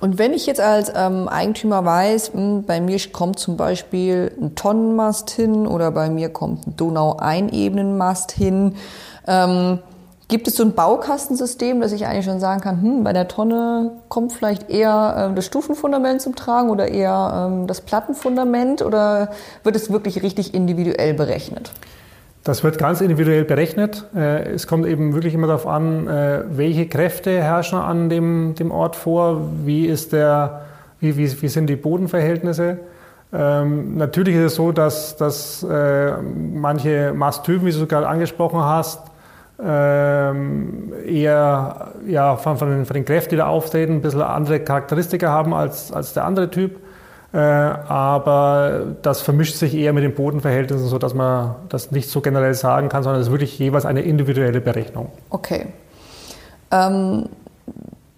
Und 0.00 0.18
wenn 0.18 0.32
ich 0.32 0.46
jetzt 0.46 0.60
als 0.60 0.90
ähm, 0.94 1.28
Eigentümer 1.28 1.84
weiß, 1.84 2.32
mh, 2.32 2.40
hm, 2.40 2.64
bei 2.64 2.80
mir 2.80 2.98
kommt 3.12 3.38
zum 3.38 3.56
Beispiel 3.56 4.32
ein 4.40 4.54
Tonnenmast 4.54 5.30
hin 5.30 5.66
oder 5.66 5.90
bei 5.90 6.08
mir 6.08 6.30
kommt 6.30 6.66
ein 6.66 6.76
Donau-Einebenenmast 6.76 8.32
hin, 8.32 8.76
ähm, 9.26 9.80
Gibt 10.30 10.46
es 10.46 10.54
so 10.54 10.62
ein 10.62 10.74
Baukastensystem, 10.74 11.80
dass 11.80 11.90
ich 11.90 12.06
eigentlich 12.06 12.24
schon 12.24 12.38
sagen 12.38 12.60
kann, 12.60 12.80
hm, 12.80 13.02
bei 13.02 13.12
der 13.12 13.26
Tonne 13.26 13.90
kommt 14.08 14.32
vielleicht 14.32 14.70
eher 14.70 15.30
äh, 15.32 15.34
das 15.34 15.44
Stufenfundament 15.44 16.22
zum 16.22 16.36
Tragen 16.36 16.70
oder 16.70 16.86
eher 16.86 17.48
ähm, 17.50 17.66
das 17.66 17.80
Plattenfundament 17.80 18.80
oder 18.80 19.30
wird 19.64 19.74
es 19.74 19.90
wirklich 19.90 20.22
richtig 20.22 20.54
individuell 20.54 21.14
berechnet? 21.14 21.72
Das 22.44 22.62
wird 22.62 22.78
ganz 22.78 23.00
individuell 23.00 23.44
berechnet. 23.44 24.06
Äh, 24.14 24.52
es 24.52 24.68
kommt 24.68 24.86
eben 24.86 25.14
wirklich 25.14 25.34
immer 25.34 25.48
darauf 25.48 25.66
an, 25.66 26.06
äh, 26.06 26.44
welche 26.48 26.86
Kräfte 26.86 27.32
herrschen 27.32 27.80
an 27.80 28.08
dem, 28.08 28.54
dem 28.54 28.70
Ort 28.70 28.94
vor, 28.94 29.40
wie, 29.64 29.86
ist 29.86 30.12
der, 30.12 30.60
wie, 31.00 31.16
wie, 31.16 31.42
wie 31.42 31.48
sind 31.48 31.66
die 31.66 31.74
Bodenverhältnisse. 31.74 32.78
Ähm, 33.32 33.96
natürlich 33.96 34.36
ist 34.36 34.42
es 34.42 34.54
so, 34.54 34.70
dass, 34.70 35.16
dass 35.16 35.64
äh, 35.64 36.12
manche 36.22 37.14
Masttypen, 37.16 37.66
wie 37.66 37.72
du 37.72 37.86
gerade 37.88 38.06
angesprochen 38.06 38.60
hast, 38.60 39.09
ähm, 39.62 40.92
eher 41.06 41.88
ja, 42.06 42.36
von, 42.36 42.56
von, 42.56 42.70
den, 42.70 42.86
von 42.86 42.94
den 42.94 43.04
Kräften, 43.04 43.30
die 43.30 43.36
da 43.36 43.46
auftreten, 43.46 43.94
ein 43.94 44.02
bisschen 44.02 44.22
andere 44.22 44.60
Charakteristika 44.60 45.28
haben 45.28 45.52
als, 45.54 45.92
als 45.92 46.14
der 46.14 46.24
andere 46.24 46.50
Typ. 46.50 46.78
Äh, 47.32 47.38
aber 47.38 48.96
das 49.02 49.20
vermischt 49.20 49.54
sich 49.54 49.74
eher 49.74 49.92
mit 49.92 50.02
den 50.02 50.14
Bodenverhältnissen, 50.14 50.88
sodass 50.88 51.14
man 51.14 51.54
das 51.68 51.92
nicht 51.92 52.08
so 52.10 52.20
generell 52.20 52.54
sagen 52.54 52.88
kann, 52.88 53.02
sondern 53.04 53.20
es 53.20 53.28
ist 53.28 53.32
wirklich 53.32 53.58
jeweils 53.58 53.86
eine 53.86 54.02
individuelle 54.02 54.60
Berechnung. 54.60 55.12
Okay. 55.30 55.66
Ähm, 56.72 57.28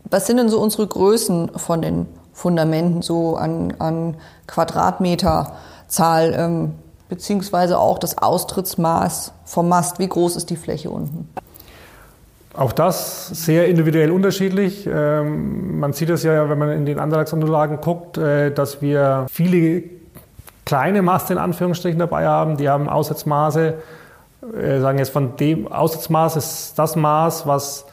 was 0.04 0.26
sind 0.26 0.38
denn 0.38 0.48
so 0.48 0.60
unsere 0.60 0.86
Größen 0.86 1.50
von 1.56 1.82
den 1.82 2.06
Fundamenten, 2.32 3.02
so 3.02 3.36
an, 3.36 3.74
an 3.78 4.16
Quadratmeterzahl, 4.46 6.34
ähm, 6.36 6.72
beziehungsweise 7.12 7.78
auch 7.78 7.98
das 7.98 8.16
Austrittsmaß 8.16 9.34
vom 9.44 9.68
Mast? 9.68 9.98
Wie 9.98 10.08
groß 10.08 10.34
ist 10.36 10.48
die 10.48 10.56
Fläche 10.56 10.88
unten? 10.88 11.28
Auch 12.54 12.72
das 12.72 13.28
sehr 13.28 13.68
individuell 13.68 14.10
unterschiedlich. 14.10 14.88
Ähm, 14.90 15.78
man 15.78 15.92
sieht 15.92 16.08
es 16.08 16.22
ja, 16.22 16.48
wenn 16.48 16.58
man 16.58 16.70
in 16.70 16.86
den 16.86 16.98
Antragsunterlagen 16.98 17.82
guckt, 17.82 18.16
äh, 18.16 18.50
dass 18.50 18.80
wir 18.80 19.26
viele 19.30 19.82
kleine 20.64 21.02
Maste 21.02 21.34
in 21.34 21.38
Anführungsstrichen 21.38 21.98
dabei 21.98 22.26
haben. 22.26 22.56
Die 22.56 22.70
haben 22.70 22.88
Aussatzmaße, 22.88 23.74
äh, 24.58 24.80
sagen 24.80 24.98
jetzt 24.98 25.12
von 25.12 25.36
dem 25.36 25.70
Aussatzmaß 25.70 26.36
ist 26.36 26.78
das 26.78 26.96
Maß, 26.96 27.46
was 27.46 27.84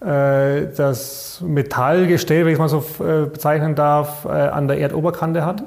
äh, 0.00 0.68
das 0.76 1.40
Metallgestell, 1.44 2.44
wenn 2.44 2.52
ich 2.52 2.60
es 2.60 2.60
mal 2.60 2.68
so 2.68 2.84
bezeichnen 3.26 3.74
darf, 3.74 4.26
an 4.26 4.68
der 4.68 4.78
Erdoberkante 4.78 5.44
hat. 5.44 5.64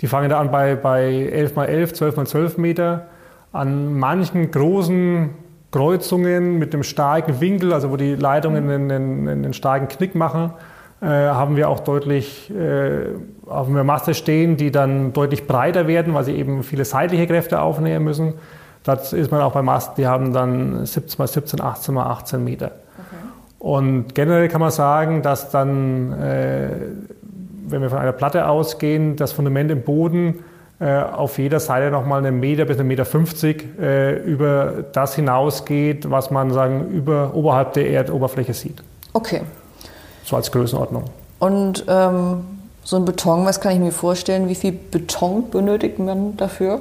Die 0.00 0.06
fangen 0.06 0.28
da 0.28 0.40
an 0.40 0.50
bei, 0.50 0.74
bei 0.74 1.28
11 1.32 1.56
x 1.56 1.56
11, 1.56 1.92
12 1.94 2.18
x 2.18 2.30
12 2.30 2.58
Meter. 2.58 3.06
An 3.52 3.98
manchen 3.98 4.50
großen 4.50 5.30
Kreuzungen 5.70 6.58
mit 6.58 6.74
einem 6.74 6.82
starken 6.82 7.40
Winkel, 7.40 7.72
also 7.72 7.90
wo 7.90 7.96
die 7.96 8.14
Leitungen 8.14 8.70
einen, 8.70 8.90
einen, 8.90 9.28
einen 9.28 9.52
starken 9.52 9.88
Knick 9.88 10.14
machen, 10.14 10.52
äh, 11.00 11.06
haben 11.06 11.56
wir 11.56 11.68
auch 11.68 11.80
deutlich 11.80 12.50
äh, 12.50 13.08
auf 13.46 13.68
einer 13.68 13.84
Masse 13.84 14.14
stehen, 14.14 14.56
die 14.56 14.70
dann 14.70 15.12
deutlich 15.12 15.46
breiter 15.46 15.86
werden, 15.86 16.14
weil 16.14 16.24
sie 16.24 16.32
eben 16.32 16.62
viele 16.62 16.84
seitliche 16.84 17.26
Kräfte 17.26 17.60
aufnehmen 17.60 18.04
müssen. 18.04 18.34
Das 18.82 19.12
ist 19.12 19.30
man 19.30 19.40
auch 19.42 19.52
bei 19.52 19.62
Masten, 19.62 19.96
die 19.96 20.06
haben 20.06 20.32
dann 20.32 20.86
17 20.86 21.18
mal 21.18 21.26
17, 21.26 21.60
18 21.60 21.94
mal 21.94 22.06
18 22.06 22.42
Meter. 22.42 22.66
Okay. 22.66 23.16
Und 23.58 24.14
generell 24.14 24.48
kann 24.48 24.60
man 24.60 24.70
sagen, 24.70 25.22
dass 25.22 25.50
dann, 25.50 26.12
äh, 26.12 26.68
wenn 27.68 27.82
wir 27.82 27.90
von 27.90 27.98
einer 27.98 28.12
Platte 28.12 28.48
ausgehen, 28.48 29.16
das 29.16 29.32
Fundament 29.32 29.70
im 29.70 29.82
Boden 29.82 30.44
äh, 30.78 31.00
auf 31.00 31.38
jeder 31.38 31.60
Seite 31.60 31.90
nochmal 31.90 32.18
einen 32.24 32.38
Meter 32.38 32.64
bis 32.64 32.78
einen 32.78 32.88
Meter 32.88 33.04
50 33.04 33.78
äh, 33.80 34.16
über 34.16 34.84
das 34.92 35.14
hinausgeht, 35.14 36.10
was 36.10 36.30
man 36.30 36.52
sagen 36.52 36.90
über 36.90 37.34
oberhalb 37.34 37.72
der 37.72 37.88
Erdoberfläche 37.90 38.52
sieht. 38.52 38.82
Okay. 39.12 39.42
So 40.24 40.36
als 40.36 40.52
Größenordnung. 40.52 41.04
Und 41.38 41.84
ähm, 41.88 42.44
so 42.84 42.96
ein 42.96 43.04
Beton, 43.04 43.46
was 43.46 43.60
kann 43.60 43.72
ich 43.72 43.78
mir 43.78 43.92
vorstellen? 43.92 44.48
Wie 44.48 44.54
viel 44.54 44.72
Beton 44.72 45.50
benötigt 45.50 45.98
man 45.98 46.36
dafür? 46.36 46.80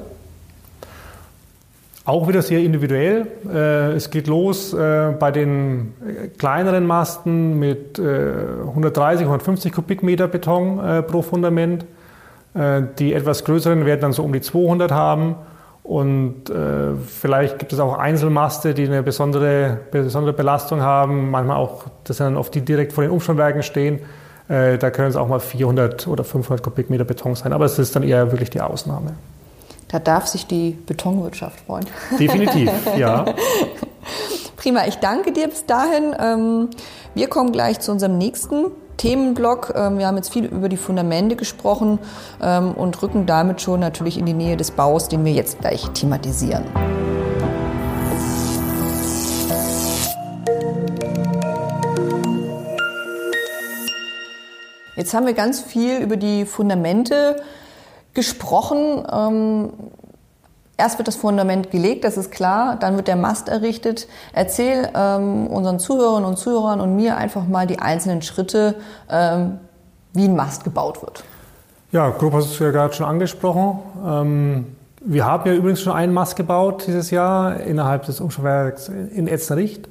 Auch 2.06 2.28
wieder 2.28 2.42
sehr 2.42 2.60
individuell. 2.60 3.28
Äh, 3.52 3.94
es 3.94 4.12
geht 4.12 4.28
los 4.28 4.74
äh, 4.74 5.12
bei 5.20 5.32
den 5.32 5.94
kleineren 6.38 6.86
Masten 6.86 7.60
mit 7.60 8.00
130, 8.00 9.26
150 9.26 9.74
Kubikmeter 9.74 10.28
Beton 10.28 10.80
pro 11.08 11.22
Fundament. 11.22 11.86
Äh, 12.56 12.84
die 12.98 13.14
etwas 13.14 13.44
größeren 13.44 13.86
werden 13.86 14.02
dann 14.02 14.14
so 14.14 14.24
um 14.24 14.34
die 14.34 14.42
200 14.42 14.92
haben. 14.92 15.36
Und 15.84 16.50
äh, 16.50 16.96
vielleicht 17.06 17.60
gibt 17.60 17.74
es 17.74 17.80
auch 17.80 17.98
Einzelmaste, 17.98 18.74
die 18.74 18.86
eine 18.86 19.04
besondere, 19.04 19.78
besondere 19.92 20.34
Belastung 20.34 20.82
haben. 20.82 21.30
Manchmal 21.30 21.58
auch, 21.58 21.84
das 22.06 22.18
sind 22.18 22.26
dann 22.26 22.38
oft 22.38 22.56
die 22.56 22.62
direkt 22.62 22.94
vor 22.94 23.04
den 23.04 23.12
Umspannwerken 23.12 23.62
stehen. 23.62 24.00
Äh, 24.48 24.78
da 24.80 24.90
können 24.90 25.10
es 25.10 25.16
auch 25.16 25.28
mal 25.28 25.40
400 25.40 26.08
oder 26.08 26.24
500 26.24 26.64
Kubikmeter 26.64 27.04
Beton 27.04 27.36
sein. 27.36 27.54
Aber 27.54 27.66
es 27.66 27.78
ist 27.78 27.96
dann 27.96 28.04
eher 28.04 28.32
wirklich 28.32 28.50
die 28.50 28.62
Ausnahme. 28.62 29.14
Da 29.96 30.00
darf 30.00 30.28
sich 30.28 30.46
die 30.46 30.72
Betonwirtschaft 30.72 31.62
freuen. 31.62 31.86
Definitiv, 32.20 32.70
ja. 32.98 33.24
Prima, 34.58 34.86
ich 34.88 34.96
danke 34.96 35.32
dir 35.32 35.48
bis 35.48 35.66
dahin. 35.66 36.14
Ähm, 36.20 36.70
wir 37.14 37.30
kommen 37.30 37.54
gleich 37.54 37.80
zu 37.80 37.94
unserem 37.94 38.18
nächsten 38.18 38.66
Themenblock. 38.98 39.72
Ähm, 39.74 39.98
wir 39.98 40.08
haben 40.08 40.18
jetzt 40.18 40.34
viel 40.34 40.44
über 40.44 40.68
die 40.68 40.76
Fundamente 40.76 41.38
gesprochen 41.38 42.00
ähm, 42.42 42.74
und 42.74 43.02
rücken 43.02 43.26
damit 43.26 43.62
schon 43.62 43.80
natürlich 43.80 44.18
in 44.18 44.26
die 44.26 44.34
Nähe 44.34 44.58
des 44.58 44.72
Baus, 44.72 45.08
den 45.08 45.24
wir 45.24 45.32
jetzt 45.32 45.62
gleich 45.62 45.88
thematisieren. 45.92 46.66
Jetzt 54.98 55.14
haben 55.14 55.26
wir 55.26 55.34
ganz 55.34 55.62
viel 55.62 56.00
über 56.00 56.18
die 56.18 56.44
Fundamente 56.44 57.38
gesprochen. 58.16 59.06
Ähm, 59.12 59.70
Erst 60.78 60.98
wird 60.98 61.08
das 61.08 61.16
Fundament 61.16 61.72
gelegt, 61.72 62.04
das 62.04 62.18
ist 62.18 62.32
klar, 62.32 62.76
dann 62.78 62.98
wird 62.98 63.08
der 63.08 63.16
Mast 63.16 63.48
errichtet. 63.48 64.08
Erzähl 64.34 64.90
ähm, 64.94 65.48
unseren 65.48 65.80
Zuhörerinnen 65.80 66.28
und 66.28 66.38
Zuhörern 66.38 66.82
und 66.82 66.98
mir 66.98 67.16
einfach 67.16 67.48
mal 67.48 67.66
die 67.66 67.80
einzelnen 67.80 68.22
Schritte, 68.22 68.76
ähm, 69.10 69.60
wie 70.12 70.26
ein 70.26 70.36
Mast 70.36 70.66
gebaut 70.66 71.02
wird. 71.02 71.24
Ja, 71.94 72.10
grob 72.10 72.34
hast 72.34 72.48
du 72.48 72.54
es 72.54 72.60
ja 72.60 72.72
gerade 72.72 72.94
schon 72.94 73.06
angesprochen. 73.06 73.80
Ähm, 74.06 74.66
wir 75.00 75.26
haben 75.26 75.50
ja 75.50 75.56
übrigens 75.56 75.82
schon 75.82 75.94
einen 75.94 76.14
Mast 76.14 76.36
gebaut 76.36 76.84
dieses 76.88 77.10
Jahr 77.10 77.62
innerhalb 77.62 78.06
des 78.06 78.20
Umschauwerks 78.20 78.90
in 78.90 79.28
Etznerricht. 79.28 79.88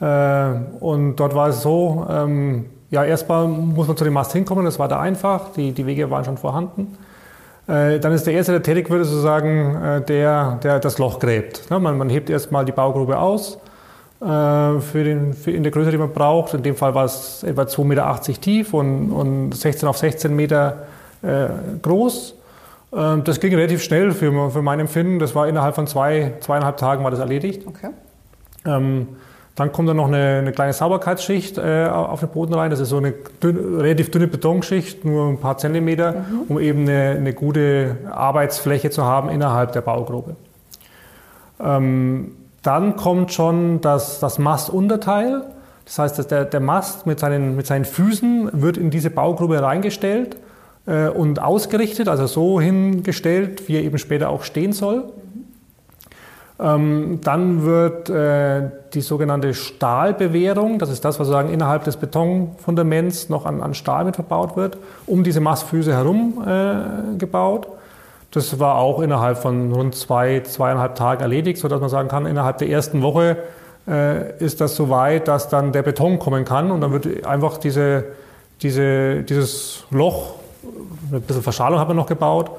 Äh, 0.00 0.48
und 0.80 1.14
dort 1.14 1.36
war 1.36 1.50
es 1.50 1.62
so, 1.62 2.06
ähm, 2.10 2.66
ja, 2.90 3.04
erstmal 3.04 3.46
muss 3.46 3.86
man 3.86 3.96
zu 3.96 4.02
dem 4.02 4.14
Mast 4.14 4.32
hinkommen, 4.32 4.64
das 4.64 4.80
war 4.80 4.88
da 4.88 4.98
einfach, 4.98 5.52
die, 5.52 5.70
die 5.70 5.86
Wege 5.86 6.10
waren 6.10 6.24
schon 6.24 6.38
vorhanden. 6.38 6.98
Äh, 7.66 8.00
dann 8.00 8.12
ist 8.12 8.26
der 8.26 8.34
Erste, 8.34 8.52
der 8.52 8.62
tätig 8.62 8.90
wird, 8.90 9.04
sozusagen 9.04 9.76
äh, 9.76 10.00
der, 10.02 10.58
der 10.62 10.80
das 10.80 10.98
Loch 10.98 11.18
gräbt. 11.18 11.70
Ne, 11.70 11.78
man, 11.78 11.96
man 11.96 12.10
hebt 12.10 12.30
erstmal 12.30 12.64
die 12.64 12.72
Baugrube 12.72 13.18
aus 13.18 13.58
äh, 14.20 14.24
für 14.24 15.04
den, 15.04 15.34
für 15.34 15.50
in 15.52 15.62
der 15.62 15.72
Größe, 15.72 15.90
die 15.90 15.98
man 15.98 16.12
braucht. 16.12 16.54
In 16.54 16.62
dem 16.62 16.76
Fall 16.76 16.94
war 16.94 17.04
es 17.04 17.42
etwa 17.42 17.62
2,80 17.62 17.84
Meter 17.84 18.20
tief 18.40 18.74
und, 18.74 19.12
und 19.12 19.52
16 19.52 19.88
auf 19.88 19.98
16 19.98 20.34
Meter 20.34 20.86
groß. 21.82 22.34
Ähm, 22.92 23.24
das 23.24 23.40
ging 23.40 23.54
relativ 23.54 23.82
schnell 23.82 24.12
für, 24.12 24.50
für 24.50 24.62
mein 24.62 24.80
Empfinden. 24.80 25.18
Das 25.18 25.34
war 25.34 25.48
innerhalb 25.48 25.74
von 25.74 25.86
zwei, 25.86 26.34
zweieinhalb 26.40 26.76
Tagen 26.76 27.04
war 27.04 27.10
das 27.10 27.20
erledigt. 27.20 27.66
Okay. 27.66 27.90
Ähm, 28.64 29.08
dann 29.54 29.70
kommt 29.70 29.88
dann 29.88 29.98
noch 29.98 30.08
eine, 30.08 30.38
eine 30.38 30.52
kleine 30.52 30.72
Sauberkeitsschicht 30.72 31.58
äh, 31.58 31.86
auf 31.86 32.20
den 32.20 32.30
Boden 32.30 32.54
rein. 32.54 32.70
Das 32.70 32.80
ist 32.80 32.88
so 32.88 32.96
eine 32.96 33.12
dünn, 33.42 33.80
relativ 33.80 34.10
dünne 34.10 34.26
Betonschicht, 34.26 35.04
nur 35.04 35.28
ein 35.28 35.38
paar 35.38 35.58
Zentimeter, 35.58 36.12
mhm. 36.12 36.42
um 36.48 36.58
eben 36.58 36.82
eine, 36.82 37.16
eine, 37.18 37.34
gute 37.34 37.98
Arbeitsfläche 38.10 38.90
zu 38.90 39.04
haben 39.04 39.28
innerhalb 39.28 39.72
der 39.72 39.82
Baugrube. 39.82 40.36
Ähm, 41.60 42.32
dann 42.62 42.96
kommt 42.96 43.32
schon 43.32 43.80
das, 43.82 44.20
das 44.20 44.38
Mastunterteil. 44.38 45.42
Das 45.84 45.98
heißt, 45.98 46.18
dass 46.18 46.28
der, 46.28 46.44
der 46.46 46.60
Mast 46.60 47.06
mit 47.06 47.18
seinen, 47.18 47.54
mit 47.56 47.66
seinen 47.66 47.84
Füßen 47.84 48.50
wird 48.52 48.78
in 48.78 48.90
diese 48.90 49.10
Baugrube 49.10 49.60
reingestellt 49.60 50.36
äh, 50.86 51.08
und 51.08 51.42
ausgerichtet, 51.42 52.08
also 52.08 52.26
so 52.26 52.58
hingestellt, 52.58 53.68
wie 53.68 53.76
er 53.76 53.82
eben 53.82 53.98
später 53.98 54.30
auch 54.30 54.44
stehen 54.44 54.72
soll. 54.72 55.12
Ähm, 56.60 57.20
dann 57.22 57.64
wird 57.64 58.10
äh, 58.10 58.70
die 58.94 59.00
sogenannte 59.00 59.54
Stahlbewehrung, 59.54 60.78
das 60.78 60.90
ist 60.90 61.04
das, 61.04 61.18
was 61.18 61.28
sagen, 61.28 61.48
innerhalb 61.48 61.84
des 61.84 61.96
Betonfundaments 61.96 63.28
noch 63.28 63.46
an, 63.46 63.62
an 63.62 63.74
Stahl 63.74 64.04
mit 64.04 64.16
verbaut 64.16 64.56
wird, 64.56 64.76
um 65.06 65.24
diese 65.24 65.40
Mastfüße 65.40 65.92
herum 65.92 66.44
äh, 66.46 67.16
gebaut. 67.16 67.68
Das 68.32 68.58
war 68.58 68.76
auch 68.76 69.00
innerhalb 69.00 69.38
von 69.38 69.72
rund 69.72 69.94
zwei, 69.94 70.40
zweieinhalb 70.40 70.94
Tagen 70.94 71.22
erledigt, 71.22 71.58
sodass 71.58 71.80
man 71.80 71.90
sagen 71.90 72.08
kann, 72.08 72.26
innerhalb 72.26 72.58
der 72.58 72.68
ersten 72.68 73.02
Woche 73.02 73.38
äh, 73.88 74.38
ist 74.38 74.60
das 74.60 74.76
so 74.76 74.88
weit, 74.88 75.28
dass 75.28 75.48
dann 75.48 75.72
der 75.72 75.82
Beton 75.82 76.18
kommen 76.18 76.44
kann 76.44 76.70
und 76.70 76.80
dann 76.80 76.92
wird 76.92 77.26
einfach 77.26 77.58
diese, 77.58 78.04
diese, 78.62 79.22
dieses 79.22 79.84
Loch, 79.90 80.34
ein 81.10 81.20
bisschen 81.22 81.42
Verschalung 81.42 81.78
haben 81.78 81.90
wir 81.90 81.94
noch 81.94 82.06
gebaut, 82.06 82.50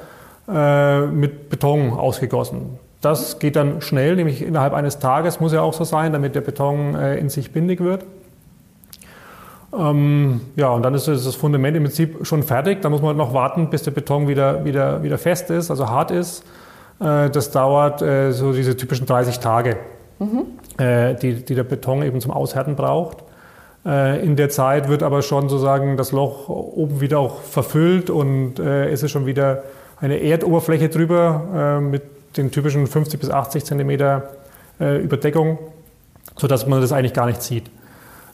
äh, 0.47 1.01
mit 1.01 1.49
Beton 1.49 1.93
ausgegossen. 1.93 2.77
Das 3.03 3.37
geht 3.39 3.57
dann 3.57 3.81
schnell, 3.81 4.15
nämlich 4.15 4.41
innerhalb 4.41 4.73
eines 4.73 4.97
Tages 4.97 5.41
muss 5.41 5.51
ja 5.51 5.61
auch 5.61 5.73
so 5.73 5.83
sein, 5.83 6.13
damit 6.13 6.35
der 6.35 6.41
Beton 6.41 6.95
äh, 6.95 7.17
in 7.17 7.27
sich 7.27 7.51
bindig 7.51 7.81
wird. 7.81 8.05
Ähm, 9.77 10.39
ja, 10.55 10.69
und 10.69 10.83
dann 10.83 10.93
ist 10.93 11.09
das 11.09 11.35
Fundament 11.35 11.75
im 11.75 11.83
Prinzip 11.83 12.25
schon 12.25 12.43
fertig. 12.43 12.81
Da 12.81 12.89
muss 12.89 13.01
man 13.01 13.17
noch 13.17 13.33
warten, 13.33 13.69
bis 13.69 13.83
der 13.83 13.91
Beton 13.91 14.29
wieder, 14.29 14.63
wieder, 14.63 15.03
wieder 15.03 15.17
fest 15.17 15.49
ist, 15.49 15.69
also 15.69 15.89
hart 15.89 16.11
ist. 16.11 16.45
Äh, 17.01 17.29
das 17.29 17.51
dauert 17.51 18.01
äh, 18.01 18.31
so 18.31 18.53
diese 18.53 18.77
typischen 18.77 19.05
30 19.05 19.39
Tage, 19.39 19.75
mhm. 20.19 20.45
Äh, 20.77 21.15
die, 21.15 21.43
die 21.43 21.55
der 21.55 21.65
Beton 21.65 22.03
eben 22.03 22.21
zum 22.21 22.31
Aushärten 22.31 22.75
braucht. 22.75 23.17
In 23.85 24.37
der 24.37 24.47
Zeit 24.47 24.87
wird 24.87 25.03
aber 25.03 25.21
schon 25.21 25.49
sozusagen 25.49 25.97
das 25.97 26.13
Loch 26.13 26.47
oben 26.47 27.01
wieder 27.01 27.19
auch 27.19 27.41
verfüllt 27.41 28.09
und 28.09 28.57
es 28.57 29.03
ist 29.03 29.11
schon 29.11 29.25
wieder 29.25 29.63
eine 29.99 30.23
Erdoberfläche 30.23 30.87
drüber 30.87 31.81
mit 31.81 32.01
den 32.37 32.51
typischen 32.51 32.87
50 32.87 33.19
bis 33.19 33.29
80 33.29 33.65
Zentimeter 33.65 34.31
äh, 34.79 34.97
Überdeckung, 35.01 35.59
sodass 36.37 36.67
man 36.67 36.81
das 36.81 36.91
eigentlich 36.91 37.13
gar 37.13 37.25
nicht 37.25 37.41
sieht. 37.41 37.69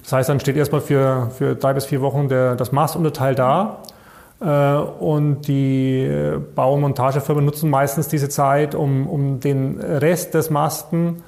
Das 0.04 0.14
heißt, 0.14 0.30
dann 0.30 0.40
steht 0.40 0.56
erstmal 0.56 0.82
für, 0.82 1.30
für 1.38 1.56
drei 1.56 1.74
bis 1.74 1.86
vier 1.86 2.02
Wochen 2.02 2.30
der, 2.30 2.56
das 2.56 2.72
Mastunterteil 2.72 3.36
da. 3.36 3.84
Äh, 4.42 4.46
und 4.46 5.42
die 5.48 6.02
äh, 6.02 6.40
Bau- 6.56 6.74
und 6.74 6.82
Montagefirmen 6.82 7.44
nutzen 7.44 7.70
meistens 7.70 8.08
diese 8.08 8.30
Zeit, 8.30 8.74
um, 8.74 9.08
um 9.08 9.40
den 9.40 9.80
Rest 9.80 10.34
des 10.34 10.50
Masten, 10.50 11.22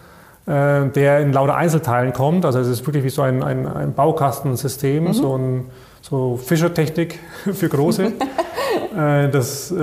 äh, 0.45 0.87
der 0.87 1.19
in 1.19 1.33
lauter 1.33 1.55
Einzelteilen 1.55 2.13
kommt, 2.13 2.45
also 2.45 2.59
es 2.59 2.67
ist 2.67 2.87
wirklich 2.87 3.03
wie 3.03 3.09
so 3.09 3.21
ein, 3.21 3.43
ein, 3.43 3.67
ein 3.67 3.93
Baukastensystem, 3.93 5.03
mhm. 5.03 5.13
so, 5.13 5.37
ein, 5.37 5.65
so 6.01 6.37
Fischertechnik 6.37 7.19
für 7.53 7.67
Große, 7.67 8.13
das, 8.93 9.73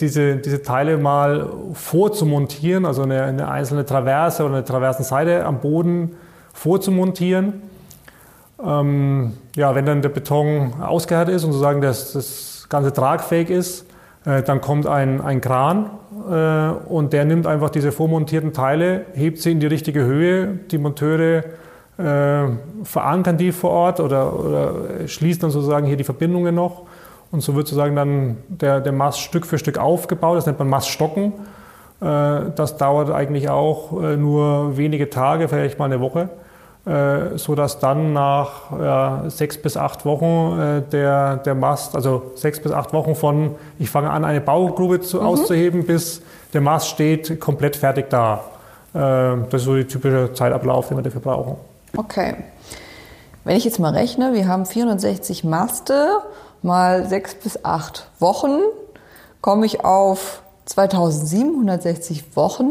diese, 0.00 0.36
diese 0.36 0.62
Teile 0.62 0.96
mal 0.96 1.50
vorzumontieren, 1.74 2.86
also 2.86 3.02
eine, 3.02 3.22
eine 3.22 3.48
einzelne 3.48 3.84
Traverse 3.84 4.44
oder 4.44 4.54
eine 4.54 4.64
Traversenseite 4.64 5.44
am 5.44 5.60
Boden 5.60 6.16
vorzumontieren. 6.54 7.62
Ähm, 8.64 9.34
ja, 9.54 9.74
wenn 9.74 9.84
dann 9.84 10.00
der 10.00 10.08
Beton 10.08 10.74
ausgehärtet 10.80 11.34
ist 11.34 11.44
und 11.44 11.52
sozusagen 11.52 11.82
das, 11.82 12.12
das 12.12 12.66
Ganze 12.68 12.92
tragfähig 12.92 13.50
ist, 13.50 13.86
äh, 14.24 14.42
dann 14.42 14.60
kommt 14.60 14.86
ein, 14.86 15.20
ein 15.20 15.40
Kran 15.40 15.90
äh, 16.30 16.70
und 16.88 17.12
der 17.12 17.24
nimmt 17.24 17.46
einfach 17.46 17.70
diese 17.70 17.92
vormontierten 17.92 18.52
Teile, 18.52 19.06
hebt 19.12 19.38
sie 19.38 19.52
in 19.52 19.60
die 19.60 19.66
richtige 19.66 20.04
Höhe. 20.04 20.58
Die 20.70 20.78
Monteure 20.78 21.44
äh, 21.98 22.48
verankern 22.82 23.36
die 23.36 23.52
vor 23.52 23.70
Ort 23.70 24.00
oder, 24.00 24.38
oder 24.38 24.74
schließen 25.06 25.42
dann 25.42 25.50
sozusagen 25.50 25.86
hier 25.86 25.96
die 25.96 26.04
Verbindungen 26.04 26.54
noch. 26.54 26.82
Und 27.36 27.42
so 27.42 27.54
wird 27.54 27.68
sozusagen 27.68 27.94
dann 27.94 28.38
der, 28.48 28.80
der 28.80 28.92
Mast 28.92 29.20
Stück 29.20 29.44
für 29.44 29.58
Stück 29.58 29.76
aufgebaut. 29.76 30.38
Das 30.38 30.46
nennt 30.46 30.58
man 30.58 30.68
Maststocken. 30.68 31.34
Das 32.00 32.76
dauert 32.78 33.10
eigentlich 33.10 33.50
auch 33.50 33.92
nur 33.92 34.76
wenige 34.78 35.10
Tage, 35.10 35.48
vielleicht 35.48 35.78
mal 35.78 35.84
eine 35.84 36.00
Woche. 36.00 36.30
Äh, 36.86 37.36
so 37.36 37.56
dass 37.56 37.80
dann 37.80 38.12
nach 38.12 38.70
ja, 38.70 39.24
sechs 39.26 39.58
bis 39.58 39.76
acht 39.76 40.04
Wochen 40.04 40.56
äh, 40.56 40.82
der, 40.82 41.38
der 41.38 41.56
Mast, 41.56 41.96
also 41.96 42.30
sechs 42.36 42.60
bis 42.60 42.70
acht 42.70 42.92
Wochen 42.92 43.16
von 43.16 43.56
ich 43.80 43.90
fange 43.90 44.08
an, 44.08 44.24
eine 44.24 44.40
Baugrube 44.40 45.00
zu, 45.00 45.16
mhm. 45.16 45.26
auszuheben, 45.26 45.84
bis 45.84 46.22
der 46.52 46.60
Mast 46.60 46.86
steht 46.86 47.40
komplett 47.40 47.74
fertig 47.74 48.08
da. 48.08 48.44
Äh, 48.94 48.98
das 49.50 49.62
ist 49.62 49.64
so 49.64 49.74
der 49.74 49.88
typische 49.88 50.32
Zeitablauf, 50.32 50.86
den 50.86 50.98
wir 50.98 51.02
dafür 51.02 51.20
brauchen. 51.20 51.56
Okay. 51.96 52.36
Wenn 53.42 53.56
ich 53.56 53.64
jetzt 53.64 53.80
mal 53.80 53.92
rechne, 53.92 54.32
wir 54.32 54.46
haben 54.46 54.64
460 54.64 55.42
Maste 55.42 56.08
mal 56.66 57.06
sechs 57.06 57.34
bis 57.34 57.64
acht 57.64 58.10
Wochen, 58.18 58.58
komme 59.40 59.64
ich 59.64 59.84
auf 59.84 60.42
2760 60.66 62.36
Wochen. 62.36 62.70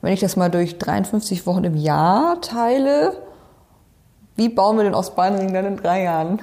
Wenn 0.00 0.12
ich 0.12 0.20
das 0.20 0.36
mal 0.36 0.50
durch 0.50 0.78
53 0.78 1.46
Wochen 1.46 1.64
im 1.64 1.76
Jahr 1.76 2.40
teile, 2.40 3.12
wie 4.36 4.48
bauen 4.48 4.76
wir 4.76 4.84
den 4.84 4.94
Ostbahnring 4.94 5.52
dann 5.52 5.66
in 5.66 5.76
drei 5.76 6.04
Jahren? 6.04 6.40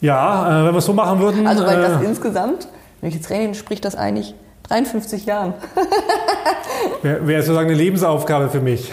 ja, 0.00 0.62
äh, 0.62 0.66
wenn 0.66 0.74
wir 0.74 0.78
es 0.78 0.86
so 0.86 0.92
machen 0.92 1.20
würden. 1.20 1.46
Also, 1.46 1.66
weil 1.66 1.82
das 1.82 2.00
äh, 2.00 2.04
insgesamt, 2.04 2.68
wenn 3.00 3.08
ich 3.10 3.16
jetzt 3.16 3.30
rede, 3.30 3.54
spricht 3.54 3.84
das 3.84 3.94
eigentlich 3.94 4.34
53 4.72 5.26
Jahren. 5.26 5.52
Wäre 7.02 7.26
wär 7.26 7.42
sozusagen 7.42 7.68
eine 7.68 7.76
Lebensaufgabe 7.76 8.48
für 8.48 8.60
mich. 8.60 8.90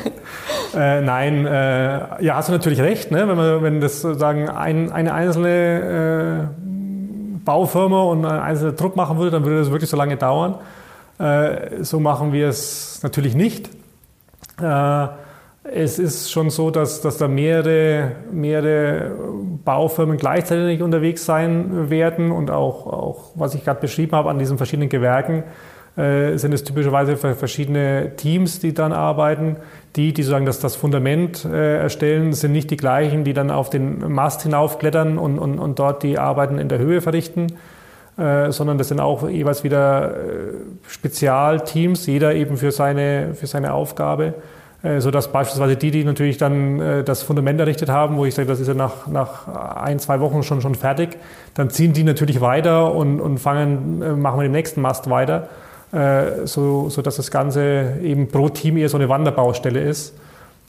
äh, 0.74 1.02
nein, 1.02 1.44
äh, 1.44 2.24
ja, 2.24 2.36
hast 2.36 2.48
du 2.48 2.52
natürlich 2.52 2.80
recht, 2.80 3.10
ne? 3.10 3.28
wenn, 3.28 3.36
man, 3.36 3.62
wenn 3.62 3.80
das 3.80 4.00
sozusagen 4.00 4.48
ein, 4.48 4.90
eine 4.90 5.12
einzelne 5.12 6.48
äh, 6.48 7.44
Baufirma 7.44 8.02
und 8.02 8.24
ein 8.24 8.40
einzelner 8.40 8.74
Trupp 8.74 8.96
machen 8.96 9.18
würde, 9.18 9.32
dann 9.32 9.44
würde 9.44 9.58
das 9.58 9.70
wirklich 9.70 9.90
so 9.90 9.98
lange 9.98 10.16
dauern. 10.16 10.54
Äh, 11.18 11.82
so 11.82 12.00
machen 12.00 12.32
wir 12.32 12.48
es 12.48 13.00
natürlich 13.02 13.34
nicht. 13.34 13.68
Es 15.64 16.00
ist 16.00 16.32
schon 16.32 16.50
so, 16.50 16.72
dass, 16.72 17.00
dass 17.02 17.18
da 17.18 17.28
mehrere, 17.28 18.12
mehrere 18.32 19.12
Baufirmen 19.64 20.16
gleichzeitig 20.16 20.82
unterwegs 20.82 21.24
sein 21.24 21.88
werden 21.88 22.32
und 22.32 22.50
auch, 22.50 22.86
auch 22.86 23.30
was 23.36 23.54
ich 23.54 23.64
gerade 23.64 23.80
beschrieben 23.80 24.12
habe 24.12 24.28
an 24.28 24.40
diesen 24.40 24.56
verschiedenen 24.56 24.88
Gewerken, 24.88 25.44
äh, 25.96 26.36
sind 26.36 26.52
es 26.52 26.64
typischerweise 26.64 27.16
verschiedene 27.16 28.16
Teams, 28.16 28.58
die 28.58 28.74
dann 28.74 28.92
arbeiten. 28.92 29.56
Die, 29.94 30.12
die 30.12 30.22
sozusagen 30.22 30.46
das, 30.46 30.58
das 30.58 30.74
Fundament 30.74 31.44
äh, 31.44 31.78
erstellen, 31.78 32.32
sind 32.32 32.52
nicht 32.52 32.70
die 32.70 32.78
gleichen, 32.78 33.24
die 33.24 33.34
dann 33.34 33.50
auf 33.50 33.70
den 33.70 34.10
Mast 34.10 34.42
hinaufklettern 34.42 35.16
und, 35.18 35.38
und, 35.38 35.58
und 35.58 35.78
dort 35.78 36.02
die 36.02 36.18
Arbeiten 36.18 36.58
in 36.58 36.70
der 36.70 36.78
Höhe 36.78 37.02
verrichten, 37.02 37.58
äh, 38.16 38.50
sondern 38.50 38.78
das 38.78 38.88
sind 38.88 39.00
auch 39.00 39.28
jeweils 39.28 39.62
wieder 39.64 40.16
äh, 40.16 40.18
Spezialteams, 40.88 42.06
jeder 42.06 42.34
eben 42.34 42.56
für 42.56 42.72
seine, 42.72 43.34
für 43.34 43.46
seine 43.46 43.74
Aufgabe. 43.74 44.34
Äh, 44.82 45.00
sodass 45.00 45.30
beispielsweise 45.30 45.76
die, 45.76 45.92
die 45.92 46.02
natürlich 46.02 46.38
dann 46.38 46.80
äh, 46.80 47.04
das 47.04 47.22
Fundament 47.22 47.60
errichtet 47.60 47.88
haben, 47.88 48.16
wo 48.16 48.24
ich 48.24 48.34
sage, 48.34 48.48
das 48.48 48.58
ist 48.58 48.66
ja 48.66 48.74
nach, 48.74 49.06
nach 49.06 49.46
ein, 49.76 50.00
zwei 50.00 50.18
Wochen 50.18 50.42
schon, 50.42 50.60
schon 50.60 50.74
fertig, 50.74 51.18
dann 51.54 51.70
ziehen 51.70 51.92
die 51.92 52.02
natürlich 52.02 52.40
weiter 52.40 52.92
und, 52.92 53.20
und 53.20 53.38
fangen, 53.38 54.02
äh, 54.02 54.12
machen 54.12 54.40
wir 54.40 54.42
den 54.42 54.52
nächsten 54.52 54.80
Mast 54.80 55.08
weiter, 55.08 55.48
so, 56.46 56.88
so 56.88 57.02
dass 57.02 57.16
das 57.16 57.30
Ganze 57.30 57.98
eben 58.02 58.28
pro 58.28 58.48
Team 58.48 58.78
eher 58.78 58.88
so 58.88 58.96
eine 58.96 59.10
Wanderbaustelle 59.10 59.78
ist. 59.78 60.14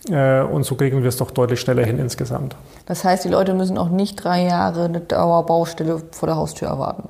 Und 0.10 0.65
so 0.65 0.76
kriegen 0.76 1.02
wir 1.02 1.08
es 1.08 1.15
doch 1.15 1.32
deutlich 1.32 1.62
schneller 1.62 1.86
hin 1.86 1.97
insgesamt. 1.97 2.58
Das 2.88 3.06
heißt, 3.06 3.23
die 3.23 3.30
Leute 3.30 3.54
müssen 3.54 3.78
auch 3.78 3.88
nicht 3.88 4.21
drei 4.21 4.43
Jahre 4.43 4.84
eine 4.84 4.99
Dauerbaustelle 4.99 6.02
vor 6.12 6.28
der 6.28 6.36
Haustür 6.36 6.67
erwarten? 6.67 7.08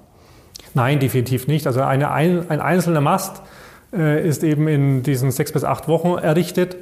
Nein, 0.76 1.00
definitiv 1.00 1.48
nicht. 1.48 1.66
Also 1.66 1.82
eine, 1.82 2.12
ein, 2.12 2.52
ein 2.52 2.62
einzelner 2.62 3.02
Mast 3.02 3.42
ist 3.92 4.44
eben 4.44 4.68
in 4.68 5.02
diesen 5.02 5.32
sechs 5.32 5.52
bis 5.52 5.63
acht 5.63 5.88
Wochen 5.88 6.20
errichtet. 6.20 6.78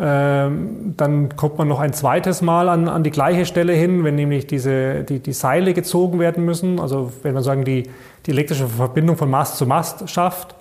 Ähm, 0.00 0.94
dann 0.96 1.34
kommt 1.36 1.58
man 1.58 1.66
noch 1.66 1.80
ein 1.80 1.92
zweites 1.92 2.40
Mal 2.40 2.68
an, 2.68 2.88
an 2.88 3.02
die 3.02 3.10
gleiche 3.10 3.44
Stelle 3.44 3.72
hin, 3.72 4.04
wenn 4.04 4.14
nämlich 4.14 4.46
diese, 4.46 5.02
die, 5.02 5.18
die 5.18 5.32
Seile 5.32 5.74
gezogen 5.74 6.20
werden 6.20 6.44
müssen. 6.44 6.78
Also 6.78 7.12
wenn 7.22 7.34
man 7.34 7.42
sagen, 7.42 7.64
die, 7.64 7.90
die 8.24 8.30
elektrische 8.30 8.68
Verbindung 8.68 9.16
von 9.16 9.28
Mast 9.28 9.56
zu 9.56 9.66
Mast 9.66 10.08
schafft, 10.08 10.54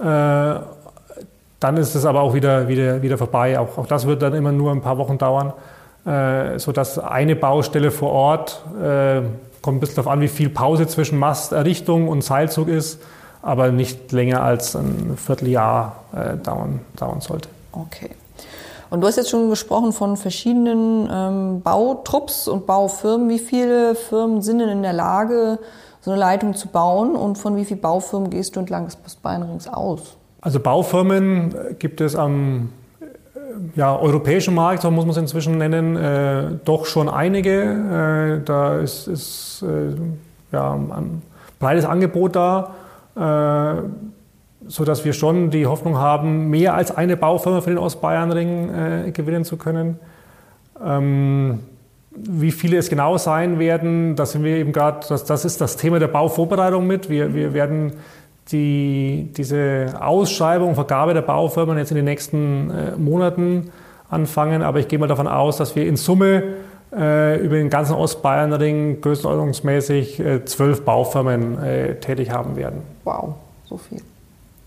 äh, 0.00 0.04
dann 1.60 1.76
ist 1.76 1.94
es 1.94 2.04
aber 2.04 2.22
auch 2.22 2.34
wieder, 2.34 2.66
wieder, 2.66 3.00
wieder 3.00 3.16
vorbei. 3.16 3.60
Auch, 3.60 3.78
auch 3.78 3.86
das 3.86 4.08
wird 4.08 4.22
dann 4.22 4.34
immer 4.34 4.50
nur 4.50 4.72
ein 4.72 4.80
paar 4.80 4.98
Wochen 4.98 5.18
dauern, 5.18 5.52
äh, 6.04 6.58
sodass 6.58 6.98
eine 6.98 7.36
Baustelle 7.36 7.92
vor 7.92 8.10
Ort, 8.10 8.64
äh, 8.82 9.22
kommt 9.62 9.76
ein 9.76 9.80
bisschen 9.80 9.96
darauf 9.96 10.12
an, 10.12 10.20
wie 10.20 10.28
viel 10.28 10.48
Pause 10.48 10.88
zwischen 10.88 11.16
Masterrichtung 11.16 12.08
und 12.08 12.24
Seilzug 12.24 12.66
ist, 12.66 13.00
aber 13.40 13.70
nicht 13.70 14.10
länger 14.10 14.42
als 14.42 14.74
ein 14.74 15.16
Vierteljahr 15.16 15.96
dauern, 16.42 16.80
dauern 16.96 17.20
sollte. 17.20 17.48
Okay. 17.72 18.10
Und 18.94 19.00
du 19.00 19.08
hast 19.08 19.16
jetzt 19.16 19.30
schon 19.30 19.50
gesprochen 19.50 19.92
von 19.92 20.16
verschiedenen 20.16 21.08
ähm, 21.12 21.62
Bautrupps 21.62 22.46
und 22.46 22.64
Baufirmen. 22.64 23.28
Wie 23.28 23.40
viele 23.40 23.96
Firmen 23.96 24.40
sind 24.40 24.60
denn 24.60 24.68
in 24.68 24.82
der 24.82 24.92
Lage, 24.92 25.58
so 26.00 26.12
eine 26.12 26.20
Leitung 26.20 26.54
zu 26.54 26.68
bauen 26.68 27.16
und 27.16 27.36
von 27.36 27.56
wie 27.56 27.64
vielen 27.64 27.80
Baufirmen 27.80 28.30
gehst 28.30 28.54
du 28.54 28.60
entlang 28.60 28.86
des 28.86 29.16
Beinrings 29.16 29.66
aus? 29.66 30.16
Also 30.42 30.60
Baufirmen 30.60 31.52
gibt 31.80 32.00
es 32.00 32.14
am 32.14 32.68
äh, 33.00 33.06
ja, 33.74 33.98
europäischen 33.98 34.54
Markt, 34.54 34.82
so 34.82 34.92
muss 34.92 35.06
man 35.06 35.10
es 35.10 35.16
inzwischen 35.16 35.58
nennen, 35.58 35.96
äh, 35.96 36.50
doch 36.64 36.86
schon 36.86 37.08
einige. 37.08 38.38
Äh, 38.42 38.44
da 38.44 38.78
ist, 38.78 39.08
ist 39.08 39.64
äh, 39.66 39.96
ja, 40.52 40.72
ein 40.72 41.20
breites 41.58 41.84
Angebot 41.84 42.36
da. 42.36 42.70
Äh, 44.64 44.70
so 44.70 44.84
dass 44.84 45.04
wir 45.04 45.12
schon 45.12 45.50
die 45.50 45.66
Hoffnung 45.66 45.98
haben, 45.98 46.48
mehr 46.48 46.74
als 46.74 46.94
eine 46.94 47.16
Baufirma 47.16 47.60
für 47.60 47.70
den 47.70 47.78
Ostbayernring 47.78 48.68
äh, 49.06 49.10
gewinnen 49.10 49.44
zu 49.44 49.56
können. 49.56 49.98
Ähm, 50.84 51.60
wie 52.16 52.52
viele 52.52 52.76
es 52.76 52.88
genau 52.88 53.18
sein 53.18 53.58
werden, 53.58 54.14
da 54.14 54.24
sind 54.24 54.44
wir 54.44 54.56
eben 54.56 54.72
gerade, 54.72 55.04
das, 55.08 55.24
das 55.24 55.44
ist 55.44 55.60
das 55.60 55.76
Thema 55.76 55.98
der 55.98 56.08
Bauvorbereitung 56.08 56.86
mit. 56.86 57.10
Wir, 57.10 57.34
wir 57.34 57.54
werden 57.54 57.94
die, 58.52 59.30
diese 59.36 59.94
Ausschreibung, 60.00 60.74
Vergabe 60.74 61.14
der 61.14 61.22
Baufirmen 61.22 61.76
jetzt 61.76 61.90
in 61.90 61.96
den 61.96 62.04
nächsten 62.04 62.70
äh, 62.70 62.96
Monaten 62.96 63.72
anfangen. 64.10 64.62
Aber 64.62 64.78
ich 64.78 64.86
gehe 64.86 64.98
mal 64.98 65.08
davon 65.08 65.26
aus, 65.26 65.56
dass 65.56 65.74
wir 65.74 65.86
in 65.86 65.96
Summe 65.96 66.42
äh, 66.96 67.40
über 67.44 67.56
den 67.56 67.70
ganzen 67.70 67.94
Ostbayernring 67.94 69.00
größenordnungsmäßig 69.00 70.20
äh, 70.20 70.44
zwölf 70.44 70.84
Baufirmen 70.84 71.60
äh, 71.60 71.96
tätig 71.96 72.30
haben 72.30 72.54
werden. 72.54 72.82
Wow, 73.02 73.34
so 73.64 73.76
viel 73.76 74.00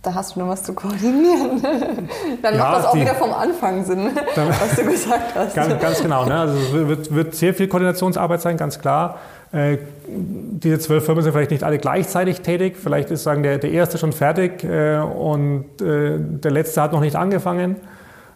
da 0.07 0.13
hast 0.13 0.35
du 0.35 0.39
noch 0.39 0.47
was 0.47 0.63
zu 0.63 0.73
koordinieren. 0.73 1.61
Dann 2.41 2.55
ja, 2.55 2.59
macht 2.59 2.77
das 2.77 2.85
auch 2.85 2.93
die, 2.93 3.01
wieder 3.01 3.15
vom 3.15 3.33
Anfang 3.33 3.83
Sinn, 3.83 4.09
dann, 4.35 4.49
was 4.49 4.75
du 4.75 4.85
gesagt 4.85 5.35
hast. 5.35 5.55
Ganz, 5.55 5.81
ganz 5.81 6.01
genau. 6.01 6.25
Ne? 6.25 6.39
Also 6.39 6.57
es 6.57 6.73
wird, 6.73 7.13
wird, 7.13 7.35
sehr 7.35 7.53
viel 7.53 7.67
Koordinationsarbeit 7.67 8.41
sein, 8.41 8.57
ganz 8.57 8.79
klar. 8.79 9.19
Äh, 9.51 9.77
diese 10.07 10.79
zwölf 10.79 11.05
Firmen 11.05 11.23
sind 11.23 11.33
vielleicht 11.33 11.51
nicht 11.51 11.63
alle 11.63 11.77
gleichzeitig 11.77 12.41
tätig. 12.41 12.77
Vielleicht 12.81 13.11
ist 13.11 13.23
sagen, 13.23 13.43
der, 13.43 13.57
der 13.57 13.71
erste 13.71 13.97
schon 13.97 14.13
fertig 14.13 14.63
äh, 14.63 14.99
und 14.99 15.81
äh, 15.81 16.17
der 16.19 16.51
letzte 16.51 16.81
hat 16.81 16.93
noch 16.93 17.01
nicht 17.01 17.15
angefangen. 17.15 17.75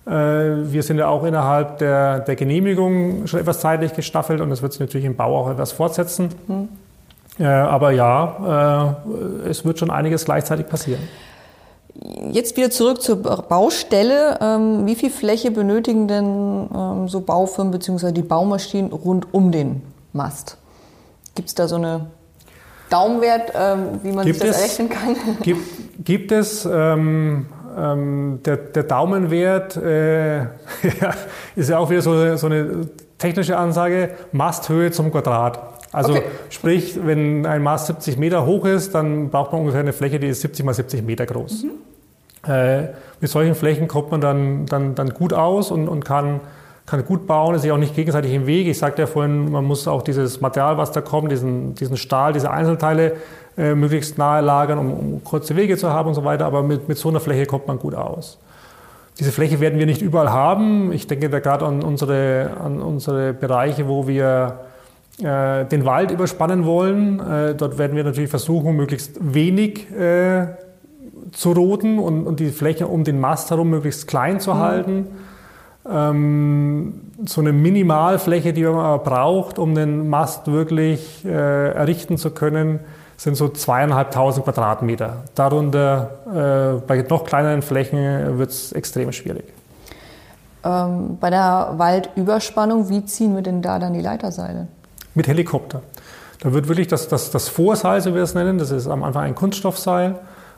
Äh, 0.05 0.11
wir 0.11 0.83
sind 0.83 0.97
ja 0.97 1.07
auch 1.07 1.23
innerhalb 1.23 1.77
der, 1.77 2.19
der 2.19 2.35
Genehmigung 2.35 3.27
schon 3.27 3.39
etwas 3.39 3.61
zeitlich 3.61 3.93
gestaffelt 3.93 4.41
und 4.41 4.49
das 4.49 4.61
wird 4.61 4.73
sich 4.73 4.81
natürlich 4.81 5.05
im 5.05 5.15
Bau 5.15 5.37
auch 5.37 5.49
etwas 5.49 5.71
fortsetzen. 5.71 6.29
Hm. 6.47 6.67
Äh, 7.39 7.45
aber 7.45 7.91
ja, 7.91 8.97
äh, 9.45 9.49
es 9.49 9.63
wird 9.63 9.79
schon 9.79 9.89
einiges 9.89 10.25
gleichzeitig 10.25 10.67
passieren. 10.67 11.01
Jetzt 12.31 12.57
wieder 12.57 12.71
zurück 12.71 13.01
zur 13.01 13.17
Baustelle. 13.17 14.39
Ähm, 14.41 14.85
wie 14.85 14.95
viel 14.95 15.09
Fläche 15.11 15.51
benötigen 15.51 16.07
denn 16.07 16.67
ähm, 16.75 17.07
so 17.07 17.21
Baufirmen 17.21 17.71
bzw. 17.71 18.11
die 18.11 18.23
Baumaschinen 18.23 18.91
rund 18.91 19.33
um 19.33 19.51
den 19.51 19.81
Mast? 20.13 20.57
Gibt 21.35 21.49
es 21.49 21.55
da 21.55 21.67
so 21.67 21.75
eine 21.75 22.07
Daumenwert, 22.89 23.53
ähm, 23.55 23.99
wie 24.03 24.11
man 24.11 24.25
Gibt 24.25 24.39
sich 24.39 24.47
das 24.49 24.57
es- 24.57 24.79
errechnen 24.79 24.89
kann? 24.89 25.15
Gibt, 25.43 25.61
gibt 26.03 26.31
es 26.31 26.63
der, 26.63 28.57
der 28.57 28.83
Daumenwert 28.83 29.77
äh, 29.77 30.39
ja, 30.39 30.47
ist 31.55 31.69
ja 31.69 31.77
auch 31.77 31.89
wieder 31.89 32.01
so, 32.01 32.35
so 32.35 32.47
eine 32.47 32.89
technische 33.17 33.55
Ansage, 33.57 34.09
Masthöhe 34.33 34.91
zum 34.91 35.09
Quadrat. 35.11 35.57
Also 35.93 36.11
Okay. 36.13 36.23
sprich, 36.49 36.99
wenn 37.05 37.45
ein 37.45 37.63
Mast 37.63 37.87
70 37.87 38.17
Meter 38.17 38.45
hoch 38.45 38.65
ist, 38.65 38.93
dann 38.93 39.29
braucht 39.29 39.51
man 39.53 39.61
ungefähr 39.61 39.79
eine 39.81 39.93
Fläche, 39.93 40.19
die 40.19 40.27
ist 40.27 40.41
70 40.41 40.65
mal 40.65 40.73
70 40.73 41.01
Meter 41.03 41.25
groß. 41.25 41.65
Äh, 42.47 42.87
mit 43.19 43.29
solchen 43.29 43.55
Flächen 43.55 43.87
kommt 43.87 44.11
man 44.11 44.21
dann, 44.21 44.65
dann, 44.65 44.95
dann 44.95 45.09
gut 45.11 45.33
aus 45.33 45.71
und, 45.71 45.87
und 45.87 46.03
kann, 46.03 46.39
kann 46.85 47.05
gut 47.05 47.27
bauen, 47.27 47.55
ist 47.55 47.61
sich 47.61 47.71
auch 47.71 47.77
nicht 47.77 47.95
gegenseitig 47.95 48.33
im 48.33 48.47
Weg. 48.47 48.67
Ich 48.67 48.79
sagte 48.79 49.03
ja 49.03 49.07
vorhin, 49.07 49.51
man 49.51 49.63
muss 49.63 49.87
auch 49.87 50.01
dieses 50.01 50.41
Material, 50.41 50.77
was 50.77 50.91
da 50.91 51.01
kommt, 51.01 51.31
diesen, 51.31 51.75
diesen 51.75 51.97
Stahl, 51.97 52.33
diese 52.33 52.49
Einzelteile 52.49 53.13
äh, 53.57 53.75
möglichst 53.75 54.17
nahe 54.17 54.41
lagern, 54.41 54.79
um, 54.79 54.93
um 54.93 55.23
kurze 55.23 55.55
Wege 55.55 55.77
zu 55.77 55.91
haben 55.91 56.09
und 56.09 56.15
so 56.15 56.23
weiter. 56.23 56.45
Aber 56.45 56.63
mit, 56.63 56.87
mit 56.87 56.97
so 56.97 57.09
einer 57.09 57.19
Fläche 57.19 57.45
kommt 57.45 57.67
man 57.67 57.77
gut 57.77 57.93
aus. 57.93 58.39
Diese 59.19 59.31
Fläche 59.31 59.59
werden 59.59 59.77
wir 59.77 59.85
nicht 59.85 60.01
überall 60.01 60.31
haben. 60.31 60.91
Ich 60.93 61.05
denke 61.05 61.29
da 61.29 61.39
gerade 61.39 61.65
an 61.65 61.83
unsere, 61.83 62.51
an 62.63 62.81
unsere 62.81 63.33
Bereiche, 63.33 63.87
wo 63.87 64.07
wir 64.07 64.61
äh, 65.21 65.65
den 65.65 65.85
Wald 65.85 66.09
überspannen 66.11 66.65
wollen. 66.65 67.19
Äh, 67.19 67.55
dort 67.55 67.77
werden 67.77 67.95
wir 67.95 68.03
natürlich 68.03 68.29
versuchen, 68.29 68.75
möglichst 68.75 69.17
wenig 69.19 69.91
äh, 69.91 70.47
zu 71.31 71.51
roden 71.51 71.99
und, 71.99 72.25
und 72.25 72.39
die 72.39 72.49
Fläche 72.49 72.87
um 72.87 73.03
den 73.03 73.19
Mast 73.19 73.51
herum 73.51 73.69
möglichst 73.69 74.07
klein 74.07 74.39
zu 74.39 74.57
halten. 74.57 75.07
Ähm, 75.89 77.01
so 77.25 77.41
eine 77.41 77.53
Minimalfläche, 77.53 78.53
die 78.53 78.63
man 78.63 79.01
braucht, 79.03 79.59
um 79.59 79.75
den 79.75 80.09
Mast 80.09 80.51
wirklich 80.51 81.25
äh, 81.25 81.71
errichten 81.71 82.17
zu 82.17 82.31
können, 82.31 82.79
sind 83.17 83.35
so 83.35 83.49
zweieinhalbtausend 83.49 84.45
Quadratmeter. 84.45 85.23
Darunter, 85.35 86.79
äh, 86.79 86.81
bei 86.87 87.05
noch 87.07 87.23
kleineren 87.23 87.61
Flächen, 87.61 88.37
wird 88.37 88.49
es 88.49 88.71
extrem 88.71 89.11
schwierig. 89.11 89.45
Ähm, 90.63 91.17
bei 91.19 91.29
der 91.29 91.73
Waldüberspannung, 91.77 92.89
wie 92.89 93.05
ziehen 93.05 93.35
wir 93.35 93.41
denn 93.41 93.61
da 93.61 93.79
dann 93.79 93.93
die 93.93 94.01
Leiterseile? 94.01 94.67
mit 95.13 95.27
Helikopter. 95.27 95.81
Da 96.39 96.53
wird 96.53 96.67
wirklich 96.67 96.87
das, 96.87 97.07
das, 97.07 97.31
das 97.31 97.49
Vorseil, 97.49 98.01
so 98.01 98.11
wie 98.11 98.15
wir 98.15 98.23
es 98.23 98.33
nennen, 98.33 98.57
das 98.57 98.71
ist 98.71 98.87
am 98.87 99.03
Anfang 99.03 99.23
ein 99.23 99.35
Kunststoffseil, 99.35 100.15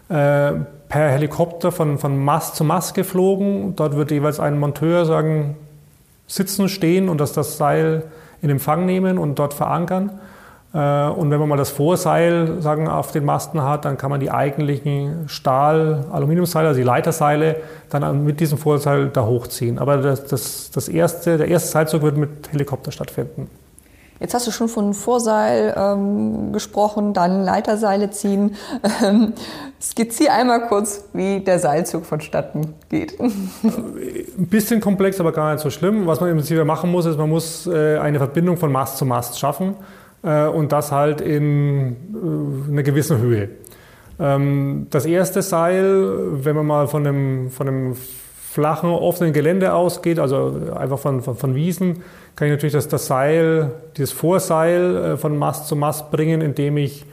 äh, 0.09 0.53
per 0.89 1.09
Helikopter 1.09 1.71
von, 1.71 1.97
von 1.97 2.23
Mast 2.23 2.55
zu 2.55 2.63
Mast 2.63 2.93
geflogen. 2.93 3.75
Dort 3.75 3.95
wird 3.95 4.11
jeweils 4.11 4.39
ein 4.39 4.59
Monteur 4.59 5.05
sagen, 5.05 5.55
sitzen, 6.27 6.69
stehen 6.69 7.09
und 7.09 7.19
das, 7.19 7.33
das 7.33 7.57
Seil 7.57 8.03
in 8.41 8.49
Empfang 8.49 8.85
nehmen 8.85 9.17
und 9.17 9.39
dort 9.39 9.53
verankern. 9.53 10.11
Äh, 10.73 11.07
und 11.07 11.31
wenn 11.31 11.39
man 11.39 11.49
mal 11.49 11.57
das 11.57 11.69
Vorseil 11.69 12.61
sagen, 12.61 12.87
auf 12.87 13.11
den 13.11 13.25
Masten 13.25 13.61
hat, 13.63 13.85
dann 13.85 13.97
kann 13.97 14.09
man 14.09 14.19
die 14.19 14.31
eigentlichen 14.31 15.29
Stahl-Aluminiumseile, 15.29 16.67
also 16.67 16.79
die 16.79 16.85
Leiterseile, 16.85 17.57
dann 17.89 18.23
mit 18.23 18.39
diesem 18.39 18.57
Vorseil 18.57 19.09
da 19.09 19.25
hochziehen. 19.25 19.79
Aber 19.79 19.97
das, 19.97 20.25
das, 20.25 20.71
das 20.71 20.87
erste, 20.87 21.37
der 21.37 21.47
erste 21.47 21.69
Seilzug 21.69 22.01
wird 22.01 22.17
mit 22.17 22.51
Helikopter 22.51 22.91
stattfinden. 22.91 23.49
Jetzt 24.23 24.33
hast 24.33 24.47
du 24.47 24.51
schon 24.51 24.69
von 24.69 24.93
Vorseil 24.93 25.75
ähm, 25.77 26.53
gesprochen, 26.53 27.13
dann 27.13 27.43
Leiterseile 27.43 28.09
ziehen. 28.09 28.55
Ähm, 29.03 29.33
skizzier 29.81 30.33
einmal 30.33 30.67
kurz, 30.67 31.09
wie 31.11 31.41
der 31.41 31.59
Seilzug 31.59 32.05
vonstatten 32.05 32.73
geht. 32.87 33.19
Ein 33.19 33.73
bisschen 34.37 34.79
komplex, 34.79 35.19
aber 35.19 35.33
gar 35.33 35.51
nicht 35.51 35.61
so 35.61 35.69
schlimm. 35.69 36.07
Was 36.07 36.21
man 36.21 36.29
im 36.29 36.37
Prinzip 36.37 36.63
machen 36.63 36.89
muss, 36.89 37.05
ist, 37.05 37.17
man 37.17 37.29
muss 37.29 37.67
äh, 37.67 37.97
eine 37.97 38.17
Verbindung 38.17 38.55
von 38.55 38.71
Mast 38.71 38.97
zu 38.97 39.05
Mast 39.05 39.39
schaffen 39.39 39.75
äh, 40.23 40.45
und 40.45 40.71
das 40.71 40.93
halt 40.93 41.19
in 41.19 41.97
äh, 42.69 42.71
einer 42.71 42.83
gewissen 42.83 43.17
Höhe. 43.17 43.49
Ähm, 44.19 44.87
das 44.89 45.05
erste 45.05 45.41
Seil, 45.41 46.45
wenn 46.45 46.55
man 46.55 46.65
mal 46.65 46.87
von 46.87 47.05
einem, 47.05 47.51
von 47.51 47.67
einem 47.67 47.95
flachen, 48.53 48.89
offenen 48.89 49.33
Gelände 49.33 49.73
ausgeht, 49.73 50.19
also 50.19 50.55
einfach 50.75 50.99
von, 50.99 51.21
von, 51.21 51.35
von 51.35 51.55
Wiesen, 51.55 52.03
kann 52.35 52.47
ich 52.47 52.53
natürlich 52.53 52.73
das, 52.73 52.87
das 52.87 53.07
Seil, 53.07 53.71
dieses 53.97 54.11
Vorseil 54.11 54.95
äh, 54.95 55.17
von 55.17 55.37
Mast 55.37 55.67
zu 55.67 55.75
Mast 55.75 56.11
bringen, 56.11 56.41
indem 56.41 56.77
ich 56.77 57.05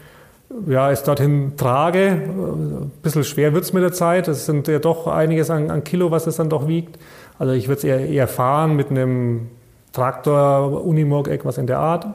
ja, 0.66 0.90
es 0.90 1.02
dorthin 1.02 1.56
trage. 1.56 2.08
Ein 2.08 2.92
bisschen 3.02 3.24
schwer 3.24 3.52
wird 3.52 3.64
es 3.64 3.72
mit 3.72 3.82
der 3.82 3.92
Zeit. 3.92 4.28
Es 4.28 4.46
sind 4.46 4.66
ja 4.68 4.78
doch 4.78 5.06
einiges 5.06 5.50
an, 5.50 5.70
an 5.70 5.84
Kilo, 5.84 6.10
was 6.10 6.26
es 6.26 6.36
dann 6.36 6.48
doch 6.48 6.66
wiegt. 6.66 6.98
Also 7.38 7.52
ich 7.52 7.68
würde 7.68 7.78
es 7.78 7.84
eher, 7.84 8.06
eher 8.06 8.28
fahren 8.28 8.76
mit 8.76 8.90
einem 8.90 9.48
Traktor, 9.92 10.84
Unimog, 10.84 11.28
etwas 11.28 11.58
in 11.58 11.66
der 11.66 11.78
Art. 11.78 12.06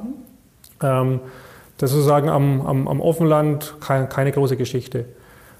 Ähm, 0.81 1.19
das 1.77 1.91
ist 1.91 1.97
sozusagen 1.97 2.29
am, 2.29 2.61
am, 2.61 2.87
am 2.87 3.01
Offenland 3.01 3.75
kein, 3.81 4.09
keine 4.09 4.31
große 4.31 4.57
Geschichte. 4.57 5.05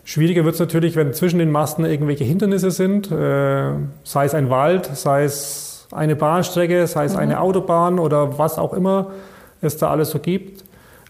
Schwieriger 0.04 0.46
wird 0.46 0.54
es 0.54 0.60
natürlich, 0.60 0.96
wenn 0.96 1.14
zwischen 1.14 1.40
den 1.40 1.52
Masten 1.52 1.84
irgendwelche 1.84 2.24
Hindernisse 2.24 2.72
sind, 2.72 3.12
äh, 3.12 3.72
sei 4.04 4.26
es 4.26 4.34
ein 4.36 4.50
Wald, 4.50 4.86
sei 4.94 5.24
es 5.24 5.75
eine 5.92 6.16
Bahnstrecke, 6.16 6.88
sei 6.88 7.06
es 7.06 7.16
eine 7.16 7.40
Autobahn 7.40 8.00
oder 8.00 8.38
was 8.38 8.58
auch 8.58 8.74
immer 8.74 9.12
es 9.62 9.78
da 9.78 9.90
alles 9.90 10.12
so 10.12 10.20
gibt. 10.20 10.64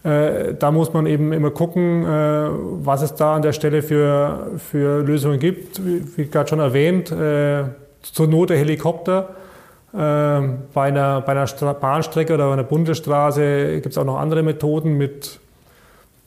Äh, 0.04 0.54
da 0.54 0.70
muss 0.70 0.92
man 0.92 1.06
eben 1.06 1.32
immer 1.32 1.50
gucken, 1.50 2.04
äh, 2.04 2.48
was 2.84 3.02
es 3.02 3.14
da 3.14 3.34
an 3.34 3.42
der 3.42 3.52
Stelle 3.52 3.82
für, 3.82 4.52
für 4.58 5.02
Lösungen 5.02 5.40
gibt. 5.40 5.84
Wie, 5.84 6.02
wie 6.16 6.26
gerade 6.26 6.48
schon 6.48 6.60
erwähnt, 6.60 7.10
äh, 7.10 7.64
zur 8.02 8.28
Not 8.28 8.50
der 8.50 8.58
Helikopter. 8.58 9.30
Äh, 9.92 9.96
bei 10.72 10.88
einer, 10.88 11.22
bei 11.22 11.32
einer 11.32 11.46
Stra 11.46 11.72
Bahnstrecke 11.72 12.34
oder 12.34 12.46
bei 12.46 12.52
einer 12.52 12.64
Bundesstraße 12.64 13.80
gibt 13.80 13.86
es 13.94 13.98
auch 13.98 14.04
noch 14.04 14.18
andere 14.18 14.42
Methoden 14.42 14.96
mit 14.96 15.40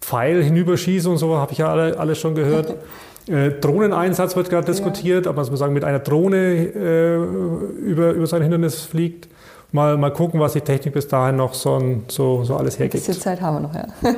Pfeil 0.02 0.44
hinüberschießen 0.44 1.12
und 1.12 1.18
so, 1.18 1.38
habe 1.38 1.52
ich 1.52 1.60
ja 1.60 1.70
alle, 1.70 1.98
alles 1.98 2.20
schon 2.20 2.36
gehört. 2.36 2.76
Äh, 3.30 3.52
Drohneneinsatz 3.62 4.36
wird 4.36 4.50
gerade 4.50 4.66
diskutiert, 4.66 5.28
ob 5.28 5.36
man 5.36 5.46
sozusagen 5.46 5.74
mit 5.74 5.84
einer 5.84 6.00
Drohne 6.00 6.38
äh, 6.38 7.16
über, 7.16 8.12
über 8.12 8.26
sein 8.28 8.42
Hindernis 8.42 8.82
fliegt. 8.82 9.28
Mal, 9.72 9.98
mal 9.98 10.12
gucken, 10.12 10.40
was 10.40 10.54
die 10.54 10.62
Technik 10.62 10.96
bis 10.96 11.08
dahin 11.08 11.36
noch 11.36 11.54
so, 11.54 11.80
so, 12.08 12.44
so 12.44 12.56
alles 12.56 12.76
Ein 12.76 12.80
hergibt. 12.80 13.06
bisschen 13.06 13.22
Zeit 13.22 13.40
haben 13.40 13.58
wir 13.58 13.60
noch, 13.62 13.76
ja. 13.76 13.86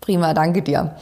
Prima, 0.00 0.32
danke 0.34 0.62
dir. 0.62 0.94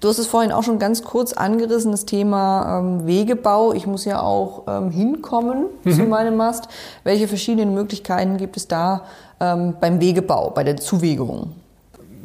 Du 0.00 0.08
hast 0.08 0.18
es 0.18 0.26
vorhin 0.28 0.52
auch 0.52 0.62
schon 0.62 0.78
ganz 0.78 1.02
kurz 1.02 1.32
angerissen, 1.32 1.90
das 1.90 2.04
Thema 2.04 2.78
ähm, 2.78 3.06
Wegebau. 3.06 3.72
Ich 3.72 3.86
muss 3.86 4.04
ja 4.04 4.20
auch 4.20 4.64
ähm, 4.68 4.90
hinkommen 4.90 5.66
zu 5.84 6.02
meinem 6.04 6.36
Mast. 6.36 6.68
Welche 7.02 7.26
verschiedenen 7.26 7.74
Möglichkeiten 7.74 8.36
gibt 8.36 8.56
es 8.56 8.68
da 8.68 9.04
ähm, 9.40 9.74
beim 9.80 10.00
Wegebau, 10.00 10.50
bei 10.50 10.64
der 10.64 10.76
Zuwegung? 10.76 11.54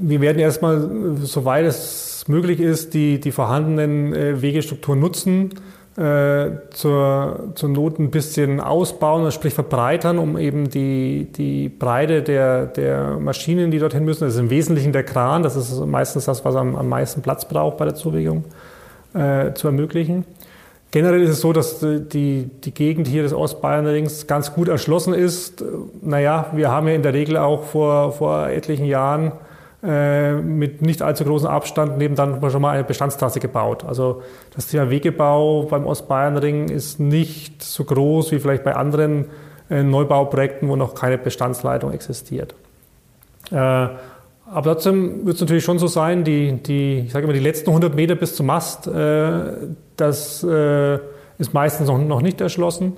Wir 0.03 0.19
werden 0.19 0.39
erstmal, 0.39 1.17
soweit 1.21 1.65
es 1.65 2.25
möglich 2.27 2.59
ist, 2.59 2.93
die, 2.93 3.19
die 3.19 3.31
vorhandenen 3.31 4.13
äh, 4.13 4.41
Wegestrukturen 4.41 4.99
nutzen, 4.99 5.51
äh, 5.95 6.51
zur, 6.71 7.51
zur 7.53 7.69
Not 7.69 7.99
ein 7.99 8.09
bisschen 8.09 8.59
ausbauen, 8.59 9.25
also 9.25 9.31
sprich 9.31 9.53
verbreitern, 9.53 10.17
um 10.17 10.37
eben 10.37 10.69
die, 10.69 11.27
die 11.35 11.69
Breite 11.69 12.23
der, 12.23 12.65
der 12.65 13.19
Maschinen, 13.19 13.69
die 13.69 13.77
dorthin 13.77 14.05
müssen, 14.05 14.23
das 14.23 14.33
ist 14.33 14.39
im 14.39 14.49
Wesentlichen 14.49 14.91
der 14.91 15.03
Kran, 15.03 15.43
das 15.43 15.55
ist 15.55 15.85
meistens 15.85 16.25
das, 16.25 16.43
was 16.45 16.55
am, 16.55 16.75
am 16.75 16.89
meisten 16.89 17.21
Platz 17.21 17.47
braucht 17.47 17.77
bei 17.77 17.85
der 17.85 17.95
Zuwegung, 17.95 18.45
äh, 19.13 19.53
zu 19.53 19.67
ermöglichen. 19.67 20.25
Generell 20.91 21.21
ist 21.21 21.29
es 21.29 21.41
so, 21.41 21.53
dass 21.53 21.79
die, 21.79 22.49
die 22.63 22.73
Gegend 22.73 23.07
hier 23.07 23.23
des 23.23 23.33
Ostbayern 23.33 23.85
allerdings 23.85 24.27
ganz 24.27 24.53
gut 24.53 24.67
erschlossen 24.67 25.13
ist. 25.13 25.63
Naja, 26.01 26.47
wir 26.53 26.69
haben 26.69 26.87
ja 26.87 26.95
in 26.95 27.03
der 27.03 27.13
Regel 27.13 27.37
auch 27.37 27.63
vor, 27.63 28.11
vor 28.11 28.49
etlichen 28.49 28.85
Jahren 28.85 29.31
äh, 29.83 30.33
mit 30.33 30.83
nicht 30.83 31.01
allzu 31.01 31.23
großem 31.23 31.47
Abstand 31.47 31.97
nebenan 31.97 32.39
schon 32.51 32.61
mal 32.61 32.71
eine 32.71 32.83
Bestandstraße 32.83 33.39
gebaut. 33.39 33.83
Also 33.83 34.21
das 34.53 34.67
Thema 34.67 34.91
Wegebau 34.91 35.63
beim 35.63 35.87
Ostbayernring 35.87 36.69
ist 36.69 36.99
nicht 36.99 37.63
so 37.63 37.83
groß 37.83 38.31
wie 38.31 38.39
vielleicht 38.39 38.63
bei 38.63 38.75
anderen 38.75 39.25
äh, 39.71 39.81
Neubauprojekten, 39.81 40.69
wo 40.69 40.75
noch 40.75 40.93
keine 40.93 41.17
Bestandsleitung 41.17 41.91
existiert. 41.93 42.53
Äh, 43.49 43.55
aber 43.55 44.63
trotzdem 44.63 45.25
wird 45.25 45.35
es 45.35 45.41
natürlich 45.41 45.63
schon 45.63 45.79
so 45.79 45.87
sein, 45.87 46.23
die, 46.23 46.61
die, 46.61 46.99
ich 47.05 47.11
sage 47.11 47.23
immer, 47.23 47.33
die 47.33 47.39
letzten 47.39 47.69
100 47.69 47.95
Meter 47.95 48.13
bis 48.15 48.35
zum 48.35 48.47
Mast, 48.47 48.85
das 48.85 50.43
ist 50.43 51.53
meistens 51.53 51.87
noch, 51.87 52.21
nicht 52.21 52.41
erschlossen. 52.41 52.97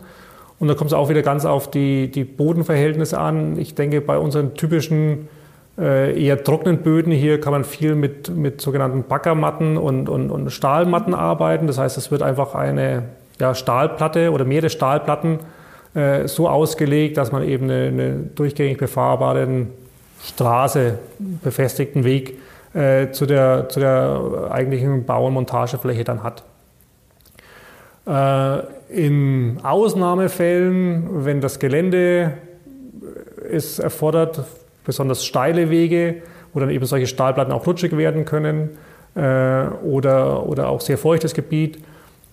Und 0.57 0.67
da 0.67 0.73
kommt 0.73 0.89
es 0.89 0.93
auch 0.93 1.09
wieder 1.09 1.21
ganz 1.21 1.45
auf 1.45 1.69
die, 1.69 2.09
die 2.09 2.23
Bodenverhältnisse 2.23 3.19
an. 3.19 3.59
Ich 3.59 3.75
denke, 3.75 4.01
bei 4.01 4.17
unseren 4.17 4.55
typischen 4.55 5.27
eher 5.75 6.43
trockenen 6.43 6.83
Böden 6.83 7.11
hier 7.11 7.41
kann 7.41 7.51
man 7.51 7.63
viel 7.63 7.95
mit, 7.95 8.29
mit 8.29 8.61
sogenannten 8.61 9.03
Backermatten 9.03 9.77
und, 9.77 10.07
und, 10.07 10.29
und 10.29 10.51
Stahlmatten 10.51 11.15
arbeiten. 11.15 11.65
Das 11.65 11.79
heißt, 11.79 11.97
es 11.97 12.11
wird 12.11 12.21
einfach 12.21 12.53
eine 12.53 13.03
ja, 13.39 13.55
Stahlplatte 13.55 14.31
oder 14.31 14.45
mehrere 14.45 14.69
Stahlplatten 14.69 15.39
äh, 15.95 16.27
so 16.27 16.47
ausgelegt, 16.47 17.17
dass 17.17 17.31
man 17.31 17.43
eben 17.43 17.65
eine, 17.65 17.87
eine 17.87 18.13
durchgängig 18.35 18.77
befahrbaren 18.77 19.69
Straße, 20.23 20.97
befestigten 21.19 22.03
Weg 22.03 22.39
äh, 22.73 23.11
zu, 23.11 23.25
der, 23.25 23.69
zu 23.69 23.79
der 23.79 24.49
eigentlichen 24.51 25.05
Bau- 25.05 25.27
und 25.27 25.33
Montagefläche 25.33 26.03
dann 26.03 26.23
hat. 26.23 26.43
Äh, 28.07 28.63
in 28.89 29.59
Ausnahmefällen, 29.63 31.25
wenn 31.25 31.41
das 31.41 31.59
Gelände 31.59 32.33
es 33.51 33.79
erfordert, 33.79 34.43
besonders 34.85 35.25
steile 35.25 35.69
Wege, 35.69 36.15
wo 36.53 36.59
dann 36.59 36.69
eben 36.69 36.85
solche 36.85 37.07
Stahlplatten 37.07 37.53
auch 37.53 37.65
rutschig 37.65 37.95
werden 37.97 38.25
können 38.25 38.69
äh, 39.15 39.65
oder, 39.83 40.47
oder 40.47 40.69
auch 40.69 40.81
sehr 40.81 40.97
feuchtes 40.97 41.33
Gebiet 41.33 41.79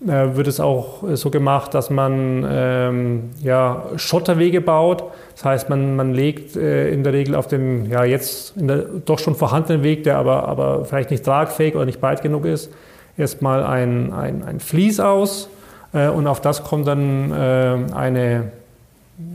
äh, 0.07 0.35
wird 0.35 0.47
es 0.47 0.61
auch 0.61 1.05
so 1.15 1.31
gemacht, 1.31 1.75
dass 1.75 1.91
man 1.91 2.47
ähm, 2.51 3.31
ja, 3.43 3.85
Schotterwege 3.97 4.63
baut. 4.63 5.05
Das 5.35 5.45
heißt, 5.45 5.69
man, 5.69 5.95
man 5.95 6.15
legt 6.15 6.57
äh, 6.57 6.91
in 6.91 7.05
der 7.05 7.13
Regel 7.13 7.35
auf 7.35 7.49
den 7.49 7.85
ja, 7.91 8.05
jetzt 8.05 8.55
der, 8.57 8.79
doch 9.05 9.19
schon 9.19 9.35
vorhandenen 9.35 9.83
Weg, 9.83 10.05
der 10.05 10.17
aber, 10.17 10.49
aber 10.49 10.87
vielleicht 10.87 11.11
nicht 11.11 11.25
tragfähig 11.25 11.75
oder 11.75 11.85
nicht 11.85 12.01
breit 12.01 12.23
genug 12.23 12.47
ist, 12.47 12.73
erstmal 13.19 13.63
ein, 13.63 14.13
ein, 14.15 14.43
ein 14.43 14.61
Vlies 14.61 15.01
aus 15.01 15.51
äh, 15.93 16.09
und 16.09 16.27
auf 16.27 16.41
das 16.41 16.65
kommt 16.65 16.87
dann 16.87 17.31
äh, 17.33 17.95
eine 17.95 18.53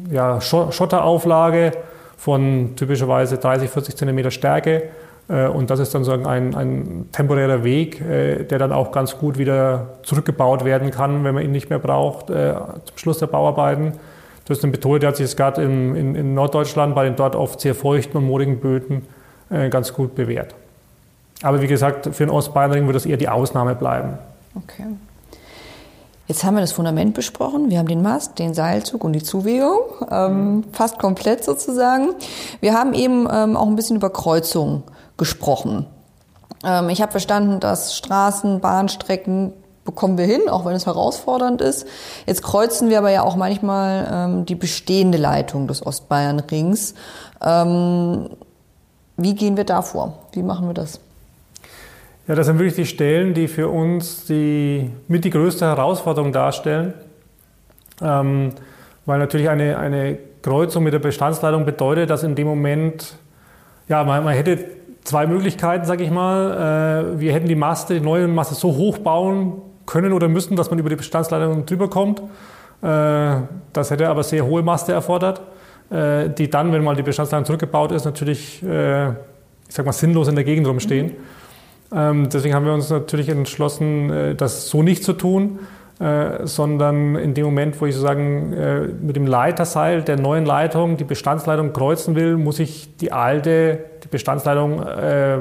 ja, 0.10 0.42
Schotterauflage 0.42 1.74
von 2.18 2.76
typischerweise 2.76 3.38
30, 3.38 3.70
40 3.70 3.96
Zentimeter 3.96 4.32
Stärke 4.32 4.84
äh, 5.28 5.48
und 5.48 5.70
das 5.70 5.80
ist 5.80 5.94
dann 5.96 6.04
so 6.04 6.12
ein, 6.12 6.56
ein 6.56 7.10
temporärer 7.12 7.64
Weg, 7.64 8.02
äh, 8.02 8.44
der 8.44 8.60
dann 8.60 8.72
auch 8.72 8.92
ganz 8.92 9.18
gut 9.18 9.38
wieder 9.38 9.98
zurückgebaut 10.04 10.66
werden 10.66 10.92
kann, 10.92 11.24
wenn 11.24 11.34
man 11.34 11.44
ihn 11.44 11.52
nicht 11.52 11.70
mehr 11.70 11.80
braucht, 11.80 12.30
äh, 12.30 12.54
zum 12.86 12.98
Schluss 12.98 13.20
der 13.20 13.28
Bauarbeiten. 13.28 13.94
Das 14.46 14.60
ist 14.60 14.64
eine 14.64 14.72
Methode, 14.72 15.00
die 15.00 15.08
hat 15.08 15.16
sich 15.16 15.36
gerade 15.36 15.64
in, 15.64 15.96
in, 15.96 16.16
in, 16.16 16.34
Norddeutschland 16.36 16.94
bei 16.94 17.06
den 17.06 17.16
dort 17.16 17.36
oft 17.36 17.60
sehr 17.60 17.74
feuchten 17.74 18.18
und 18.18 18.26
moorigen 18.26 18.60
Böden 18.60 19.08
ganz 19.70 19.94
gut 19.94 20.16
bewährt. 20.16 20.56
Aber 21.44 21.62
wie 21.62 21.68
gesagt, 21.68 22.10
für 22.16 22.26
den 22.26 22.32
Ostbayernring 22.32 22.88
wird 22.88 22.96
das 22.96 23.06
eher 23.06 23.18
die 23.18 23.30
Ausnahme 23.30 23.76
bleiben. 23.76 24.18
Okay. 24.56 24.86
Jetzt 26.28 26.44
haben 26.44 26.56
wir 26.56 26.62
das 26.62 26.72
Fundament 26.72 27.14
besprochen. 27.14 27.70
Wir 27.70 27.78
haben 27.78 27.88
den 27.88 28.02
Mast, 28.02 28.40
den 28.40 28.54
Seilzug 28.54 29.04
und 29.04 29.14
die 29.14 29.22
Zuwegung. 29.22 29.80
Ähm, 30.10 30.64
fast 30.72 30.98
komplett 30.98 31.44
sozusagen. 31.44 32.16
Wir 32.62 32.74
haben 32.74 32.94
eben 32.94 33.28
ähm, 33.32 33.56
auch 33.56 33.68
ein 33.68 33.76
bisschen 33.76 33.98
über 33.98 34.10
Kreuzungen 34.10 34.84
gesprochen. 35.18 35.86
Ähm, 36.64 36.90
ich 36.90 37.02
habe 37.02 37.12
verstanden, 37.12 37.60
dass 37.60 37.96
Straßen, 37.96 38.60
Bahnstrecken 38.60 39.54
bekommen 39.84 40.18
wir 40.18 40.26
hin, 40.26 40.50
auch 40.50 40.66
wenn 40.66 40.76
es 40.76 40.88
herausfordernd 40.88 41.62
ist. 41.62 41.86
Jetzt 42.26 42.42
kreuzen 42.42 42.90
wir 42.90 42.98
aber 42.98 43.12
ja 43.12 43.22
auch 43.22 43.36
manchmal 43.36 44.08
ähm, 44.12 44.46
die 44.46 44.56
bestehende 44.56 45.20
Leitung 45.20 45.68
des 45.68 45.86
Ostbayernrings. 45.86 46.96
Ähm, 47.40 48.30
wie 49.16 49.36
gehen 49.36 49.58
wir 49.58 49.64
da 49.64 49.84
vor? 49.84 50.18
Wie 50.32 50.42
machen 50.42 50.68
wir 50.68 50.74
das? 50.74 51.00
Ja, 52.28 52.34
das 52.34 52.48
sind 52.48 52.58
wirklich 52.58 52.74
die 52.76 52.88
Stellen, 52.88 53.36
die 53.36 53.48
für 53.48 53.70
uns 53.70 54.26
die, 54.26 54.90
mit 55.08 55.26
die 55.26 55.30
größte 55.30 55.66
Herausforderung 55.66 56.32
darstellen. 56.32 56.96
Ähm, 58.02 58.50
weil 59.06 59.20
natürlich 59.20 59.48
eine, 59.48 59.78
eine 59.78 60.18
Kreuzung 60.42 60.84
mit 60.84 60.94
der 60.94 61.00
Bestandsleitung 61.00 61.66
bedeutet, 61.66 62.10
dass 62.10 62.24
in 62.24 62.34
dem 62.34 62.48
Moment, 62.48 63.16
ja, 63.88 64.04
man, 64.04 64.24
man 64.24 64.34
hätte 64.34 64.58
zwei 65.04 65.28
Möglichkeiten, 65.28 65.86
sage 65.86 66.04
ich 66.04 66.10
mal. 66.10 67.14
Äh, 67.14 67.20
wir 67.20 67.32
hätten 67.32 67.48
die 67.48 67.56
Maste, 67.56 67.94
die 67.94 68.00
neue 68.04 68.28
Maste 68.28 68.56
so 68.56 68.76
hoch 68.76 68.98
bauen 68.98 69.62
können 69.86 70.12
oder 70.12 70.28
müssen, 70.28 70.56
dass 70.56 70.72
man 70.72 70.80
über 70.80 70.90
die 70.90 70.96
Bestandsleitung 70.96 71.68
drüber 71.68 71.92
kommt. 71.92 72.22
Äh, 72.82 73.36
das 73.72 73.92
hätte 73.92 74.10
aber 74.10 74.24
sehr 74.24 74.44
hohe 74.44 74.64
Maste 74.64 74.94
erfordert, 74.94 75.42
äh, 75.92 76.30
die 76.32 76.50
dann, 76.50 76.72
wenn 76.72 76.84
mal 76.84 76.96
die 76.96 77.04
Bestandsleitung 77.04 77.46
zurückgebaut 77.46 77.92
ist, 77.92 78.06
natürlich, 78.06 78.64
ich 78.64 79.76
sag 79.76 79.86
mal, 79.86 79.92
sinnlos 79.92 80.28
in 80.28 80.34
der 80.34 80.44
Gegend 80.44 80.66
rumstehen. 80.66 81.08
Mhm. 81.08 81.35
Deswegen 81.92 82.56
haben 82.56 82.66
wir 82.66 82.74
uns 82.74 82.90
natürlich 82.90 83.30
entschlossen, 83.30 84.36
das 84.38 84.68
so 84.68 84.82
nicht 84.82 85.04
zu 85.04 85.14
tun. 85.14 85.60
Äh, 85.98 86.46
sondern 86.46 87.16
in 87.16 87.34
dem 87.34 87.46
Moment, 87.46 87.80
wo 87.80 87.86
ich 87.86 87.96
sozusagen 87.96 88.52
äh, 88.52 88.82
mit 88.82 89.16
dem 89.16 89.26
Leiterseil 89.26 90.02
der 90.02 90.20
neuen 90.20 90.46
Leitung 90.46 90.98
die 90.98 91.06
Bestandsleitung 91.06 91.72
kreuzen 91.72 92.16
will, 92.16 92.36
muss 92.36 92.60
ich 92.60 92.98
die 92.98 93.14
alte, 93.14 93.80
die 94.04 94.10
Bestandsleitung, 94.10 94.86
äh, 94.86 95.38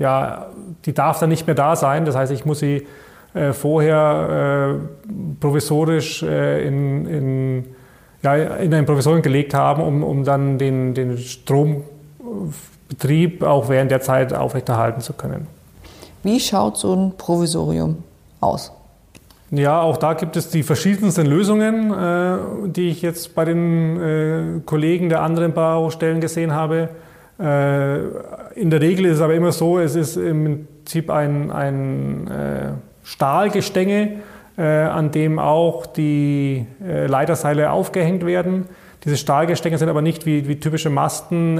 ja, 0.00 0.46
die 0.84 0.92
darf 0.92 1.20
dann 1.20 1.28
nicht 1.28 1.46
mehr 1.46 1.54
da 1.54 1.76
sein. 1.76 2.04
Das 2.04 2.16
heißt, 2.16 2.32
ich 2.32 2.44
muss 2.44 2.58
sie 2.58 2.84
äh, 3.32 3.52
vorher 3.52 4.74
äh, 4.74 4.78
provisorisch 5.38 6.24
in, 6.24 7.06
in, 7.06 7.64
ja, 8.22 8.34
in 8.34 8.74
ein 8.74 8.86
Provisorium 8.86 9.22
gelegt 9.22 9.54
haben, 9.54 9.80
um, 9.80 10.02
um 10.02 10.24
dann 10.24 10.58
den, 10.58 10.94
den 10.94 11.16
Strombetrieb 11.16 13.44
auch 13.44 13.68
während 13.68 13.92
der 13.92 14.00
Zeit 14.00 14.34
aufrechterhalten 14.34 15.00
zu 15.00 15.12
können. 15.12 15.46
Wie 16.26 16.40
schaut 16.40 16.76
so 16.76 16.92
ein 16.92 17.12
Provisorium 17.16 18.02
aus? 18.40 18.72
Ja, 19.52 19.80
auch 19.80 19.96
da 19.96 20.14
gibt 20.14 20.36
es 20.36 20.48
die 20.48 20.64
verschiedensten 20.64 21.24
Lösungen, 21.24 21.92
äh, 21.92 22.68
die 22.68 22.88
ich 22.88 23.00
jetzt 23.00 23.36
bei 23.36 23.44
den 23.44 24.00
äh, 24.00 24.60
Kollegen 24.66 25.08
der 25.08 25.22
anderen 25.22 25.54
Baustellen 25.54 26.20
gesehen 26.20 26.52
habe. 26.52 26.88
Äh, 27.38 27.98
in 28.58 28.70
der 28.70 28.80
Regel 28.80 29.04
ist 29.04 29.18
es 29.18 29.20
aber 29.20 29.34
immer 29.34 29.52
so, 29.52 29.78
es 29.78 29.94
ist 29.94 30.16
im 30.16 30.66
Prinzip 30.78 31.10
ein, 31.10 31.52
ein 31.52 32.26
äh, 32.26 32.72
Stahlgestänge, 33.04 34.14
äh, 34.58 34.62
an 34.62 35.12
dem 35.12 35.38
auch 35.38 35.86
die 35.86 36.66
äh, 36.84 37.06
Leiterseile 37.06 37.70
aufgehängt 37.70 38.26
werden. 38.26 38.66
Diese 39.04 39.16
Stahlgestänge 39.16 39.78
sind 39.78 39.90
aber 39.90 40.02
nicht 40.02 40.26
wie, 40.26 40.48
wie 40.48 40.58
typische 40.58 40.90
Masten 40.90 41.54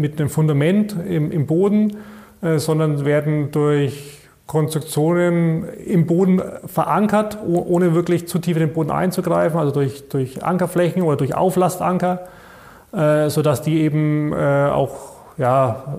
mit 0.00 0.18
einem 0.18 0.30
Fundament 0.30 0.96
im, 1.06 1.30
im 1.30 1.44
Boden, 1.44 1.98
sondern 2.56 3.04
werden 3.04 3.50
durch 3.52 4.22
Konstruktionen 4.46 5.64
im 5.86 6.06
Boden 6.06 6.42
verankert, 6.66 7.38
ohne 7.46 7.94
wirklich 7.94 8.28
zu 8.28 8.38
tief 8.38 8.56
in 8.56 8.66
den 8.66 8.72
Boden 8.74 8.90
einzugreifen, 8.90 9.58
also 9.58 9.72
durch, 9.72 10.08
durch 10.08 10.44
Ankerflächen 10.44 11.02
oder 11.02 11.16
durch 11.16 11.34
Auflastanker, 11.34 12.20
äh, 12.92 13.30
sodass 13.30 13.62
die 13.62 13.80
eben 13.80 14.32
äh, 14.32 14.68
auch 14.70 15.12
ja, 15.38 15.98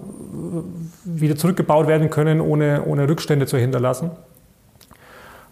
wieder 1.04 1.36
zurückgebaut 1.36 1.88
werden 1.88 2.10
können, 2.10 2.42
ohne, 2.42 2.84
ohne 2.86 3.10
Rückstände 3.10 3.48
zu 3.48 3.58
hinterlassen. 3.58 4.12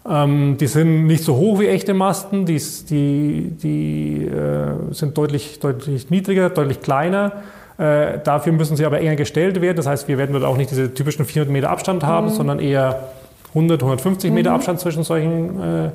Ähm, 0.08 0.58
die 0.60 0.68
sind 0.68 1.08
nicht 1.08 1.24
so 1.24 1.36
hoch 1.36 1.60
wie 1.60 1.68
echte 1.68 1.94
Masten, 1.94 2.46
die, 2.46 2.62
die, 2.90 3.52
die 3.62 4.26
äh, 4.26 4.94
sind 4.94 5.18
deutlich, 5.18 5.60
deutlich 5.60 6.10
niedriger, 6.10 6.50
deutlich 6.50 6.82
kleiner 6.82 7.42
äh, 7.82 8.20
dafür 8.24 8.54
müssen 8.54 8.78
sie 8.78 8.86
aber 8.86 9.00
enger 9.00 9.16
gestellt 9.16 9.60
werden. 9.60 9.78
Das 9.78 9.88
heißt, 9.88 10.08
wir 10.08 10.20
werden 10.20 10.34
dort 10.34 10.46
auch 10.46 10.56
nicht 10.56 10.70
diese 10.70 10.94
typischen 10.94 11.26
400 11.26 11.52
Meter 11.52 11.72
Abstand 11.72 12.04
haben, 12.04 12.28
mhm. 12.28 12.34
sondern 12.34 12.60
eher 12.60 13.10
100, 13.50 13.82
150 13.82 14.32
Meter 14.32 14.52
mhm. 14.52 14.58
Abstand 14.58 14.80
zwischen 14.80 15.04
solchen, 15.04 15.60
äh, 15.60 15.90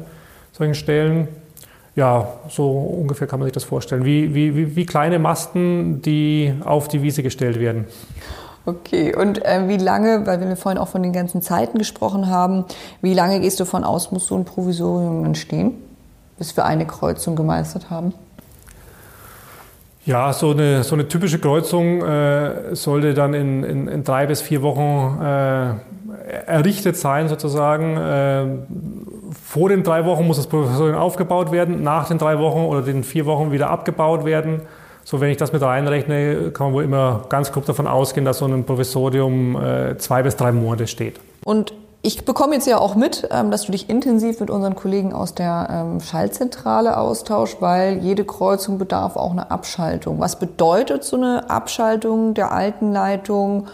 solchen 0.52 0.74
Stellen. 0.74 1.28
Ja, 1.94 2.26
so 2.48 2.70
ungefähr 2.70 3.28
kann 3.28 3.38
man 3.38 3.46
sich 3.46 3.52
das 3.52 3.62
vorstellen. 3.62 4.04
Wie, 4.04 4.34
wie, 4.34 4.74
wie, 4.74 4.84
kleine 4.84 5.20
Masten, 5.20 6.02
die 6.02 6.52
auf 6.64 6.88
die 6.88 7.02
Wiese 7.02 7.22
gestellt 7.22 7.60
werden. 7.60 7.84
Okay, 8.66 9.14
und 9.14 9.44
äh, 9.44 9.68
wie 9.68 9.76
lange, 9.76 10.26
weil 10.26 10.40
wir 10.40 10.56
vorhin 10.56 10.78
auch 10.78 10.88
von 10.88 11.04
den 11.04 11.12
ganzen 11.12 11.40
Zeiten 11.40 11.78
gesprochen 11.78 12.26
haben, 12.26 12.64
wie 13.00 13.14
lange 13.14 13.38
gehst 13.38 13.60
du 13.60 13.64
von 13.64 13.84
aus, 13.84 14.10
muss 14.10 14.26
so 14.26 14.34
ein 14.34 14.44
Provisorium 14.44 15.24
entstehen, 15.24 15.74
bis 16.36 16.56
wir 16.56 16.64
eine 16.64 16.84
Kreuzung 16.84 17.36
gemeistert 17.36 17.90
haben? 17.90 18.12
Ja, 20.06 20.32
so 20.32 20.52
eine, 20.52 20.84
so 20.84 20.94
eine 20.94 21.08
typische 21.08 21.40
Kreuzung 21.40 22.00
äh, 22.00 22.76
sollte 22.76 23.12
dann 23.12 23.34
in, 23.34 23.64
in, 23.64 23.88
in, 23.88 24.04
drei 24.04 24.26
bis 24.26 24.40
vier 24.40 24.62
Wochen 24.62 25.20
äh, 25.20 25.74
errichtet 26.46 26.96
sein, 26.96 27.28
sozusagen. 27.28 27.96
Äh, 27.96 28.46
vor 29.44 29.68
den 29.68 29.82
drei 29.82 30.04
Wochen 30.04 30.24
muss 30.24 30.36
das 30.36 30.46
Provisorium 30.46 30.96
aufgebaut 30.96 31.50
werden, 31.50 31.82
nach 31.82 32.06
den 32.06 32.18
drei 32.18 32.38
Wochen 32.38 32.60
oder 32.60 32.82
den 32.82 33.02
vier 33.02 33.26
Wochen 33.26 33.50
wieder 33.50 33.68
abgebaut 33.68 34.24
werden. 34.24 34.62
So, 35.02 35.20
wenn 35.20 35.30
ich 35.30 35.38
das 35.38 35.52
mit 35.52 35.62
reinrechne, 35.62 36.52
kann 36.52 36.68
man 36.68 36.74
wohl 36.74 36.84
immer 36.84 37.24
ganz 37.28 37.50
grob 37.50 37.66
davon 37.66 37.88
ausgehen, 37.88 38.24
dass 38.24 38.38
so 38.38 38.46
ein 38.46 38.62
Provisorium 38.64 39.60
äh, 39.60 39.98
zwei 39.98 40.22
bis 40.22 40.36
drei 40.36 40.52
Monate 40.52 40.86
steht. 40.86 41.18
Und 41.44 41.72
ich 42.06 42.24
bekomme 42.24 42.54
jetzt 42.54 42.68
ja 42.68 42.78
auch 42.78 42.94
mit, 42.94 43.26
ähm, 43.32 43.50
dass 43.50 43.64
du 43.64 43.72
dich 43.72 43.90
intensiv 43.90 44.38
mit 44.38 44.48
unseren 44.48 44.76
Kollegen 44.76 45.12
aus 45.12 45.34
der 45.34 45.68
ähm, 45.68 46.00
Schaltzentrale 46.00 46.98
austauschst, 46.98 47.60
weil 47.60 47.98
jede 47.98 48.24
Kreuzung 48.24 48.78
bedarf 48.78 49.16
auch 49.16 49.32
einer 49.32 49.50
Abschaltung. 49.50 50.20
Was 50.20 50.38
bedeutet 50.38 51.02
so 51.02 51.16
eine 51.16 51.50
Abschaltung 51.50 52.34
der 52.34 52.52
alten 52.52 52.92
Leitung 52.92 53.66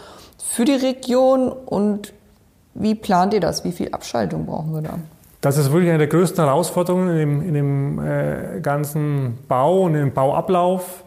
für 0.43 0.65
die 0.65 0.73
Region 0.73 1.51
und 1.51 2.11
wie 2.73 2.95
plant 2.95 3.35
ihr 3.35 3.39
das? 3.39 3.63
Wie 3.65 3.71
viel 3.71 3.89
Abschaltung 3.91 4.47
brauchen 4.47 4.73
wir 4.73 4.81
da? 4.81 4.95
Das 5.41 5.57
ist 5.57 5.71
wirklich 5.71 5.89
eine 5.89 5.99
der 5.99 6.07
größten 6.07 6.43
Herausforderungen 6.43 7.09
in 7.09 7.17
dem, 7.17 7.41
in 7.47 7.53
dem 7.53 7.99
äh, 7.99 8.61
ganzen 8.61 9.37
Bau 9.47 9.83
und 9.83 9.93
im 9.93 10.11
Bauablauf. 10.11 11.03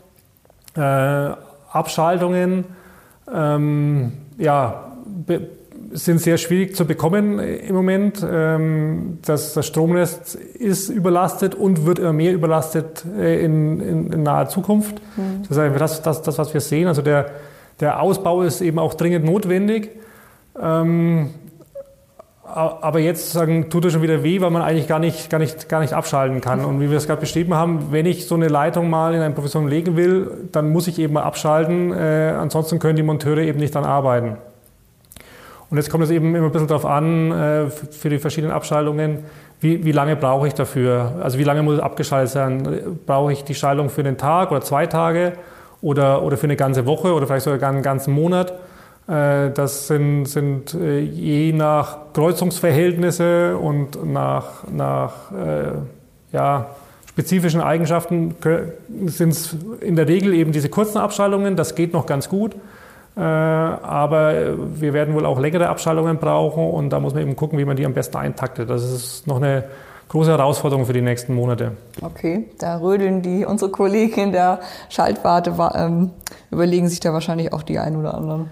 Äh, 0.77 0.81
Abschaltungen, 1.73 2.67
ähm, 3.35 4.13
ja, 4.39 4.93
sind 5.93 6.21
sehr 6.21 6.39
schwierig 6.39 6.75
zu 6.77 6.85
bekommen 6.85 7.39
im 7.39 7.75
Moment. 7.75 8.25
Ähm, 8.29 9.19
das, 9.25 9.55
das 9.55 9.67
Stromnetz 9.67 10.35
ist 10.35 10.89
überlastet 10.89 11.55
und 11.55 11.87
wird 11.87 11.99
immer 11.99 12.13
mehr 12.13 12.33
überlastet 12.33 13.05
äh, 13.19 13.45
in, 13.45 13.81
in, 13.81 14.13
in 14.13 14.23
naher 14.23 14.49
Zukunft. 14.49 15.01
Mhm. 15.17 15.43
Das 15.43 15.51
ist 15.53 15.59
einfach 15.59 15.79
das, 15.79 16.03
das, 16.03 16.23
das, 16.23 16.39
was 16.39 16.55
wir 16.55 16.61
sehen. 16.61 16.89
Also 16.89 17.03
der, 17.03 17.31
der 17.81 18.01
Ausbau 18.01 18.43
ist 18.43 18.61
eben 18.61 18.79
auch 18.79 18.95
dringend 18.95 19.25
notwendig. 19.25 19.91
Ähm, 20.61 21.31
aber 22.57 23.01
jetzt 23.01 23.33
sagen, 23.33 23.69
tut 23.71 23.85
es 23.87 23.93
schon 23.93 24.03
wieder 24.03 24.23
weh, 24.23 24.41
weil 24.41 24.51
man 24.51 24.63
eigentlich 24.63 24.87
gar 24.87 25.01
nicht, 25.01 25.29
gar 25.31 25.39
nicht, 25.39 25.69
gar 25.69 25.81
nicht 25.81 25.93
abschalten 25.93 26.41
kann. 26.41 26.65
Und 26.65 26.81
wie 26.81 26.91
wir 26.91 26.97
es 26.97 27.07
gerade 27.07 27.21
beschrieben 27.21 27.55
haben, 27.55 27.89
wenn 27.91 28.07
ich 28.07 28.27
so 28.27 28.37
eine 28.37 28.49
Leitung 28.49 28.89
mal 28.89 29.15
in 29.15 29.21
eine 29.21 29.35
Profession 29.35 29.69
legen 29.69 29.97
will, 29.97 30.49
dann 30.53 30.71
muss 30.71 30.87
ich 30.87 30.99
eben 30.99 31.15
mal 31.15 31.25
abschalten. 31.25 31.93
Äh, 31.93 32.35
ansonsten 32.39 32.79
können 32.79 32.97
die 32.97 33.03
Monteure 33.03 33.39
eben 33.39 33.59
nicht 33.59 33.75
dann 33.75 33.85
arbeiten. 33.85 34.37
Und 35.71 35.79
jetzt 35.79 35.91
kommt 35.91 36.05
es 36.05 36.11
eben 36.11 36.35
immer 36.35 36.47
ein 36.47 36.53
bisschen 36.53 36.69
darauf 36.69 36.87
an, 36.87 37.33
äh, 37.33 37.71
für 37.71 38.09
die 38.09 38.19
verschiedenen 38.19 38.55
Abschaltungen, 38.55 39.25
wie, 39.61 39.85
wie 39.85 39.93
lange 39.93 40.17
brauche 40.17 40.47
ich 40.47 40.55
dafür? 40.55 41.15
Also 41.23 41.39
wie 41.39 41.45
lange 41.45 41.63
muss 41.63 41.77
es 41.77 41.81
abgeschaltet 41.81 42.31
sein? 42.31 42.99
Brauche 43.07 43.33
ich 43.33 43.43
die 43.43 43.55
Schaltung 43.55 43.89
für 43.89 44.03
einen 44.03 44.19
Tag 44.19 44.51
oder 44.51 44.61
zwei 44.61 44.87
Tage 44.87 45.33
oder, 45.81 46.23
oder 46.23 46.37
für 46.37 46.45
eine 46.45 46.57
ganze 46.57 46.85
Woche 46.85 47.15
oder 47.15 47.27
vielleicht 47.27 47.45
sogar 47.45 47.71
einen 47.71 47.83
ganzen 47.83 48.13
Monat? 48.13 48.53
Äh, 49.09 49.51
das 49.51 49.87
sind, 49.87 50.27
sind 50.27 50.75
äh, 50.75 51.01
je 51.01 51.53
nach 51.53 52.13
Kreuzungsverhältnisse 52.13 53.57
und 53.57 54.05
nach, 54.05 54.65
nach 54.71 55.13
ja, 56.33 56.67
spezifischen 57.09 57.63
Eigenschaften 57.63 58.35
sind 59.07 59.31
es 59.31 59.57
in 59.81 59.97
der 59.97 60.07
Regel 60.07 60.35
eben 60.35 60.53
diese 60.53 60.69
kurzen 60.69 60.99
Abschaltungen. 60.99 61.57
Das 61.57 61.75
geht 61.75 61.93
noch 61.93 62.05
ganz 62.05 62.29
gut. 62.29 62.55
Aber 63.17 64.35
wir 64.79 64.93
werden 64.93 65.15
wohl 65.15 65.25
auch 65.25 65.41
längere 65.41 65.69
Abschaltungen 65.69 66.19
brauchen 66.19 66.69
und 66.69 66.91
da 66.91 67.01
muss 67.01 67.15
man 67.15 67.23
eben 67.23 67.35
gucken, 67.35 67.59
wie 67.59 67.65
man 67.65 67.77
die 67.77 67.87
am 67.87 67.95
besten 67.95 68.19
eintaktet. 68.19 68.69
Das 68.69 68.85
ist 68.85 69.27
noch 69.27 69.37
eine 69.37 69.65
große 70.09 70.31
Herausforderung 70.31 70.87
für 70.87 70.93
die 70.93 71.01
nächsten 71.01 71.35
Monate. 71.35 71.73
Okay, 72.03 72.49
da 72.59 72.79
rödeln 72.79 73.23
die 73.23 73.45
unsere 73.45 73.71
Kollegen 73.71 74.21
in 74.21 74.33
der 74.33 74.61
Schaltwarte, 74.89 75.55
ähm, 75.75 76.11
überlegen 76.51 76.89
sich 76.89 77.01
da 77.01 77.13
wahrscheinlich 77.13 77.53
auch 77.53 77.63
die 77.63 77.79
ein 77.79 77.97
oder 77.97 78.15
anderen. 78.15 78.51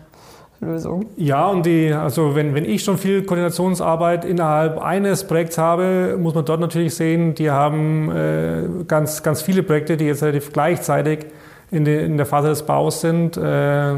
Lösung. 0.61 1.07
Ja, 1.17 1.49
und 1.49 1.67
die, 1.67 1.93
also 1.93 2.35
wenn, 2.35 2.55
wenn 2.55 2.65
ich 2.65 2.83
schon 2.83 2.97
viel 2.97 3.25
Koordinationsarbeit 3.25 4.25
innerhalb 4.25 4.81
eines 4.81 5.25
Projekts 5.25 5.59
habe, 5.59 6.17
muss 6.19 6.35
man 6.35 6.45
dort 6.45 6.61
natürlich 6.61 6.95
sehen, 6.95 7.35
die 7.35 7.51
haben 7.51 8.11
äh, 8.11 8.85
ganz, 8.87 9.23
ganz 9.23 9.43
viele 9.43 9.63
Projekte, 9.63 9.97
die 9.97 10.07
jetzt 10.07 10.23
relativ 10.23 10.53
gleichzeitig 10.53 11.27
in, 11.71 11.85
die, 11.85 11.95
in 11.95 12.17
der 12.17 12.27
Phase 12.27 12.49
des 12.49 12.63
Baus 12.63 13.01
sind. 13.01 13.37
Äh, 13.37 13.95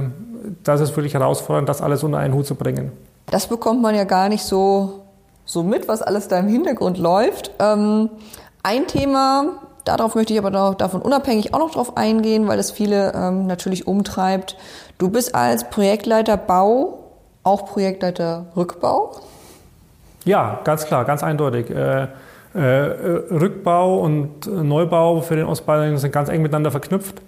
das 0.64 0.80
ist 0.80 0.96
wirklich 0.96 1.14
herausfordernd, 1.14 1.68
das 1.68 1.82
alles 1.82 2.02
unter 2.02 2.18
einen 2.18 2.34
Hut 2.34 2.46
zu 2.46 2.54
bringen. 2.54 2.92
Das 3.26 3.46
bekommt 3.46 3.82
man 3.82 3.94
ja 3.94 4.04
gar 4.04 4.28
nicht 4.28 4.44
so, 4.44 5.04
so 5.44 5.62
mit, 5.62 5.88
was 5.88 6.02
alles 6.02 6.28
da 6.28 6.38
im 6.38 6.48
Hintergrund 6.48 6.98
läuft. 6.98 7.50
Ähm, 7.58 8.10
ein 8.62 8.86
Thema, 8.86 9.54
darauf 9.84 10.14
möchte 10.14 10.32
ich 10.32 10.38
aber 10.38 10.74
davon 10.74 11.02
unabhängig 11.02 11.54
auch 11.54 11.58
noch 11.58 11.70
drauf 11.70 11.96
eingehen, 11.96 12.46
weil 12.48 12.58
es 12.58 12.70
viele 12.70 13.12
ähm, 13.14 13.46
natürlich 13.46 13.86
umtreibt. 13.86 14.56
Du 14.98 15.10
bist 15.10 15.34
als 15.34 15.68
Projektleiter 15.70 16.36
Bau 16.36 16.98
auch 17.42 17.66
Projektleiter 17.66 18.46
Rückbau? 18.56 19.12
Ja, 20.24 20.60
ganz 20.64 20.84
klar, 20.86 21.04
ganz 21.04 21.22
eindeutig. 21.22 21.70
Äh, 21.70 22.08
äh, 22.54 22.60
Rückbau 23.30 24.00
und 24.00 24.46
Neubau 24.46 25.20
für 25.20 25.36
den 25.36 25.46
Ostbayern 25.46 25.98
sind 25.98 26.12
ganz 26.12 26.28
eng 26.28 26.42
miteinander 26.42 26.72
verknüpft. 26.72 27.22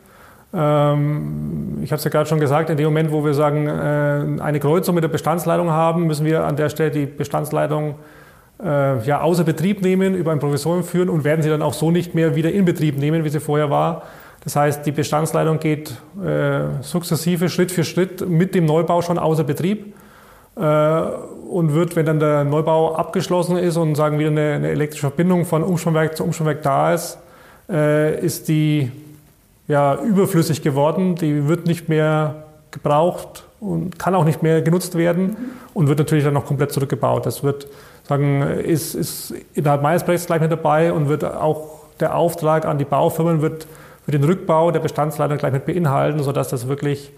Ähm, 0.54 1.78
ich 1.82 1.90
habe 1.90 1.98
es 1.98 2.04
ja 2.04 2.10
gerade 2.10 2.28
schon 2.28 2.40
gesagt, 2.40 2.70
in 2.70 2.76
dem 2.76 2.86
Moment, 2.86 3.12
wo 3.12 3.24
wir 3.24 3.34
sagen, 3.34 3.66
äh, 3.66 4.42
eine 4.42 4.60
Kreuzung 4.60 4.94
mit 4.94 5.04
der 5.04 5.08
Bestandsleitung 5.08 5.70
haben, 5.70 6.06
müssen 6.06 6.24
wir 6.24 6.44
an 6.44 6.56
der 6.56 6.70
Stelle 6.70 6.90
die 6.90 7.06
Bestandsleitung 7.06 7.96
äh, 8.62 9.04
ja, 9.04 9.20
außer 9.20 9.44
Betrieb 9.44 9.82
nehmen, 9.82 10.14
über 10.14 10.32
ein 10.32 10.38
Provisorium 10.38 10.84
führen 10.84 11.10
und 11.10 11.24
werden 11.24 11.42
sie 11.42 11.50
dann 11.50 11.62
auch 11.62 11.74
so 11.74 11.90
nicht 11.90 12.14
mehr 12.14 12.34
wieder 12.34 12.50
in 12.50 12.64
Betrieb 12.64 12.98
nehmen, 12.98 13.24
wie 13.24 13.28
sie 13.28 13.40
vorher 13.40 13.70
war. 13.70 14.02
Das 14.44 14.56
heißt, 14.56 14.86
die 14.86 14.92
Bestandsleitung 14.92 15.58
geht 15.58 15.90
äh, 16.24 16.60
sukzessive, 16.80 17.50
Schritt 17.50 17.70
für 17.70 17.84
Schritt 17.84 18.26
mit 18.26 18.54
dem 18.54 18.64
Neubau 18.64 19.02
schon 19.02 19.18
außer 19.18 19.44
Betrieb 19.44 19.94
und 20.56 21.72
wird, 21.72 21.94
wenn 21.94 22.04
dann 22.04 22.18
der 22.18 22.42
Neubau 22.42 22.96
abgeschlossen 22.96 23.56
ist 23.56 23.76
und 23.76 23.94
sagen 23.94 24.18
wieder 24.18 24.30
eine, 24.30 24.54
eine 24.54 24.70
elektrische 24.70 25.02
Verbindung 25.06 25.44
von 25.44 25.62
Umspannwerk 25.62 26.16
zu 26.16 26.24
Umspannwerk 26.24 26.64
da 26.64 26.94
ist, 26.94 27.16
ist 27.68 28.48
die 28.48 28.90
ja, 29.68 29.96
überflüssig 30.02 30.62
geworden. 30.62 31.14
Die 31.14 31.46
wird 31.46 31.66
nicht 31.66 31.88
mehr 31.88 32.42
gebraucht 32.70 33.44
und 33.60 33.98
kann 33.98 34.14
auch 34.14 34.24
nicht 34.24 34.42
mehr 34.42 34.62
genutzt 34.62 34.96
werden 34.96 35.36
und 35.74 35.88
wird 35.88 35.98
natürlich 35.98 36.24
dann 36.24 36.34
noch 36.34 36.46
komplett 36.46 36.72
zurückgebaut. 36.72 37.26
Das 37.26 37.42
wird 37.42 37.68
sagen, 38.08 38.42
ist, 38.42 38.94
ist 38.94 39.34
innerhalb 39.54 39.82
meines 39.82 40.02
Projekts 40.02 40.26
gleich 40.26 40.40
mit 40.40 40.50
dabei 40.50 40.92
und 40.92 41.08
wird 41.08 41.24
auch 41.24 41.78
der 42.00 42.16
Auftrag 42.16 42.64
an 42.64 42.78
die 42.78 42.84
Baufirmen 42.84 43.42
wird 43.42 43.66
für 44.04 44.12
den 44.12 44.24
Rückbau 44.24 44.70
der 44.70 44.80
Bestandsleitung 44.80 45.36
gleich 45.36 45.52
mit 45.52 45.66
beinhalten, 45.66 46.22
sodass 46.22 46.48
das 46.48 46.68
wirklich 46.68 47.12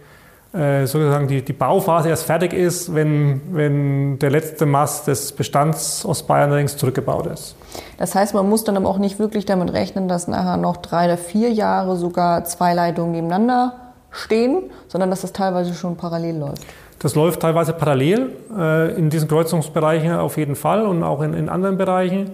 äh, 0.53 0.87
sozusagen 0.87 1.29
die, 1.29 1.43
die 1.43 1.53
Bauphase 1.53 2.09
erst 2.09 2.25
fertig 2.25 2.53
ist, 2.53 2.93
wenn, 2.93 3.41
wenn 3.53 4.19
der 4.19 4.31
letzte 4.31 4.67
Mast 4.67 5.07
des 5.07 5.31
Bestands 5.31 6.05
Ostbayernrings 6.05 6.77
zurückgebaut 6.77 7.27
ist. 7.27 7.55
Das 7.99 8.17
heißt, 8.17 8.35
man 8.35 8.49
muss 8.49 8.65
dann 8.65 8.77
aber 8.77 8.89
auch 8.89 8.99
nicht 8.99 9.21
wirklich 9.21 9.45
damit 9.45 9.73
rechnen, 9.73 10.09
dass 10.09 10.27
nachher 10.27 10.57
noch 10.57 10.79
drei 10.79 11.05
oder 11.05 11.19
vier 11.19 11.53
Jahre 11.53 11.97
sogar 11.97 12.45
zwei 12.47 12.75
Leitungen 12.75 13.13
nebeneinander 13.13 13.75
stehen, 14.11 14.65
sondern 14.89 15.11
dass 15.11 15.21
das 15.21 15.33
teilweise 15.33 15.73
schon 15.75 15.97
parallel 15.97 16.39
läuft. 16.39 16.67
Das 16.99 17.15
läuft 17.15 17.41
teilweise 17.41 17.73
parallel 17.73 18.33
äh, 18.57 18.95
in 18.97 19.09
diesen 19.09 19.29
Kreuzungsbereichen 19.29 20.13
auf 20.13 20.37
jeden 20.37 20.57
Fall 20.57 20.85
und 20.85 21.05
auch 21.05 21.23
in, 21.23 21.33
in 21.33 21.49
anderen 21.49 21.79
Bereichen, 21.79 22.33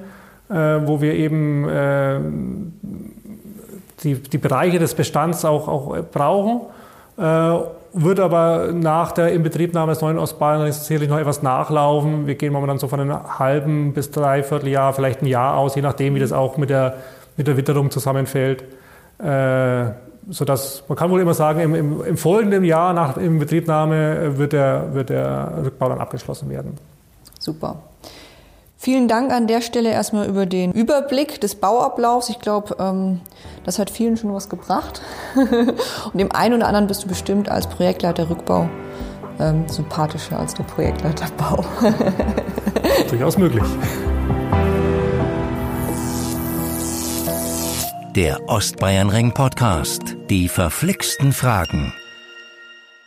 äh, 0.48 0.54
wo 0.54 1.02
wir 1.02 1.12
eben 1.12 1.68
äh, 1.68 2.18
die, 4.02 4.14
die 4.14 4.38
Bereiche 4.38 4.78
des 4.78 4.94
Bestands 4.94 5.44
auch, 5.44 5.68
auch 5.68 5.96
brauchen. 6.12 6.62
Äh, 7.96 8.02
wird 8.02 8.20
aber 8.20 8.72
nach 8.72 9.12
der 9.12 9.32
Inbetriebnahme 9.32 9.92
des 9.92 10.02
neuen 10.02 10.18
Ostbayern 10.18 10.70
sicherlich 10.72 11.08
noch 11.08 11.18
etwas 11.18 11.42
nachlaufen. 11.42 12.26
Wir 12.26 12.34
gehen 12.34 12.52
momentan 12.52 12.78
so 12.78 12.88
von 12.88 13.00
einem 13.00 13.38
halben 13.38 13.92
bis 13.92 14.10
dreiviertel 14.10 14.68
Jahr, 14.68 14.92
vielleicht 14.92 15.22
ein 15.22 15.26
Jahr 15.26 15.56
aus, 15.56 15.74
je 15.74 15.82
nachdem, 15.82 16.14
wie 16.14 16.20
das 16.20 16.32
auch 16.32 16.56
mit 16.56 16.70
der, 16.70 16.96
mit 17.36 17.46
der 17.46 17.56
Witterung 17.56 17.90
zusammenfällt. 17.90 18.64
Äh, 19.18 19.86
sodass 20.28 20.82
man 20.88 20.98
kann 20.98 21.10
wohl 21.10 21.20
immer 21.20 21.34
sagen, 21.34 21.60
im, 21.60 21.74
im, 21.74 22.04
im 22.04 22.16
folgenden 22.16 22.64
Jahr 22.64 22.92
nach 22.92 23.16
Inbetriebnahme 23.16 24.36
wird 24.36 24.52
der, 24.52 24.92
wird 24.92 25.10
der 25.10 25.52
Rückbau 25.64 25.88
dann 25.88 26.00
abgeschlossen 26.00 26.50
werden. 26.50 26.74
Super. 27.38 27.76
Vielen 28.86 29.08
Dank 29.08 29.32
an 29.32 29.48
der 29.48 29.62
Stelle 29.62 29.90
erstmal 29.90 30.28
über 30.28 30.46
den 30.46 30.70
Überblick 30.70 31.40
des 31.40 31.56
Bauablaufs. 31.56 32.28
Ich 32.28 32.38
glaube, 32.38 32.76
ähm, 32.78 33.20
das 33.64 33.80
hat 33.80 33.90
vielen 33.90 34.16
schon 34.16 34.32
was 34.32 34.48
gebracht. 34.48 35.02
Und 35.34 36.16
dem 36.16 36.30
einen 36.30 36.54
oder 36.54 36.68
anderen 36.68 36.86
bist 36.86 37.02
du 37.02 37.08
bestimmt 37.08 37.48
als 37.48 37.66
Projektleiter 37.66 38.30
Rückbau 38.30 38.68
ähm, 39.40 39.68
sympathischer 39.68 40.38
als 40.38 40.54
der 40.54 40.62
Projektleiter 40.62 41.26
Bau. 41.36 41.64
Durchaus 43.10 43.36
möglich. 43.36 43.64
Der 48.14 48.38
Ostbayernring 48.48 49.34
Podcast. 49.34 50.16
Die 50.30 50.48
verflixten 50.48 51.32
Fragen. 51.32 51.92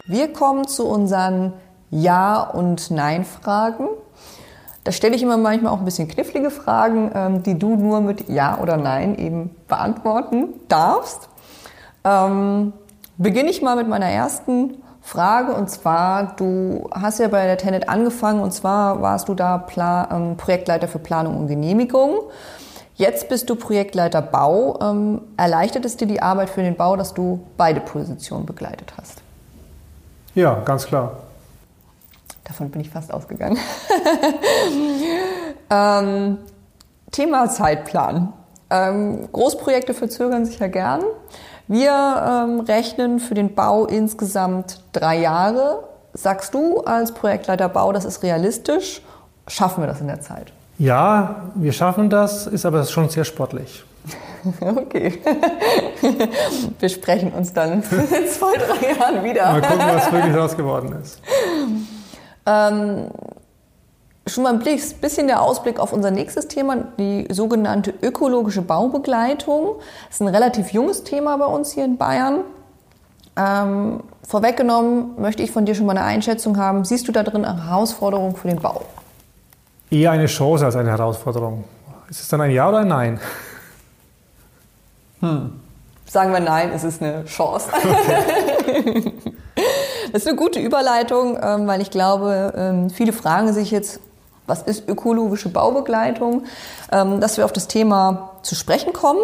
Wir 0.08 0.34
kommen 0.34 0.68
zu 0.68 0.86
unseren 0.86 1.54
Ja- 1.90 2.42
und 2.42 2.92
Nein-Fragen. 2.92 3.88
Da 4.84 4.92
stelle 4.92 5.16
ich 5.16 5.24
immer 5.24 5.38
manchmal 5.38 5.74
auch 5.74 5.80
ein 5.80 5.86
bisschen 5.86 6.08
knifflige 6.08 6.52
Fragen, 6.52 7.12
ähm, 7.14 7.44
die 7.44 7.60
du 7.60 7.76
nur 7.76 8.02
mit 8.02 8.30
Ja 8.30 8.60
oder 8.60 8.78
Nein 8.78 9.18
eben 9.18 9.52
beantworten 9.68 10.54
darfst. 10.68 11.30
Ähm, 12.04 12.74
beginne 13.18 13.50
ich 13.50 13.62
mal 13.62 13.76
mit 13.76 13.88
meiner 13.88 14.08
ersten 14.08 14.76
Frage 15.02 15.54
und 15.54 15.70
zwar, 15.70 16.36
du 16.36 16.88
hast 16.92 17.20
ja 17.20 17.28
bei 17.28 17.46
der 17.46 17.58
Tenet 17.58 17.90
angefangen 17.90 18.42
und 18.42 18.52
zwar 18.54 19.02
warst 19.02 19.28
du 19.28 19.34
da 19.34 19.58
Pla 19.58 20.08
ähm, 20.12 20.38
Projektleiter 20.38 20.88
für 20.88 21.00
Planung 21.00 21.38
und 21.38 21.48
Genehmigung. 21.48 22.20
Jetzt 22.96 23.30
bist 23.30 23.50
du 23.50 23.56
Projektleiter 23.56 24.22
Bau. 24.22 24.78
Ähm, 24.82 25.22
erleichtert 25.38 25.86
es 25.86 25.98
dir 25.98 26.06
die 26.06 26.22
Arbeit 26.22 26.50
für 26.50 26.62
den 26.62 26.76
Bau, 26.76 26.96
dass 26.96 27.14
du 27.14 27.40
beide 27.58 27.80
Positionen 27.80 28.46
begleitet 28.46 28.94
hast? 28.98 29.22
Ja, 30.36 30.60
ganz 30.66 30.86
klar. 30.86 31.18
Davon 32.50 32.72
bin 32.72 32.82
ich 32.82 32.90
fast 32.90 33.14
ausgegangen. 33.14 33.60
ähm, 35.70 36.40
Thema 37.12 37.48
Zeitplan. 37.48 38.34
Ähm, 38.72 39.30
Großprojekte 39.32 39.94
verzögern 39.94 40.46
sich 40.46 40.58
ja 40.58 40.68
gern. 40.68 41.04
Wir 41.68 41.92
ähm, 41.92 42.62
rechnen 42.62 43.20
für 43.20 43.36
den 43.36 43.54
Bau 43.54 43.86
insgesamt 43.86 44.82
drei 44.94 45.20
Jahre. 45.20 45.84
Sagst 46.14 46.56
du 46.56 46.80
als 46.82 47.14
Projektleiter 47.14 47.70
Bau, 47.70 47.92
das 47.94 48.04
ist 48.04 48.24
realistisch? 48.24 49.04
Schaffen 49.48 49.84
wir 49.84 49.88
das 49.88 50.02
in 50.02 50.08
der 50.08 50.22
Zeit? 50.22 50.52
Ja, 50.80 51.52
wir 51.54 51.72
schaffen 51.72 52.10
das, 52.10 52.48
ist 52.48 52.66
aber 52.66 52.84
schon 52.86 53.10
sehr 53.10 53.26
sportlich. 53.26 53.86
Okay. 54.62 55.20
Wir 56.80 56.88
sprechen 56.88 57.34
uns 57.34 57.52
dann 57.52 57.74
in 57.74 57.84
zwei, 57.84 58.56
drei 58.56 58.98
Jahren 58.98 59.22
wieder. 59.22 59.52
Mal 59.52 59.62
gucken, 59.62 59.86
was 59.94 60.12
wirklich 60.14 60.34
raus 60.34 60.56
geworden 60.56 60.96
ist. 61.04 61.20
Ähm, 62.50 63.12
schon 64.26 64.44
mal 64.44 64.54
ein 64.54 64.60
bisschen 64.60 65.28
der 65.28 65.42
Ausblick 65.42 65.80
auf 65.80 65.94
unser 65.94 66.12
nächstes 66.12 66.48
Thema, 66.48 66.78
die 66.98 67.28
sogenannte 67.32 67.94
ökologische 68.02 68.62
Baubegleitung. 68.62 69.76
Das 70.08 70.16
ist 70.16 70.22
ein 70.22 70.28
relativ 70.28 70.72
junges 70.72 71.04
Thema 71.04 71.38
bei 71.38 71.46
uns 71.46 71.72
hier 71.72 71.86
in 71.86 71.98
Bayern. 71.98 72.42
Ähm, 73.36 74.02
vorweggenommen 74.28 75.20
möchte 75.20 75.44
ich 75.44 75.52
von 75.52 75.66
dir 75.66 75.76
schon 75.76 75.86
mal 75.86 75.98
eine 75.98 76.06
Einschätzung 76.06 76.58
haben. 76.58 76.86
Siehst 76.86 77.08
du 77.08 77.12
da 77.12 77.24
drin 77.24 77.46
eine 77.46 77.66
Herausforderung 77.66 78.36
für 78.36 78.48
den 78.48 78.60
Bau? 78.60 78.86
Eher 79.92 80.12
eine 80.12 80.26
Chance 80.28 80.66
als 80.66 80.76
eine 80.76 80.90
Herausforderung. 80.90 81.64
Ist 82.10 82.22
es 82.22 82.28
dann 82.28 82.42
ein 82.42 82.52
Ja 82.52 82.70
oder 82.70 82.80
ein 82.80 82.88
Nein? 82.88 83.20
Hm. 85.22 85.60
Sagen 86.06 86.34
wir 86.34 86.40
Nein, 86.40 86.72
es 86.74 86.84
ist 86.84 87.02
eine 87.02 87.26
Chance. 87.26 87.70
Okay. 88.70 89.14
Das 90.14 90.24
ist 90.24 90.28
eine 90.28 90.38
gute 90.38 90.60
Überleitung, 90.60 91.38
ähm, 91.42 91.68
weil 91.68 91.82
ich 91.82 91.92
glaube, 91.92 92.54
ähm, 92.56 92.90
viele 92.90 93.14
fragen 93.14 93.54
sich 93.54 93.72
jetzt, 93.72 94.00
was 94.48 94.64
ist 94.64 94.88
ökologische 94.90 95.50
Baubegleitung, 95.50 96.44
ähm, 96.92 97.22
dass 97.22 97.38
wir 97.38 97.46
auf 97.46 97.54
das 97.54 97.68
Thema 97.68 98.32
zu 98.42 98.56
sprechen 98.56 98.94
kommen. 98.94 99.22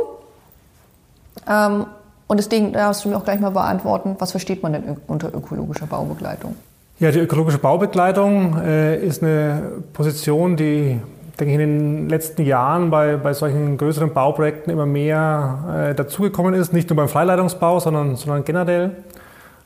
Und 2.27 2.38
deswegen 2.39 2.73
darfst 2.73 3.05
du 3.05 3.09
mir 3.09 3.17
auch 3.17 3.23
gleich 3.23 3.39
mal 3.39 3.51
beantworten, 3.51 4.15
was 4.17 4.31
versteht 4.31 4.63
man 4.63 4.73
denn 4.73 4.97
unter 5.05 5.27
ökologischer 5.33 5.86
Baubegleitung? 5.86 6.55
Ja, 6.97 7.11
die 7.11 7.19
ökologische 7.19 7.57
Baubegleitung 7.57 8.57
äh, 8.57 8.97
ist 8.97 9.21
eine 9.21 9.63
Position, 9.91 10.55
die, 10.55 10.99
denke 11.38 11.53
ich, 11.53 11.59
in 11.59 11.59
den 11.59 12.09
letzten 12.09 12.43
Jahren 12.45 12.89
bei, 12.89 13.17
bei 13.17 13.33
solchen 13.33 13.77
größeren 13.77 14.13
Bauprojekten 14.13 14.71
immer 14.71 14.86
mehr 14.86 15.89
äh, 15.91 15.95
dazugekommen 15.95 16.53
ist. 16.53 16.71
Nicht 16.71 16.89
nur 16.89 16.95
beim 16.95 17.09
Freileitungsbau, 17.09 17.81
sondern, 17.81 18.15
sondern 18.15 18.45
generell. 18.45 18.91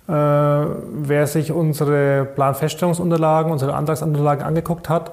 Äh, 0.10 0.12
wer 0.12 1.28
sich 1.28 1.52
unsere 1.52 2.26
Planfeststellungsunterlagen, 2.26 3.52
unsere 3.52 3.76
Antragsunterlagen 3.76 4.44
angeguckt 4.44 4.90
hat, 4.90 5.12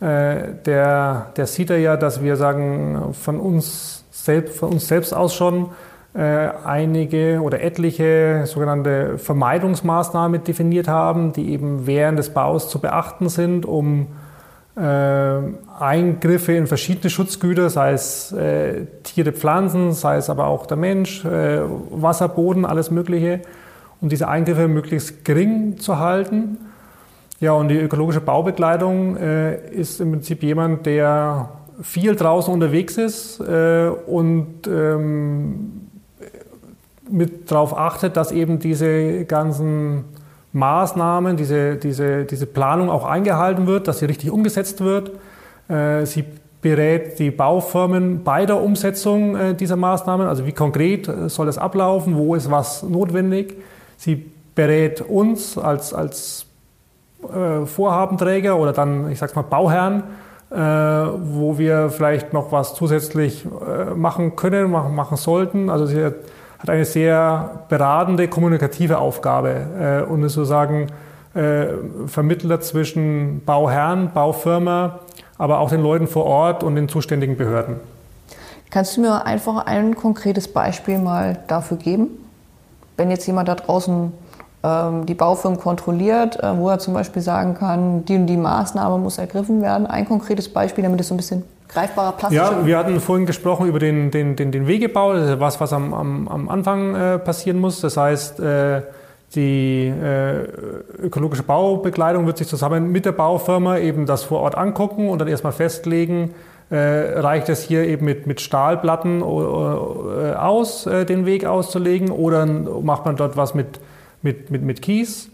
äh, 0.00 0.54
der, 0.64 1.26
der 1.36 1.46
sieht 1.46 1.68
ja, 1.68 1.98
dass 1.98 2.22
wir 2.22 2.36
sagen, 2.36 3.12
von 3.12 3.40
uns 3.40 4.04
selbst, 4.10 4.58
von 4.58 4.70
uns 4.70 4.88
selbst 4.88 5.12
aus 5.12 5.34
schon 5.34 5.68
äh, 6.14 6.48
einige 6.64 7.42
oder 7.42 7.60
etliche 7.60 8.44
sogenannte 8.46 9.18
Vermeidungsmaßnahmen 9.18 10.42
definiert 10.44 10.88
haben, 10.88 11.34
die 11.34 11.50
eben 11.50 11.86
während 11.86 12.18
des 12.18 12.30
Baus 12.30 12.70
zu 12.70 12.80
beachten 12.80 13.28
sind, 13.28 13.66
um 13.66 14.06
Eingriffe 15.80 16.52
in 16.52 16.68
verschiedene 16.68 17.10
Schutzgüter, 17.10 17.68
sei 17.68 17.94
es 17.94 18.32
Tiere, 19.02 19.32
Pflanzen, 19.32 19.90
sei 19.90 20.18
es 20.18 20.30
aber 20.30 20.46
auch 20.46 20.66
der 20.66 20.76
Mensch, 20.76 21.24
Wasser, 21.24 22.28
Boden, 22.28 22.64
alles 22.64 22.92
Mögliche, 22.92 23.40
um 24.00 24.08
diese 24.08 24.28
Eingriffe 24.28 24.68
möglichst 24.68 25.24
gering 25.24 25.78
zu 25.78 25.98
halten. 25.98 26.58
Ja, 27.40 27.52
und 27.52 27.68
die 27.68 27.78
ökologische 27.78 28.20
Baubekleidung 28.20 29.16
äh, 29.16 29.70
ist 29.70 30.00
im 30.00 30.12
Prinzip 30.12 30.42
jemand, 30.42 30.86
der 30.86 31.50
viel 31.82 32.16
draußen 32.16 32.52
unterwegs 32.52 32.96
ist 32.96 33.40
äh, 33.40 33.88
und 34.06 34.66
ähm, 34.66 35.88
mit 37.10 37.50
darauf 37.50 37.76
achtet, 37.78 38.16
dass 38.16 38.32
eben 38.32 38.58
diese 38.58 39.24
ganzen 39.24 40.04
Maßnahmen, 40.52 41.36
diese, 41.36 41.76
diese, 41.76 42.24
diese 42.24 42.46
Planung 42.46 42.90
auch 42.90 43.04
eingehalten 43.04 43.66
wird, 43.66 43.86
dass 43.86 44.00
sie 44.00 44.06
richtig 44.06 44.30
umgesetzt 44.30 44.80
wird. 44.80 45.12
Äh, 45.68 46.04
sie 46.06 46.24
berät 46.60 47.18
die 47.18 47.30
Baufirmen 47.30 48.24
bei 48.24 48.46
der 48.46 48.60
Umsetzung 48.60 49.36
äh, 49.36 49.54
dieser 49.54 49.76
Maßnahmen, 49.76 50.26
also 50.26 50.46
wie 50.46 50.52
konkret 50.52 51.06
äh, 51.06 51.28
soll 51.28 51.46
das 51.46 51.58
ablaufen, 51.58 52.16
wo 52.16 52.34
ist 52.34 52.50
was 52.50 52.82
notwendig. 52.82 53.56
Sie 53.98 54.30
berät 54.54 55.02
uns 55.02 55.58
als, 55.58 55.92
als 55.92 56.46
Vorhabenträger 57.20 58.56
oder 58.58 58.72
dann, 58.72 59.10
ich 59.10 59.18
sag's 59.18 59.34
mal, 59.34 59.42
Bauherren, 59.42 60.04
wo 60.50 61.58
wir 61.58 61.90
vielleicht 61.90 62.32
noch 62.32 62.52
was 62.52 62.74
zusätzlich 62.74 63.46
machen 63.94 64.36
können, 64.36 64.70
machen, 64.70 64.94
machen 64.94 65.16
sollten. 65.16 65.68
Also 65.68 65.86
sie 65.86 66.10
hat 66.58 66.70
eine 66.70 66.84
sehr 66.84 67.64
beratende, 67.68 68.28
kommunikative 68.28 68.98
Aufgabe 68.98 70.04
äh, 70.06 70.10
und 70.10 70.22
ist 70.24 70.34
sozusagen 70.34 70.88
äh, 71.34 71.66
Vermittler 72.06 72.60
zwischen 72.60 73.42
Bauherrn, 73.44 74.10
Baufirma, 74.12 75.00
aber 75.38 75.60
auch 75.60 75.70
den 75.70 75.82
Leuten 75.82 76.08
vor 76.08 76.24
Ort 76.24 76.64
und 76.64 76.74
den 76.74 76.88
zuständigen 76.88 77.36
Behörden. 77.36 77.76
Kannst 78.70 78.96
du 78.96 79.02
mir 79.02 79.24
einfach 79.24 79.66
ein 79.66 79.94
konkretes 79.94 80.48
Beispiel 80.48 80.98
mal 80.98 81.38
dafür 81.46 81.76
geben? 81.76 82.08
Wenn 82.98 83.10
jetzt 83.10 83.26
jemand 83.26 83.48
da 83.48 83.54
draußen 83.54 84.12
ähm, 84.62 85.06
die 85.06 85.14
Baufirmen 85.14 85.58
kontrolliert, 85.58 86.42
äh, 86.42 86.56
wo 86.58 86.68
er 86.68 86.80
zum 86.80 86.92
Beispiel 86.92 87.22
sagen 87.22 87.54
kann, 87.54 88.04
die 88.04 88.16
und 88.16 88.26
die 88.26 88.36
Maßnahme 88.36 88.98
muss 88.98 89.18
ergriffen 89.18 89.62
werden. 89.62 89.86
Ein 89.86 90.06
konkretes 90.06 90.52
Beispiel, 90.52 90.82
damit 90.82 91.00
es 91.00 91.08
so 91.08 91.14
ein 91.14 91.16
bisschen 91.16 91.44
greifbarer 91.68 92.12
Platz 92.12 92.32
Ja, 92.32 92.66
wir 92.66 92.76
hatten 92.76 92.98
vorhin 92.98 93.24
gesprochen 93.24 93.68
über 93.68 93.78
den, 93.78 94.10
den, 94.10 94.34
den, 94.34 94.50
den 94.50 94.66
Wegebau, 94.66 95.12
was, 95.38 95.60
was 95.60 95.72
am, 95.72 95.94
am, 95.94 96.26
am 96.26 96.48
Anfang 96.48 96.94
äh, 96.94 97.18
passieren 97.18 97.60
muss. 97.60 97.80
Das 97.80 97.96
heißt, 97.96 98.40
äh, 98.40 98.82
die 99.34 99.86
äh, 99.86 100.44
ökologische 101.02 101.42
Baubekleidung 101.42 102.26
wird 102.26 102.38
sich 102.38 102.48
zusammen 102.48 102.90
mit 102.90 103.04
der 103.04 103.12
Baufirma 103.12 103.78
eben 103.78 104.06
das 104.06 104.24
vor 104.24 104.40
Ort 104.40 104.56
angucken 104.56 105.08
und 105.08 105.20
dann 105.20 105.28
erstmal 105.28 105.52
festlegen, 105.52 106.34
reicht 106.76 107.48
es 107.48 107.62
hier 107.62 107.84
eben 107.84 108.04
mit, 108.04 108.26
mit 108.26 108.40
Stahlplatten 108.40 109.20
äh, 109.20 109.24
aus, 109.24 110.86
äh, 110.86 111.06
den 111.06 111.24
Weg 111.24 111.46
auszulegen 111.46 112.10
oder 112.10 112.44
macht 112.46 113.06
man 113.06 113.16
dort 113.16 113.36
was 113.36 113.54
mit, 113.54 113.80
mit, 114.22 114.50
mit, 114.50 114.62
mit 114.62 114.82
Kies? 114.82 115.30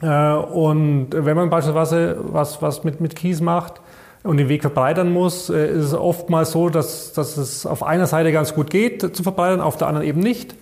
und 0.00 1.10
wenn 1.12 1.36
man 1.36 1.48
beispielsweise 1.48 2.16
was, 2.20 2.60
was 2.60 2.82
mit, 2.82 3.00
mit 3.00 3.14
Kies 3.14 3.40
macht, 3.40 3.80
und 4.22 4.36
den 4.36 4.48
Weg 4.48 4.62
verbreitern 4.62 5.12
muss, 5.12 5.50
äh, 5.50 5.66
ist 5.66 5.86
es 5.86 5.94
oftmals 5.94 6.52
so, 6.52 6.68
dass, 6.68 7.12
dass 7.12 7.36
es 7.36 7.66
auf 7.66 7.82
einer 7.82 8.06
Seite 8.06 8.32
ganz 8.32 8.54
gut 8.54 8.70
geht 8.70 9.16
zu 9.16 9.22
verbreitern, 9.22 9.60
auf 9.60 9.76
der 9.76 9.88
anderen 9.88 10.06
eben 10.06 10.20
nicht. 10.20 10.54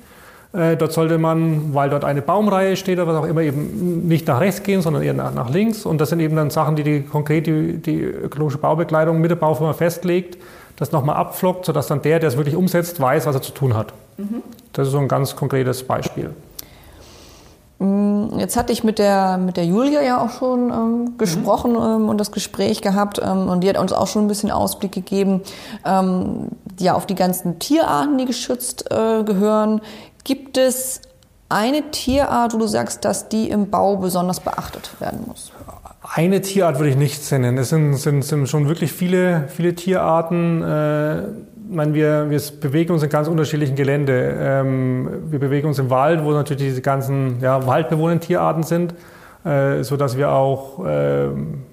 Äh, 0.53 0.77
dort 0.77 0.93
sollte 0.93 1.19
man, 1.19 1.75
weil 1.75 1.91
dort 1.91 2.05
eine 2.05 2.23
Baumreihe 2.23 2.77
steht 2.77 2.99
oder 2.99 3.07
was 3.07 3.17
auch 3.17 3.27
immer, 3.27 3.43
eben 3.43 4.09
nicht 4.09 4.27
nach 4.27 4.41
rechts 4.41 4.65
gehen, 4.65 4.83
sondern 4.83 5.03
eher 5.03 5.15
nach, 5.15 5.33
nach 5.33 5.49
links. 5.51 5.87
Und 5.87 6.01
das 6.01 6.09
sind 6.11 6.19
eben 6.21 6.35
dann 6.35 6.51
Sachen, 6.51 6.75
die, 6.75 6.83
die 6.83 7.03
konkret 7.03 7.47
die, 7.47 7.79
die 7.79 8.01
ökologische 8.01 8.59
Baubekleidung 8.59 9.21
mit 9.21 9.31
der 9.31 9.37
Baufirma 9.37 9.75
festlegt, 9.75 10.39
das 10.77 10.91
nochmal 10.91 11.17
abflockt, 11.17 11.67
sodass 11.67 11.87
dann 11.87 12.03
der, 12.03 12.19
der 12.19 12.29
es 12.29 12.37
wirklich 12.37 12.57
umsetzt, 12.57 13.01
weiß, 13.01 13.27
was 13.27 13.35
er 13.37 13.43
zu 13.43 13.53
tun 13.53 13.77
hat. 13.77 13.93
Mhm. 14.17 14.43
Das 14.73 14.89
ist 14.89 14.93
so 14.93 14.99
ein 14.99 15.09
ganz 15.09 15.37
konkretes 15.37 15.85
Beispiel. 15.85 16.31
Mm, 17.81 18.39
jetzt 18.39 18.59
hatte 18.59 18.75
ich 18.75 18.85
mit 18.85 18.99
der, 18.99 19.39
mit 19.39 19.57
der 19.57 19.65
Julia 19.65 20.03
ja 20.03 20.23
auch 20.23 20.31
schon 20.31 20.71
ähm, 20.71 21.15
gesprochen 21.17 21.73
mhm. 21.73 22.03
ähm, 22.03 22.09
und 22.11 22.19
das 22.19 22.31
Gespräch 22.31 22.83
gehabt 22.83 23.21
ähm, 23.25 23.49
und 23.49 23.63
die 23.63 23.71
hat 23.71 23.79
uns 23.79 23.95
auch 23.95 24.07
schon 24.07 24.25
ein 24.27 24.29
bisschen 24.29 24.51
Ausblick 24.51 24.93
gegeben, 24.93 25.41
ähm, 25.87 26.49
ja, 26.79 26.95
auf 26.95 27.07
die 27.07 27.15
ganzen 27.15 27.59
Tierarten, 27.59 28.19
die 28.19 28.27
geschützt 28.27 28.91
äh, 28.91 29.23
gehören. 29.25 29.81
Gibt 30.25 30.57
es 30.57 31.01
eine 31.49 31.91
Tierart, 31.91 32.55
wo 32.55 32.59
du 32.59 32.66
sagst, 32.66 33.05
dass 33.05 33.29
die 33.29 33.51
im 33.51 33.71
Bau 33.71 33.97
besonders 33.97 34.41
beachtet 34.41 35.01
werden 35.01 35.25
muss? 35.27 35.53
Eine 36.14 36.41
Tierart 36.41 36.79
würde 36.79 36.91
ich 36.91 36.97
nicht 36.97 37.31
nennen. 37.33 37.59
Es 37.59 37.68
sind, 37.68 37.95
sind, 37.95 38.23
sind 38.23 38.49
schon 38.49 38.68
wirklich 38.68 38.93
viele, 38.93 39.45
viele 39.49 39.75
Tierarten. 39.75 40.62
Äh, 40.62 41.21
ich 41.71 41.77
meine, 41.77 41.95
wir, 41.95 42.31
wir 42.31 42.41
bewegen 42.61 42.93
uns 42.93 43.03
in 43.03 43.11
ganz 43.11 43.29
unterschiedlichen 43.29 43.77
Gelände. 43.77 44.37
Ähm, 44.41 45.09
wir 45.31 45.39
bewegen 45.39 45.68
uns 45.68 45.79
im 45.79 45.91
Wald, 45.91 46.25
wo 46.25 46.33
natürlich 46.33 46.64
diese 46.64 46.83
ganzen 46.83 47.41
ja, 47.41 47.66
waldbewohnenden 47.66 48.27
Tierarten 48.27 48.62
sind, 48.62 48.95
äh, 49.45 49.85
sodass 49.85 50.16
wir 50.16 50.33
auch 50.33 50.85
äh, 50.85 51.29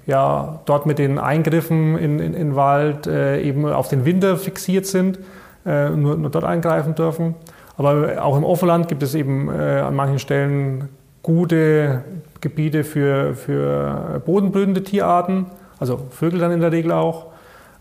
ja, 0.05 0.59
dort 0.65 0.85
mit 0.85 0.99
den 0.99 1.17
Eingriffen 1.19 1.97
in, 1.97 2.19
in, 2.19 2.33
in 2.33 2.55
Wald 2.55 3.07
äh, 3.07 3.41
eben 3.41 3.65
auf 3.65 3.87
den 3.87 4.05
Winter 4.05 4.37
fixiert 4.37 4.85
sind, 4.85 5.19
äh, 5.65 5.89
nur, 5.89 6.15
nur 6.15 6.29
dort 6.29 6.45
eingreifen 6.45 6.93
dürfen. 6.93 7.35
Aber 7.77 8.23
auch 8.23 8.35
im 8.35 8.43
Offenland 8.43 8.87
gibt 8.87 9.03
es 9.03 9.13
eben 9.13 9.49
äh, 9.49 9.79
an 9.79 9.95
manchen 9.95 10.19
Stellen 10.19 10.89
gute 11.21 12.03
Gebiete 12.41 12.83
für, 12.83 13.35
für 13.35 14.21
bodenbrütende 14.25 14.83
Tierarten, 14.83 15.45
also 15.79 15.99
Vögel 16.09 16.39
dann 16.39 16.51
in 16.51 16.61
der 16.61 16.71
Regel 16.71 16.91
auch. 16.91 17.27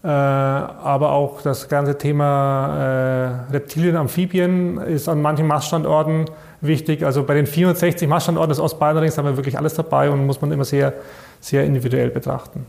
Äh, 0.05 0.09
aber 0.09 1.13
auch 1.13 1.41
das 1.43 1.69
ganze 1.69 1.97
Thema 1.97 3.47
äh, 3.49 3.53
Reptilien, 3.53 3.97
Amphibien 3.97 4.79
ist 4.79 5.09
an 5.09 5.23
manchen 5.23 5.47
Maststandorten 5.47 6.27
wichtig. 6.61 7.05
Also 7.05 7.25
bei 7.25 7.35
den 7.35 7.47
460 7.47 8.09
Maststandorten 8.09 8.51
des 8.51 8.61
Ostbayernrings 8.61 9.17
haben 9.17 9.25
wir 9.25 9.37
wirklich 9.37 9.59
alles 9.59 9.75
dabei 9.75 10.11
und 10.11 10.27
muss 10.27 10.41
man 10.41 10.53
immer 10.53 10.65
sehr, 10.65 10.93
sehr 11.41 11.65
individuell 11.65 12.11
betrachten. 12.11 12.67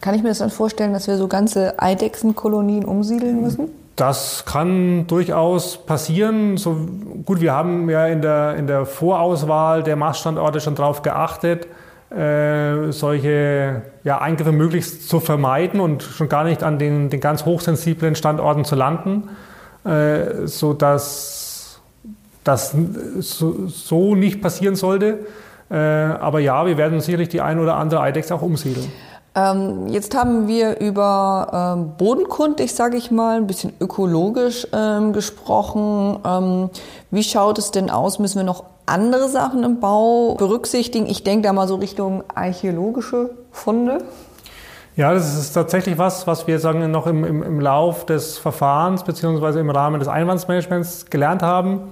Kann 0.00 0.14
ich 0.14 0.22
mir 0.22 0.28
das 0.28 0.38
dann 0.38 0.50
vorstellen, 0.50 0.92
dass 0.92 1.08
wir 1.08 1.16
so 1.16 1.26
ganze 1.26 1.80
Eidechsenkolonien 1.80 2.84
umsiedeln 2.84 3.42
müssen? 3.42 3.68
Das 3.96 4.44
kann 4.44 5.06
durchaus 5.06 5.78
passieren. 5.78 6.58
So, 6.58 6.86
gut, 7.24 7.40
wir 7.40 7.54
haben 7.54 7.88
ja 7.88 8.06
in 8.06 8.20
der, 8.20 8.54
in 8.56 8.66
der 8.66 8.84
Vorauswahl 8.84 9.82
der 9.82 9.96
Maststandorte 9.96 10.60
schon 10.60 10.74
darauf 10.74 11.00
geachtet, 11.00 11.66
äh, 12.10 12.92
solche 12.92 13.82
ja, 14.04 14.20
Eingriffe 14.20 14.52
möglichst 14.52 15.08
zu 15.08 15.18
vermeiden 15.18 15.80
und 15.80 16.02
schon 16.02 16.28
gar 16.28 16.44
nicht 16.44 16.62
an 16.62 16.78
den, 16.78 17.08
den 17.08 17.20
ganz 17.20 17.46
hochsensiblen 17.46 18.14
Standorten 18.14 18.66
zu 18.66 18.74
landen, 18.74 19.30
äh, 19.84 20.46
sodass 20.46 21.80
das 22.44 22.76
so, 23.18 23.66
so, 23.66 24.14
nicht 24.14 24.42
passieren 24.42 24.76
sollte. 24.76 25.26
Äh, 25.70 25.76
aber 25.76 26.38
ja, 26.40 26.66
wir 26.66 26.76
werden 26.76 27.00
sicherlich 27.00 27.30
die 27.30 27.40
ein 27.40 27.58
oder 27.58 27.76
andere 27.76 28.02
Eidechse 28.02 28.34
auch 28.34 28.42
umsiedeln. 28.42 28.92
Ähm, 29.36 29.86
jetzt 29.88 30.16
haben 30.16 30.48
wir 30.48 30.80
über 30.80 31.76
ähm, 31.76 31.92
bodenkundig, 31.98 32.74
sage 32.74 32.96
ich 32.96 33.10
mal, 33.10 33.36
ein 33.36 33.46
bisschen 33.46 33.74
ökologisch 33.80 34.66
ähm, 34.72 35.12
gesprochen. 35.12 36.18
Ähm, 36.24 36.70
wie 37.10 37.22
schaut 37.22 37.58
es 37.58 37.70
denn 37.70 37.90
aus? 37.90 38.18
Müssen 38.18 38.38
wir 38.38 38.44
noch 38.44 38.64
andere 38.86 39.28
Sachen 39.28 39.62
im 39.62 39.78
Bau 39.78 40.36
berücksichtigen? 40.36 41.06
Ich 41.06 41.22
denke 41.22 41.42
da 41.46 41.52
mal 41.52 41.68
so 41.68 41.74
Richtung 41.74 42.24
archäologische 42.34 43.28
Funde. 43.52 43.98
Ja, 44.96 45.12
das 45.12 45.36
ist 45.38 45.52
tatsächlich 45.52 45.98
was, 45.98 46.26
was 46.26 46.46
wir 46.46 46.58
sagen 46.58 46.90
noch 46.90 47.06
im, 47.06 47.22
im, 47.22 47.42
im 47.42 47.60
Lauf 47.60 48.06
des 48.06 48.38
Verfahrens 48.38 49.04
beziehungsweise 49.04 49.60
im 49.60 49.68
Rahmen 49.68 49.98
des 49.98 50.08
Einwandsmanagements 50.08 51.04
gelernt 51.10 51.42
haben. 51.42 51.82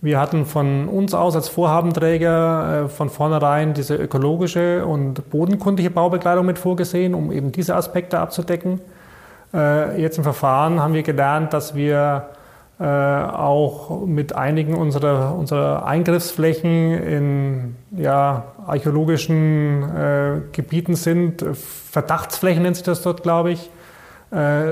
Wir 0.00 0.20
hatten 0.20 0.46
von 0.46 0.88
uns 0.88 1.12
aus 1.12 1.34
als 1.34 1.48
Vorhabenträger 1.48 2.84
äh, 2.84 2.88
von 2.88 3.10
vornherein 3.10 3.74
diese 3.74 3.96
ökologische 3.96 4.86
und 4.86 5.28
bodenkundige 5.30 5.90
Baubekleidung 5.90 6.46
mit 6.46 6.58
vorgesehen, 6.58 7.14
um 7.14 7.32
eben 7.32 7.50
diese 7.50 7.74
Aspekte 7.74 8.20
abzudecken. 8.20 8.80
Äh, 9.52 10.00
jetzt 10.00 10.16
im 10.16 10.22
Verfahren 10.22 10.80
haben 10.80 10.94
wir 10.94 11.02
gelernt, 11.02 11.52
dass 11.52 11.74
wir 11.74 12.28
äh, 12.78 12.84
auch 12.84 14.06
mit 14.06 14.36
einigen 14.36 14.76
unserer, 14.76 15.34
unserer 15.34 15.84
Eingriffsflächen 15.84 16.92
in 16.92 17.76
ja, 17.90 18.44
archäologischen 18.68 20.44
Gebieten 20.52 20.94
sind. 20.94 21.44
Verdachtsflächen 21.90 22.62
nennt 22.62 22.76
sich 22.76 22.84
das 22.84 23.02
dort, 23.02 23.24
glaube 23.24 23.50
ich, 23.50 23.70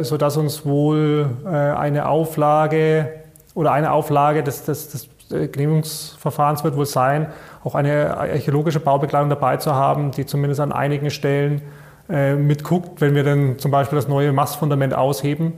sodass 0.03 0.37
uns 0.37 0.67
wohl 0.67 1.31
eine 1.47 2.07
Auflage 2.07 3.09
oder 3.55 3.73
eine 3.73 3.91
Auflage 3.91 4.43
des, 4.43 4.65
des, 4.65 4.91
des 4.91 5.09
Genehmigungsverfahrens 5.31 6.65
wird 6.65 6.77
wohl 6.77 6.87
sein, 6.87 7.29
auch 7.65 7.75
eine 7.75 8.17
archäologische 8.17 8.81
Baubekleidung 8.81 9.29
dabei 9.29 9.57
zu 9.57 9.75
haben, 9.75 10.11
die 10.11 10.27
zumindest 10.27 10.61
an 10.61 10.73
einigen 10.73 11.11
Stellen 11.11 11.63
äh, 12.09 12.35
mitguckt, 12.35 13.01
wenn 13.01 13.15
wir 13.15 13.25
dann 13.25 13.59
zum 13.59 13.71
Beispiel 13.71 13.97
das 13.97 14.09
neue 14.09 14.33
Mastfundament 14.33 14.95
ausheben 14.95 15.55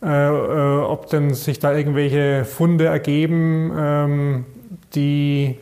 äh, 0.00 0.06
äh, 0.06 0.80
ob 0.82 1.08
denn 1.08 1.34
sich 1.34 1.58
da 1.58 1.72
irgendwelche 1.72 2.44
Funde 2.44 2.86
ergeben, 2.86 3.72
ähm, 3.76 4.44
die 4.94 5.58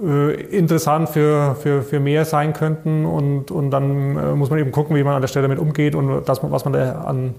äh, 0.00 0.40
interessant 0.56 1.08
für, 1.08 1.56
für, 1.56 1.82
für 1.82 1.98
mehr 1.98 2.24
sein 2.24 2.52
könnten. 2.52 3.04
Und, 3.04 3.50
und 3.50 3.72
dann 3.72 4.16
äh, 4.16 4.34
muss 4.36 4.50
man 4.50 4.60
eben 4.60 4.70
gucken, 4.70 4.94
wie 4.94 5.02
man 5.02 5.14
an 5.14 5.22
der 5.22 5.28
Stelle 5.28 5.48
damit 5.48 5.58
umgeht 5.58 5.96
und 5.96 6.24
das, 6.24 6.40
was 6.40 6.64
man 6.64 6.72
da 6.72 7.02
an 7.02 7.34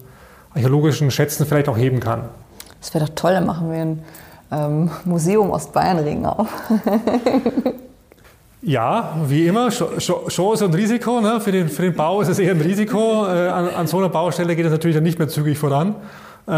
archäologischen 0.53 1.09
Schätzen 1.09 1.45
vielleicht 1.45 1.69
auch 1.69 1.77
heben 1.77 2.01
kann. 2.01 2.25
Das 2.81 2.93
wäre 2.93 3.05
doch 3.05 3.15
toll, 3.15 3.31
dann 3.31 3.45
machen 3.45 3.71
wir 3.71 3.79
ein 3.79 4.03
ähm, 4.53 4.91
Museum 5.05 5.51
Ostbayernring 5.51 6.25
auf. 6.25 6.47
Ja, 8.65 9.17
wie 9.25 9.45
immer, 9.47 9.69
Chance 9.71 10.65
und 10.65 10.73
Risiko. 10.73 11.19
Ne? 11.19 11.41
Für, 11.41 11.51
den, 11.51 11.67
für 11.67 11.81
den 11.81 11.93
Bau 11.93 12.21
ist 12.21 12.29
es 12.29 12.39
eher 12.39 12.51
ein 12.51 12.61
Risiko. 12.61 13.25
Äh, 13.27 13.49
an, 13.49 13.67
an, 13.67 13.87
so 13.87 13.97
einer 13.97 14.07
Baustelle 14.07 14.55
geht 14.55 14.65
es 14.65 14.71
natürlich 14.71 14.95
dann 14.95 15.03
nicht 15.03 15.19
mehr 15.19 15.27
zügig 15.27 15.57
voran. 15.57 15.95
Äh, 16.47 16.51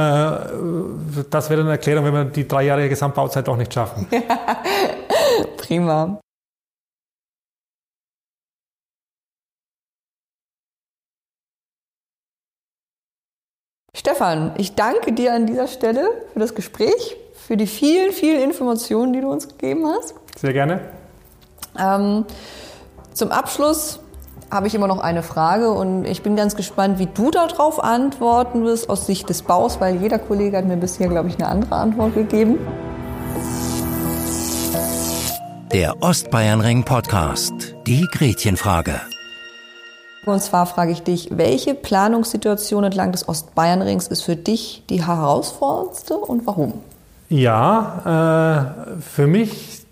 das 1.32 1.50
wäre 1.50 1.62
eine 1.62 1.72
Erklärung, 1.72 2.06
wenn 2.06 2.14
wir 2.14 2.26
die 2.26 2.48
drei 2.48 2.64
Jahre 2.66 2.88
Gesamtbauzeit 2.88 3.48
doch 3.48 3.58
nicht 3.58 3.74
schaffen. 3.74 4.06
Prima. 5.58 6.20
Stefan, 13.96 14.54
ich 14.60 14.76
danke 14.76 15.12
dir 15.14 15.34
an 15.34 15.48
dieser 15.48 15.68
Stelle 15.68 16.08
für 16.34 16.40
das 16.40 16.54
Gespräch, 16.54 17.18
für 17.46 17.58
die 17.58 17.68
vielen, 17.68 18.12
vielen 18.12 18.42
Informationen, 18.42 19.14
die 19.14 19.22
du 19.22 19.32
uns 19.32 19.48
gegeben 19.48 19.86
hast. 19.86 20.16
Sehr 20.36 20.52
gerne. 20.52 20.80
Ähm, 21.78 22.26
zum 23.14 23.32
Abschluss 23.32 24.00
habe 24.50 24.66
ich 24.66 24.74
immer 24.74 24.88
noch 24.88 24.98
eine 24.98 25.22
Frage 25.22 25.70
und 25.70 26.06
ich 26.06 26.24
bin 26.24 26.36
ganz 26.36 26.56
gespannt, 26.56 26.98
wie 26.98 27.06
du 27.06 27.30
darauf 27.30 27.84
antworten 27.84 28.64
wirst 28.64 28.90
aus 28.90 29.06
Sicht 29.06 29.30
des 29.30 29.44
Baus, 29.44 29.80
weil 29.80 29.98
jeder 29.98 30.18
Kollege 30.18 30.58
hat 30.58 30.66
mir 30.66 30.78
bisher, 30.78 31.08
glaube 31.08 31.30
ich, 31.30 31.36
eine 31.36 31.48
andere 31.48 31.76
Antwort 31.76 32.16
gegeben. 32.16 32.58
Der 35.72 36.02
Ostbayernring 36.02 36.84
Podcast. 36.84 37.76
Die 37.86 38.08
Gretchenfrage. 38.12 39.02
Und 40.26 40.42
zwar 40.42 40.66
frage 40.66 40.92
ich 40.92 41.04
dich, 41.04 41.30
welche 41.32 41.76
Planungssituation 41.76 42.86
entlang 42.86 43.12
des 43.12 43.30
Ostbayernrings 43.30 44.08
ist 44.08 44.24
für 44.24 44.36
dich 44.36 44.84
die 44.90 45.06
herausforderndste 45.06 46.16
und 46.18 46.48
warum? 46.48 46.82
Ja, 47.30 48.76
äh, 48.96 49.02
für 49.02 49.28
mich 49.28 49.86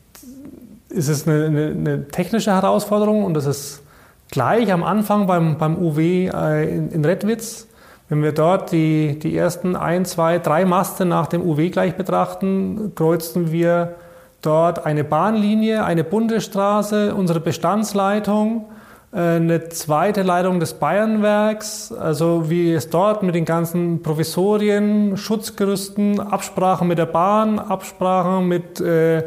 ist 0.90 1.08
es 1.08 1.28
eine, 1.28 1.46
eine, 1.46 1.66
eine, 1.68 2.08
technische 2.08 2.52
Herausforderung 2.52 3.24
und 3.24 3.34
das 3.34 3.48
ist 3.48 3.82
gleich 4.30 4.72
am 4.72 4.84
Anfang 4.84 5.26
beim, 5.26 5.58
beim 5.58 5.78
UW 5.78 6.28
äh, 6.28 6.76
in, 6.76 6.92
in 6.92 7.06
Redwitz. 7.06 7.68
Wenn 8.10 8.22
wir 8.22 8.34
dort 8.34 8.72
die, 8.72 9.18
die 9.18 9.36
ersten 9.36 9.76
ein, 9.76 10.06
zwei, 10.06 10.38
drei 10.38 10.66
Maste 10.66 11.06
nach 11.06 11.26
dem 11.26 11.42
UW 11.42 11.70
gleich 11.70 11.96
betrachten, 11.96 12.92
kreuzten 12.96 13.52
wir 13.52 13.96
dort 14.44 14.86
eine 14.86 15.04
Bahnlinie, 15.04 15.84
eine 15.84 16.04
Bundesstraße, 16.04 17.16
unsere 17.16 17.40
Bestandsleitung, 17.40 18.66
eine 19.14 19.70
zweite 19.70 20.24
Leitung 20.24 20.60
des 20.60 20.74
Bayernwerks, 20.74 21.92
also 21.92 22.50
wie 22.50 22.74
es 22.74 22.90
dort 22.90 23.22
mit 23.22 23.36
den 23.36 23.46
ganzen 23.46 24.02
Provisorien, 24.02 25.18
Schutzgerüsten, 25.18 26.20
Absprachen 26.20 26.88
mit 26.88 26.98
der 26.98 27.06
Bahn, 27.06 27.60
Absprachen 27.60 28.48
mit 28.48 28.82
äh, 28.82 29.24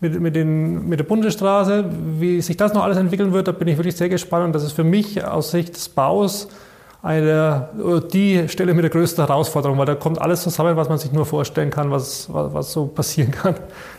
mit, 0.00 0.20
mit, 0.20 0.36
den, 0.36 0.88
mit 0.88 1.00
der 1.00 1.04
Bundesstraße. 1.04 1.84
Wie 2.18 2.40
sich 2.40 2.56
das 2.56 2.72
noch 2.72 2.84
alles 2.84 2.98
entwickeln 2.98 3.32
wird, 3.32 3.48
da 3.48 3.52
bin 3.52 3.68
ich 3.68 3.76
wirklich 3.76 3.96
sehr 3.96 4.08
gespannt. 4.08 4.46
Und 4.46 4.52
das 4.54 4.62
ist 4.62 4.72
für 4.72 4.84
mich 4.84 5.24
aus 5.24 5.50
Sicht 5.50 5.74
des 5.74 5.88
Baus 5.88 6.48
eine, 7.02 7.68
die 8.12 8.48
Stelle 8.48 8.74
mit 8.74 8.82
der 8.82 8.90
größten 8.90 9.24
Herausforderung, 9.24 9.78
weil 9.78 9.86
da 9.86 9.94
kommt 9.94 10.20
alles 10.20 10.42
zusammen, 10.42 10.76
was 10.76 10.88
man 10.88 10.98
sich 10.98 11.12
nur 11.12 11.26
vorstellen 11.26 11.70
kann, 11.70 11.90
was, 11.90 12.32
was, 12.32 12.52
was 12.52 12.72
so 12.72 12.86
passieren 12.86 13.30
kann. 13.30 13.54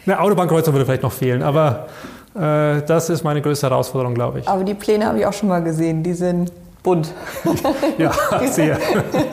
Eine 0.05 0.19
Autobahnkreuzung 0.19 0.73
würde 0.73 0.85
vielleicht 0.85 1.03
noch 1.03 1.11
fehlen, 1.11 1.41
aber 1.41 1.87
äh, 2.35 2.81
das 2.81 3.09
ist 3.09 3.23
meine 3.23 3.41
größte 3.41 3.69
Herausforderung, 3.69 4.13
glaube 4.13 4.39
ich. 4.39 4.47
Aber 4.47 4.63
die 4.63 4.73
Pläne 4.73 5.05
habe 5.05 5.19
ich 5.19 5.25
auch 5.25 5.33
schon 5.33 5.49
mal 5.49 5.63
gesehen, 5.63 6.03
die 6.03 6.13
sind 6.13 6.51
bunt. 6.83 7.13
ja, 7.97 8.11
sehr. 8.45 8.77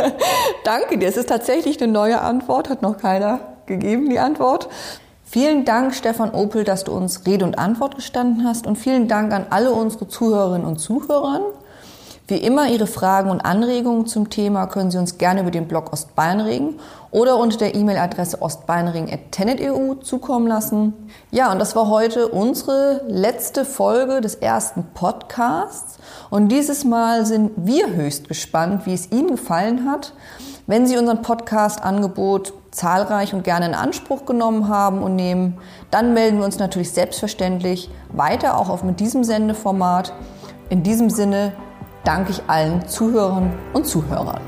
Danke 0.64 0.98
dir. 0.98 1.08
Es 1.08 1.16
ist 1.16 1.28
tatsächlich 1.28 1.80
eine 1.82 1.92
neue 1.92 2.20
Antwort, 2.20 2.68
hat 2.68 2.82
noch 2.82 2.98
keiner 2.98 3.40
gegeben, 3.66 4.10
die 4.10 4.18
Antwort. 4.18 4.68
Vielen 5.24 5.64
Dank, 5.64 5.94
Stefan 5.94 6.30
Opel, 6.30 6.64
dass 6.64 6.84
du 6.84 6.92
uns 6.92 7.26
Rede 7.26 7.44
und 7.44 7.58
Antwort 7.58 7.96
gestanden 7.96 8.46
hast 8.46 8.66
und 8.66 8.76
vielen 8.76 9.08
Dank 9.08 9.32
an 9.32 9.46
alle 9.50 9.72
unsere 9.72 10.06
Zuhörerinnen 10.08 10.66
und 10.66 10.78
Zuhörer. 10.78 11.40
Wie 12.28 12.38
immer, 12.38 12.68
Ihre 12.68 12.88
Fragen 12.88 13.30
und 13.30 13.40
Anregungen 13.42 14.06
zum 14.06 14.30
Thema 14.30 14.66
können 14.66 14.90
Sie 14.90 14.98
uns 14.98 15.16
gerne 15.16 15.42
über 15.42 15.52
den 15.52 15.68
Blog 15.68 15.92
Ostbayernring 15.92 16.74
oder 17.12 17.36
unter 17.36 17.56
der 17.56 17.76
E-Mail-Adresse 17.76 18.42
ostbayernring.tenet.eu 18.42 19.94
zukommen 20.02 20.48
lassen. 20.48 20.92
Ja, 21.30 21.52
und 21.52 21.60
das 21.60 21.76
war 21.76 21.88
heute 21.88 22.26
unsere 22.26 23.02
letzte 23.06 23.64
Folge 23.64 24.20
des 24.20 24.34
ersten 24.34 24.88
Podcasts. 24.92 25.98
Und 26.28 26.48
dieses 26.48 26.84
Mal 26.84 27.26
sind 27.26 27.52
wir 27.58 27.94
höchst 27.94 28.26
gespannt, 28.26 28.86
wie 28.86 28.94
es 28.94 29.12
Ihnen 29.12 29.28
gefallen 29.28 29.88
hat. 29.88 30.12
Wenn 30.66 30.88
Sie 30.88 30.98
unseren 30.98 31.22
Podcast-Angebot 31.22 32.54
zahlreich 32.72 33.34
und 33.34 33.44
gerne 33.44 33.66
in 33.66 33.74
Anspruch 33.74 34.26
genommen 34.26 34.66
haben 34.66 35.00
und 35.00 35.14
nehmen, 35.14 35.58
dann 35.92 36.12
melden 36.12 36.38
wir 36.38 36.44
uns 36.44 36.58
natürlich 36.58 36.90
selbstverständlich 36.90 37.88
weiter 38.12 38.58
auch 38.58 38.68
auf 38.68 38.82
mit 38.82 38.98
diesem 38.98 39.22
Sendeformat. 39.22 40.12
In 40.70 40.82
diesem 40.82 41.08
Sinne 41.08 41.52
danke 42.06 42.32
ich 42.32 42.42
allen 42.48 42.88
Zuhörern 42.88 43.52
und 43.72 43.86
Zuhörern. 43.86 44.40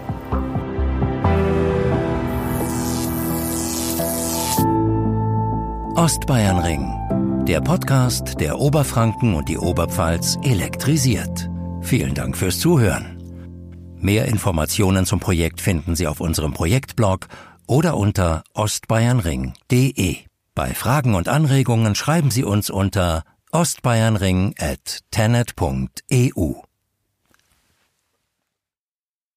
Ostbayernring, 5.97 7.45
der 7.47 7.61
Podcast, 7.61 8.41
der 8.41 8.61
Oberfranken 8.61 9.35
und 9.35 9.49
die 9.49 9.59
Oberpfalz 9.59 10.39
elektrisiert. 10.45 11.51
Vielen 11.81 12.15
Dank 12.15 12.37
fürs 12.37 12.61
Zuhören. 12.61 13.19
Mehr 13.97 14.27
Informationen 14.27 15.07
zum 15.07 15.19
Projekt 15.19 15.61
finden 15.61 15.97
Sie 15.97 16.07
auf 16.07 16.21
unserem 16.21 16.53
Projektblog 16.53 17.27
oder 17.67 17.97
unter 17.97 18.45
ostbayernring.de. 18.55 20.19
Bei 20.55 20.75
Fragen 20.75 21.17
und 21.17 21.29
Anregungen 21.29 21.97
schreiben 21.97 22.31
Sie 22.31 22.45
uns 22.45 22.71
unter 22.71 23.25
ostbayernring 23.51 24.55
at 24.59 25.01
tenet.eu. 25.11 26.68